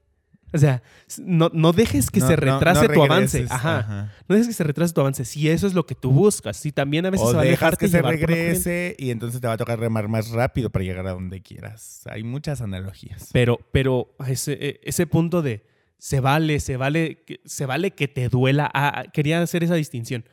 O 0.54 0.58
sea, 0.58 0.82
no, 1.18 1.50
no 1.52 1.72
dejes 1.72 2.10
que 2.12 2.20
No- 2.20 2.28
se 2.28 2.36
no 2.36 2.40
retrase 2.58 2.88
tu 2.88 3.02
avance. 3.02 3.44
Ajá. 3.50 4.12
No 4.28 4.36
dejes 4.36 4.46
que 4.48 4.54
se 4.54 4.62
retrase 4.64 4.94
tu 4.94 5.00
avance. 5.00 5.24
Si 5.24 5.48
eso 5.50 5.66
es 5.66 5.74
lo 5.74 5.84
que 5.84 5.96
tú 5.96 6.12
buscas. 6.12 6.56
Si 6.56 6.70
también 6.70 7.04
a 7.06 7.10
veces 7.10 7.26
O 7.26 7.30
se 7.30 7.36
va 7.36 7.42
a 7.42 7.44
dejas 7.44 7.58
dejarte 7.60 7.84
que 7.86 7.90
se 7.90 8.00
regrese 8.02 8.94
y 8.98 9.10
entonces 9.10 9.40
te 9.40 9.46
va 9.48 9.54
a 9.54 9.56
tocar 9.56 9.80
remar 9.80 10.06
más 10.06 10.30
rápido 10.30 10.70
para 10.70 10.84
llegar 10.84 11.06
a 11.08 11.10
donde 11.10 11.42
quieras. 11.42 12.02
Hay 12.08 12.22
muchas 12.22 12.60
analogías. 12.60 13.30
Pero, 13.32 13.58
pero 13.72 14.14
ese, 14.28 14.52
e- 14.52 14.80
ese 14.84 15.06
punto 15.08 15.42
de 15.42 15.66
se 15.98 16.20
vale, 16.20 16.60
se 16.60 16.76
vale, 16.76 17.24
se 17.44 17.66
vale 17.66 17.90
que 17.90 18.06
te 18.06 18.28
duela. 18.28 18.70
Ah, 18.72 18.92
ah, 19.00 19.04
quería 19.12 19.42
hacer 19.42 19.64
esa 19.64 19.74
distinción. 19.74 20.24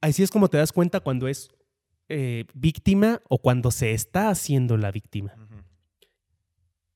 Así 0.00 0.22
es 0.22 0.30
como 0.30 0.48
te 0.48 0.56
das 0.58 0.72
cuenta 0.72 1.00
cuando 1.00 1.28
es 1.28 1.48
eh, 2.08 2.44
víctima 2.54 3.20
o 3.28 3.38
cuando 3.38 3.70
se 3.70 3.92
está 3.92 4.28
haciendo 4.28 4.76
la 4.76 4.90
víctima. 4.90 5.34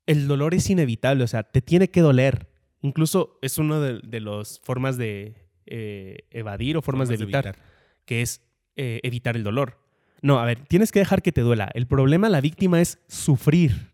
El 0.08 0.26
dolor 0.26 0.54
es 0.54 0.68
inevitable, 0.70 1.22
o 1.22 1.28
sea, 1.28 1.42
te 1.42 1.60
tiene 1.60 1.90
que 1.90 2.00
doler. 2.00 2.48
Incluso 2.80 3.38
es 3.42 3.58
una 3.58 3.78
de, 3.78 4.00
de 4.02 4.20
las 4.20 4.58
formas 4.60 4.96
de 4.96 5.34
eh, 5.66 6.26
evadir 6.30 6.78
o 6.78 6.82
formas, 6.82 7.10
de 7.10 7.16
evitar, 7.16 7.56
que 8.06 8.22
es 8.22 8.40
eh, 8.76 9.00
evitar 9.02 9.36
el 9.36 9.44
dolor. 9.44 9.78
No, 10.22 10.40
a 10.40 10.46
ver, 10.46 10.64
tienes 10.64 10.92
que 10.92 10.98
dejar 10.98 11.20
que 11.20 11.30
te 11.30 11.42
duela. 11.42 11.70
El 11.74 11.86
problema, 11.86 12.30
la 12.30 12.40
víctima 12.40 12.80
es 12.80 12.98
sufrir. 13.06 13.92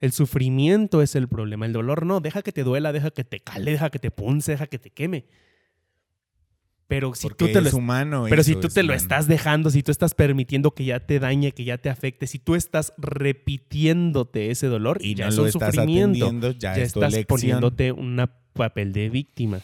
El 0.00 0.12
sufrimiento 0.12 1.00
es 1.00 1.14
el 1.14 1.28
problema. 1.28 1.64
El 1.64 1.72
dolor 1.72 2.04
no. 2.04 2.20
Deja 2.20 2.42
que 2.42 2.52
te 2.52 2.62
duela, 2.62 2.92
deja 2.92 3.10
que 3.10 3.24
te 3.24 3.40
cale, 3.40 3.70
deja 3.70 3.88
que 3.88 3.98
te 3.98 4.10
punce, 4.10 4.52
deja 4.52 4.66
que 4.66 4.78
te 4.78 4.90
queme. 4.90 5.24
Pero 6.88 7.14
si 7.14 7.26
Porque 7.26 7.46
tú 7.46 7.52
te 7.52 7.60
lo 7.60 7.76
humano. 7.76 8.26
pero 8.30 8.44
si 8.44 8.54
tú 8.54 8.68
estás 8.68 9.26
dejando, 9.26 9.70
si 9.70 9.82
tú 9.82 9.90
estás 9.90 10.14
permitiendo 10.14 10.70
que 10.72 10.84
ya 10.84 11.00
te 11.00 11.18
dañe, 11.18 11.50
que 11.52 11.64
ya 11.64 11.78
te 11.78 11.90
afecte, 11.90 12.28
si 12.28 12.38
tú 12.38 12.54
estás 12.54 12.92
repitiéndote 12.96 14.50
ese 14.50 14.68
dolor, 14.68 14.98
y 15.00 15.14
ya 15.14 15.24
no 15.26 15.30
es 15.30 15.36
lo 15.36 15.42
un 15.42 15.48
estás 15.48 15.74
sufrimiento. 15.74 16.52
ya, 16.52 16.76
Ya 16.76 16.82
estás 16.82 17.12
elección. 17.12 17.26
poniéndote 17.26 17.92
un 17.92 18.24
papel 18.52 18.92
de 18.92 19.10
víctima. 19.10 19.60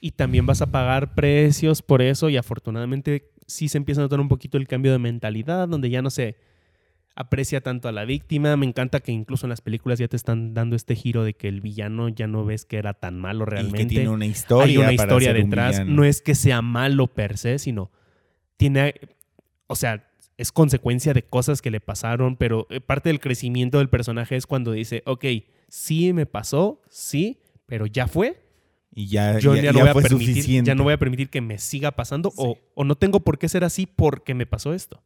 Y 0.00 0.12
también 0.12 0.46
vas 0.46 0.62
a 0.62 0.66
pagar 0.70 1.14
precios 1.14 1.82
por 1.82 2.02
eso 2.02 2.28
y 2.28 2.36
afortunadamente 2.36 3.30
sí 3.46 3.68
se 3.68 3.78
empieza 3.78 4.00
a 4.00 4.04
notar 4.04 4.20
un 4.20 4.28
poquito 4.28 4.56
el 4.58 4.66
cambio 4.66 4.92
de 4.92 4.98
mentalidad, 4.98 5.68
donde 5.68 5.90
ya 5.90 6.02
no 6.02 6.10
se 6.10 6.36
aprecia 7.14 7.60
tanto 7.60 7.88
a 7.88 7.92
la 7.92 8.04
víctima. 8.04 8.56
Me 8.56 8.66
encanta 8.66 9.00
que 9.00 9.12
incluso 9.12 9.46
en 9.46 9.50
las 9.50 9.60
películas 9.60 9.98
ya 9.98 10.08
te 10.08 10.16
están 10.16 10.54
dando 10.54 10.76
este 10.76 10.94
giro 10.96 11.24
de 11.24 11.34
que 11.34 11.48
el 11.48 11.60
villano 11.60 12.08
ya 12.08 12.26
no 12.26 12.44
ves 12.44 12.64
que 12.64 12.76
era 12.78 12.94
tan 12.94 13.18
malo 13.20 13.44
Y 13.44 13.50
realmente 13.50 13.82
que 13.84 13.86
tiene 14.00 14.08
una 14.08 14.26
historia. 14.26 14.64
hay 14.66 14.76
una 14.78 14.92
historia 14.92 15.30
un 15.30 15.36
detrás. 15.50 15.86
No 15.86 16.04
es 16.04 16.22
que 16.22 16.34
sea 16.34 16.62
malo 16.62 17.06
per 17.08 17.36
se, 17.38 17.58
sino 17.58 17.90
tiene, 18.56 18.94
o 19.66 19.76
sea, 19.76 20.08
es 20.36 20.52
consecuencia 20.52 21.12
de 21.12 21.22
cosas 21.24 21.60
que 21.62 21.70
le 21.70 21.80
pasaron, 21.80 22.36
pero 22.36 22.66
eh, 22.70 22.80
parte 22.80 23.08
del 23.08 23.20
crecimiento 23.20 23.78
del 23.78 23.88
personaje 23.88 24.36
es 24.36 24.46
cuando 24.46 24.72
dice, 24.72 25.02
ok, 25.06 25.24
sí 25.68 26.12
me 26.12 26.26
pasó, 26.26 26.80
sí, 26.88 27.38
pero 27.66 27.86
ya 27.86 28.06
fue. 28.08 28.40
Y 28.94 29.06
ya, 29.08 29.38
Yo 29.38 29.54
ya- 29.54 29.62
ya, 29.62 29.72
no 29.72 29.78
ya 29.78 29.84
voy 29.84 29.90
a 29.90 29.94
permitir, 30.02 30.28
suficiente. 30.34 30.68
ya 30.68 30.74
no 30.74 30.84
voy 30.84 30.92
a 30.92 30.98
permitir 30.98 31.28
que 31.30 31.40
me 31.40 31.58
siga 31.58 31.92
pasando 31.92 32.32
o, 32.36 32.58
o 32.74 32.84
no 32.84 32.94
tengo 32.96 33.20
por 33.20 33.38
qué 33.38 33.48
ser 33.48 33.64
así 33.64 33.86
porque 33.86 34.34
me 34.34 34.46
pasó 34.46 34.74
esto. 34.74 35.02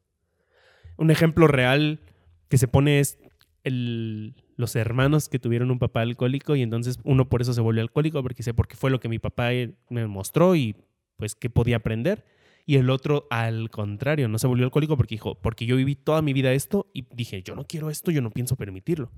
Un 0.97 1.11
ejemplo 1.11 1.47
real 1.47 2.01
que 2.49 2.59
se 2.59 2.69
pone 2.69 3.01
es 3.01 3.19
los 3.65 4.77
hermanos 4.77 5.29
que 5.29 5.39
tuvieron 5.39 5.71
un 5.71 5.79
papá 5.79 6.03
alcohólico 6.03 6.55
y 6.55 6.63
entonces 6.63 6.99
uno 7.03 7.29
por 7.29 7.43
eso 7.43 7.53
se 7.53 7.61
volvió 7.61 7.83
alcohólico 7.83 8.23
porque 8.23 8.39
dice, 8.39 8.55
porque 8.55 8.77
fue 8.77 8.91
lo 8.91 9.01
que 9.01 9.09
mi 9.09 9.19
papá 9.19 9.53
eh, 9.53 9.75
me 9.91 10.07
mostró 10.07 10.55
y 10.55 10.77
pues 11.17 11.35
que 11.35 11.51
podía 11.51 11.77
aprender. 11.77 12.25
Y 12.65 12.77
el 12.77 12.91
otro 12.91 13.27
al 13.31 13.71
contrario, 13.71 14.29
no 14.29 14.39
se 14.39 14.47
volvió 14.47 14.65
alcohólico 14.65 14.97
porque 14.97 15.15
dijo, 15.15 15.37
porque 15.41 15.67
yo 15.67 15.77
viví 15.77 15.95
toda 15.95 16.23
mi 16.23 16.33
vida 16.33 16.53
esto 16.53 16.91
y 16.93 17.07
dije, 17.15 17.43
yo 17.43 17.55
no 17.55 17.65
quiero 17.65 17.91
esto, 17.91 18.11
yo 18.11 18.23
no 18.23 18.31
pienso 18.31 18.57
permitirlo. 18.57 19.11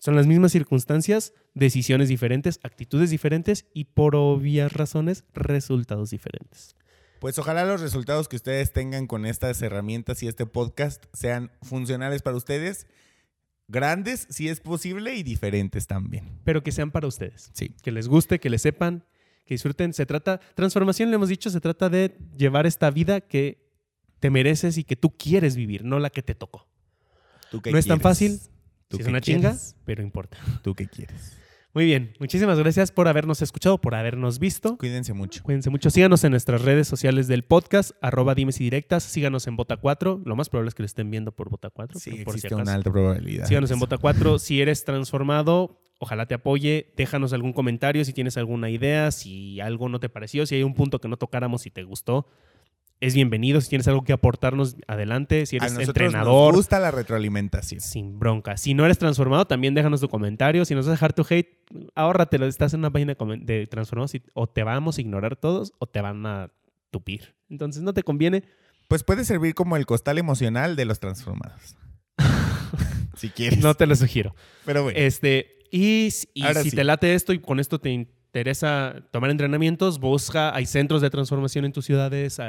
Son 0.00 0.14
las 0.14 0.26
mismas 0.26 0.52
circunstancias, 0.52 1.34
decisiones 1.54 2.08
diferentes, 2.08 2.60
actitudes 2.62 3.10
diferentes 3.10 3.66
y 3.74 3.84
por 3.84 4.14
obvias 4.14 4.72
razones, 4.72 5.24
resultados 5.34 6.10
diferentes. 6.10 6.76
Pues 7.20 7.38
ojalá 7.38 7.64
los 7.64 7.80
resultados 7.80 8.28
que 8.28 8.36
ustedes 8.36 8.72
tengan 8.72 9.06
con 9.06 9.26
estas 9.26 9.60
herramientas 9.62 10.22
y 10.22 10.28
este 10.28 10.46
podcast 10.46 11.04
sean 11.12 11.50
funcionales 11.62 12.22
para 12.22 12.36
ustedes, 12.36 12.86
grandes 13.66 14.26
si 14.30 14.48
es 14.48 14.60
posible 14.60 15.14
y 15.16 15.22
diferentes 15.22 15.86
también. 15.86 16.38
Pero 16.44 16.62
que 16.62 16.70
sean 16.72 16.90
para 16.90 17.06
ustedes. 17.08 17.50
Sí. 17.54 17.74
Que 17.82 17.90
les 17.90 18.06
guste, 18.08 18.38
que 18.38 18.50
les 18.50 18.62
sepan, 18.62 19.04
que 19.44 19.54
disfruten. 19.54 19.92
Se 19.94 20.06
trata, 20.06 20.38
transformación, 20.54 21.10
le 21.10 21.16
hemos 21.16 21.28
dicho, 21.28 21.50
se 21.50 21.60
trata 21.60 21.88
de 21.88 22.16
llevar 22.36 22.66
esta 22.66 22.90
vida 22.90 23.20
que 23.20 23.66
te 24.20 24.30
mereces 24.30 24.78
y 24.78 24.84
que 24.84 24.96
tú 24.96 25.10
quieres 25.16 25.56
vivir, 25.56 25.84
no 25.84 25.98
la 25.98 26.10
que 26.10 26.22
te 26.22 26.34
tocó. 26.34 26.68
¿Tú 27.50 27.60
qué 27.62 27.72
No 27.72 27.78
es 27.78 27.86
tan 27.86 27.98
quieres? 27.98 28.02
fácil, 28.02 28.40
¿Tú 28.88 28.96
Si 28.96 29.02
es 29.02 29.08
una 29.08 29.20
chinga, 29.20 29.50
quieres? 29.50 29.76
pero 29.84 30.02
importa. 30.02 30.38
¿Tú 30.62 30.74
qué 30.74 30.86
quieres? 30.86 31.32
Muy 31.74 31.84
bien, 31.84 32.14
muchísimas 32.18 32.58
gracias 32.58 32.90
por 32.90 33.08
habernos 33.08 33.42
escuchado, 33.42 33.78
por 33.78 33.94
habernos 33.94 34.38
visto. 34.38 34.78
Cuídense 34.78 35.12
mucho. 35.12 35.42
Cuídense 35.42 35.68
mucho. 35.68 35.90
Síganos 35.90 36.24
en 36.24 36.30
nuestras 36.30 36.62
redes 36.62 36.88
sociales 36.88 37.28
del 37.28 37.44
podcast, 37.44 37.90
arroba 38.00 38.34
dimes 38.34 38.58
y 38.60 38.64
directas. 38.64 39.02
Síganos 39.02 39.46
en 39.46 39.56
Bota 39.56 39.76
4. 39.76 40.22
Lo 40.24 40.34
más 40.34 40.48
probable 40.48 40.68
es 40.70 40.74
que 40.74 40.82
lo 40.82 40.86
estén 40.86 41.10
viendo 41.10 41.30
por 41.30 41.50
Bota 41.50 41.68
4. 41.68 42.00
Sí, 42.00 42.10
por 42.10 42.16
si 42.16 42.38
existe 42.38 42.48
acaso. 42.48 42.62
una 42.62 42.74
alta 42.74 42.90
probabilidad. 42.90 43.46
Síganos 43.46 43.70
en. 43.70 43.78
Bota 43.78 43.98
4. 43.98 44.38
Si 44.38 44.62
eres 44.62 44.84
transformado, 44.84 45.78
ojalá 45.98 46.26
te 46.26 46.34
apoye. 46.34 46.92
Déjanos 46.96 47.34
algún 47.34 47.52
comentario 47.52 48.02
si 48.04 48.14
tienes 48.14 48.38
alguna 48.38 48.70
idea, 48.70 49.10
si 49.10 49.60
algo 49.60 49.90
no 49.90 50.00
te 50.00 50.08
pareció, 50.08 50.46
si 50.46 50.54
hay 50.54 50.62
un 50.62 50.74
punto 50.74 51.00
que 51.00 51.08
no 51.08 51.18
tocáramos 51.18 51.66
y 51.66 51.70
te 51.70 51.82
gustó. 51.82 52.26
Es 53.00 53.14
bienvenido. 53.14 53.60
Si 53.60 53.68
tienes 53.68 53.86
algo 53.86 54.02
que 54.02 54.12
aportarnos, 54.12 54.76
adelante. 54.88 55.46
Si 55.46 55.56
eres 55.56 55.78
entrenador, 55.78 56.48
nos 56.48 56.56
gusta 56.56 56.80
la 56.80 56.90
retroalimentación. 56.90 57.80
sin 57.80 58.18
bronca. 58.18 58.56
Si 58.56 58.74
no 58.74 58.84
eres 58.84 58.98
transformado, 58.98 59.46
también 59.46 59.74
déjanos 59.74 60.00
tu 60.00 60.08
comentario. 60.08 60.64
Si 60.64 60.74
nos 60.74 60.86
vas 60.86 60.90
a 60.90 60.94
dejar 60.94 61.12
tu 61.12 61.24
hate, 61.28 61.48
ahórratelo. 61.94 62.46
Estás 62.46 62.74
en 62.74 62.80
una 62.80 62.90
página 62.90 63.16
de 63.40 63.66
transformados 63.68 64.16
y 64.16 64.22
o 64.34 64.48
te 64.48 64.64
vamos 64.64 64.98
a 64.98 65.00
ignorar 65.00 65.36
todos 65.36 65.72
o 65.78 65.86
te 65.86 66.00
van 66.00 66.26
a 66.26 66.50
tupir. 66.90 67.36
Entonces 67.48 67.82
no 67.82 67.94
te 67.94 68.02
conviene. 68.02 68.42
Pues 68.88 69.04
puede 69.04 69.24
servir 69.24 69.54
como 69.54 69.76
el 69.76 69.86
costal 69.86 70.18
emocional 70.18 70.74
de 70.74 70.84
los 70.84 70.98
transformados. 70.98 71.76
si 73.16 73.28
quieres. 73.28 73.60
No 73.60 73.74
te 73.74 73.86
lo 73.86 73.94
sugiero. 73.94 74.34
Pero 74.64 74.82
bueno. 74.82 74.98
Este, 74.98 75.58
y, 75.70 76.06
y 76.06 76.10
si 76.10 76.70
sí. 76.70 76.70
te 76.74 76.82
late 76.82 77.14
esto 77.14 77.32
y 77.32 77.38
con 77.38 77.60
esto 77.60 77.78
te 77.78 77.90
interesa 77.90 78.96
tomar 79.12 79.30
entrenamientos, 79.30 80.00
busca, 80.00 80.52
hay 80.54 80.66
centros 80.66 81.00
de 81.00 81.10
transformación 81.10 81.64
en 81.64 81.72
tus 81.72 81.84
ciudades. 81.84 82.40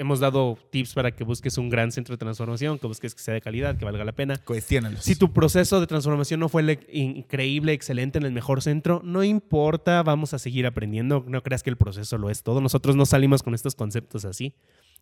Hemos 0.00 0.18
dado 0.20 0.58
tips 0.70 0.94
para 0.94 1.10
que 1.12 1.22
busques 1.24 1.56
un 1.58 1.68
gran 1.68 1.92
centro 1.92 2.14
de 2.14 2.18
transformación, 2.18 2.78
que 2.78 2.86
busques 2.86 3.14
que 3.14 3.20
sea 3.22 3.34
de 3.34 3.40
calidad, 3.40 3.76
que 3.76 3.84
valga 3.84 4.04
la 4.04 4.12
pena. 4.12 4.36
Cuestiónalos. 4.38 5.04
Si 5.04 5.14
tu 5.14 5.32
proceso 5.32 5.78
de 5.80 5.86
transformación 5.86 6.40
no 6.40 6.48
fue 6.48 6.62
le- 6.62 6.80
increíble, 6.92 7.72
excelente 7.72 8.18
en 8.18 8.24
el 8.24 8.32
mejor 8.32 8.62
centro, 8.62 9.00
no 9.04 9.22
importa, 9.24 10.02
vamos 10.02 10.34
a 10.34 10.38
seguir 10.38 10.66
aprendiendo. 10.66 11.24
No 11.26 11.42
creas 11.42 11.62
que 11.62 11.70
el 11.70 11.76
proceso 11.76 12.18
lo 12.18 12.30
es 12.30 12.42
todo. 12.42 12.60
Nosotros 12.60 12.96
no 12.96 13.06
salimos 13.06 13.42
con 13.42 13.54
estos 13.54 13.74
conceptos 13.74 14.24
así. 14.24 14.54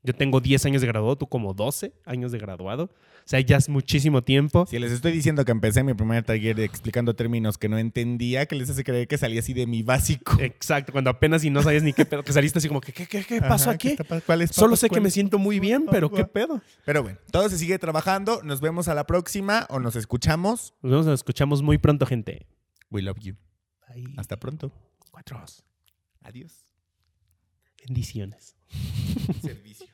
Yo 0.02 0.14
tengo 0.14 0.40
10 0.40 0.64
años 0.66 0.80
de 0.80 0.86
graduado, 0.86 1.16
tú 1.16 1.26
como 1.26 1.54
12 1.54 1.92
años 2.04 2.30
de 2.30 2.38
graduado. 2.38 2.90
O 3.28 3.30
sea, 3.30 3.40
ya 3.40 3.58
es 3.58 3.68
muchísimo 3.68 4.24
tiempo. 4.24 4.64
Si 4.64 4.78
les 4.78 4.90
estoy 4.90 5.12
diciendo 5.12 5.44
que 5.44 5.52
empecé 5.52 5.84
mi 5.84 5.92
primer 5.92 6.24
taller 6.24 6.58
explicando 6.60 7.12
términos 7.14 7.58
que 7.58 7.68
no 7.68 7.76
entendía, 7.76 8.46
que 8.46 8.56
les 8.56 8.70
hace 8.70 8.84
creer 8.84 9.06
que 9.06 9.18
salí 9.18 9.36
así 9.36 9.52
de 9.52 9.66
mi 9.66 9.82
básico. 9.82 10.38
Exacto, 10.40 10.92
cuando 10.92 11.10
apenas 11.10 11.44
y 11.44 11.50
no 11.50 11.62
sabías 11.62 11.82
ni 11.82 11.92
qué 11.92 12.06
pedo, 12.06 12.24
que 12.24 12.32
saliste 12.32 12.58
así 12.58 12.68
como, 12.68 12.80
que, 12.80 12.90
¿qué, 12.90 13.06
qué, 13.06 13.22
qué 13.24 13.42
pasó 13.42 13.64
Ajá, 13.64 13.72
aquí? 13.72 13.88
¿qué 13.88 13.92
está 13.92 14.04
pa- 14.04 14.22
cuál 14.22 14.40
es 14.40 14.52
Solo 14.52 14.76
sé 14.76 14.86
que 14.86 14.94
¿Cuál 14.94 15.02
me 15.02 15.10
siento 15.10 15.38
muy 15.38 15.60
bien, 15.60 15.84
pero 15.90 16.10
¿qué 16.10 16.24
pedo? 16.24 16.62
Pero 16.86 17.02
bueno, 17.02 17.18
todo 17.30 17.46
se 17.50 17.58
sigue 17.58 17.78
trabajando. 17.78 18.40
Nos 18.44 18.62
vemos 18.62 18.88
a 18.88 18.94
la 18.94 19.06
próxima 19.06 19.66
o 19.68 19.78
nos 19.78 19.94
escuchamos. 19.94 20.72
Nos 20.80 20.90
vemos, 20.90 21.04
nos 21.04 21.20
escuchamos 21.20 21.60
muy 21.60 21.76
pronto, 21.76 22.06
gente. 22.06 22.46
We 22.90 23.02
love 23.02 23.18
you. 23.20 23.36
Bye. 23.94 24.14
Hasta 24.16 24.38
pronto. 24.38 24.72
Cuatro. 25.10 25.44
Adiós. 26.22 26.64
Bendiciones. 27.86 28.56
Servicio. 29.42 29.86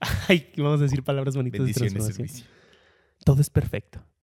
Ay, 0.28 0.50
vamos 0.56 0.80
a 0.80 0.82
decir 0.82 1.04
palabras 1.04 1.36
bonitas 1.36 1.64
de 1.64 1.72
transformación. 1.72 2.26
servicio. 2.28 2.61
Todo 3.24 3.40
es 3.40 3.50
perfecto. 3.50 4.04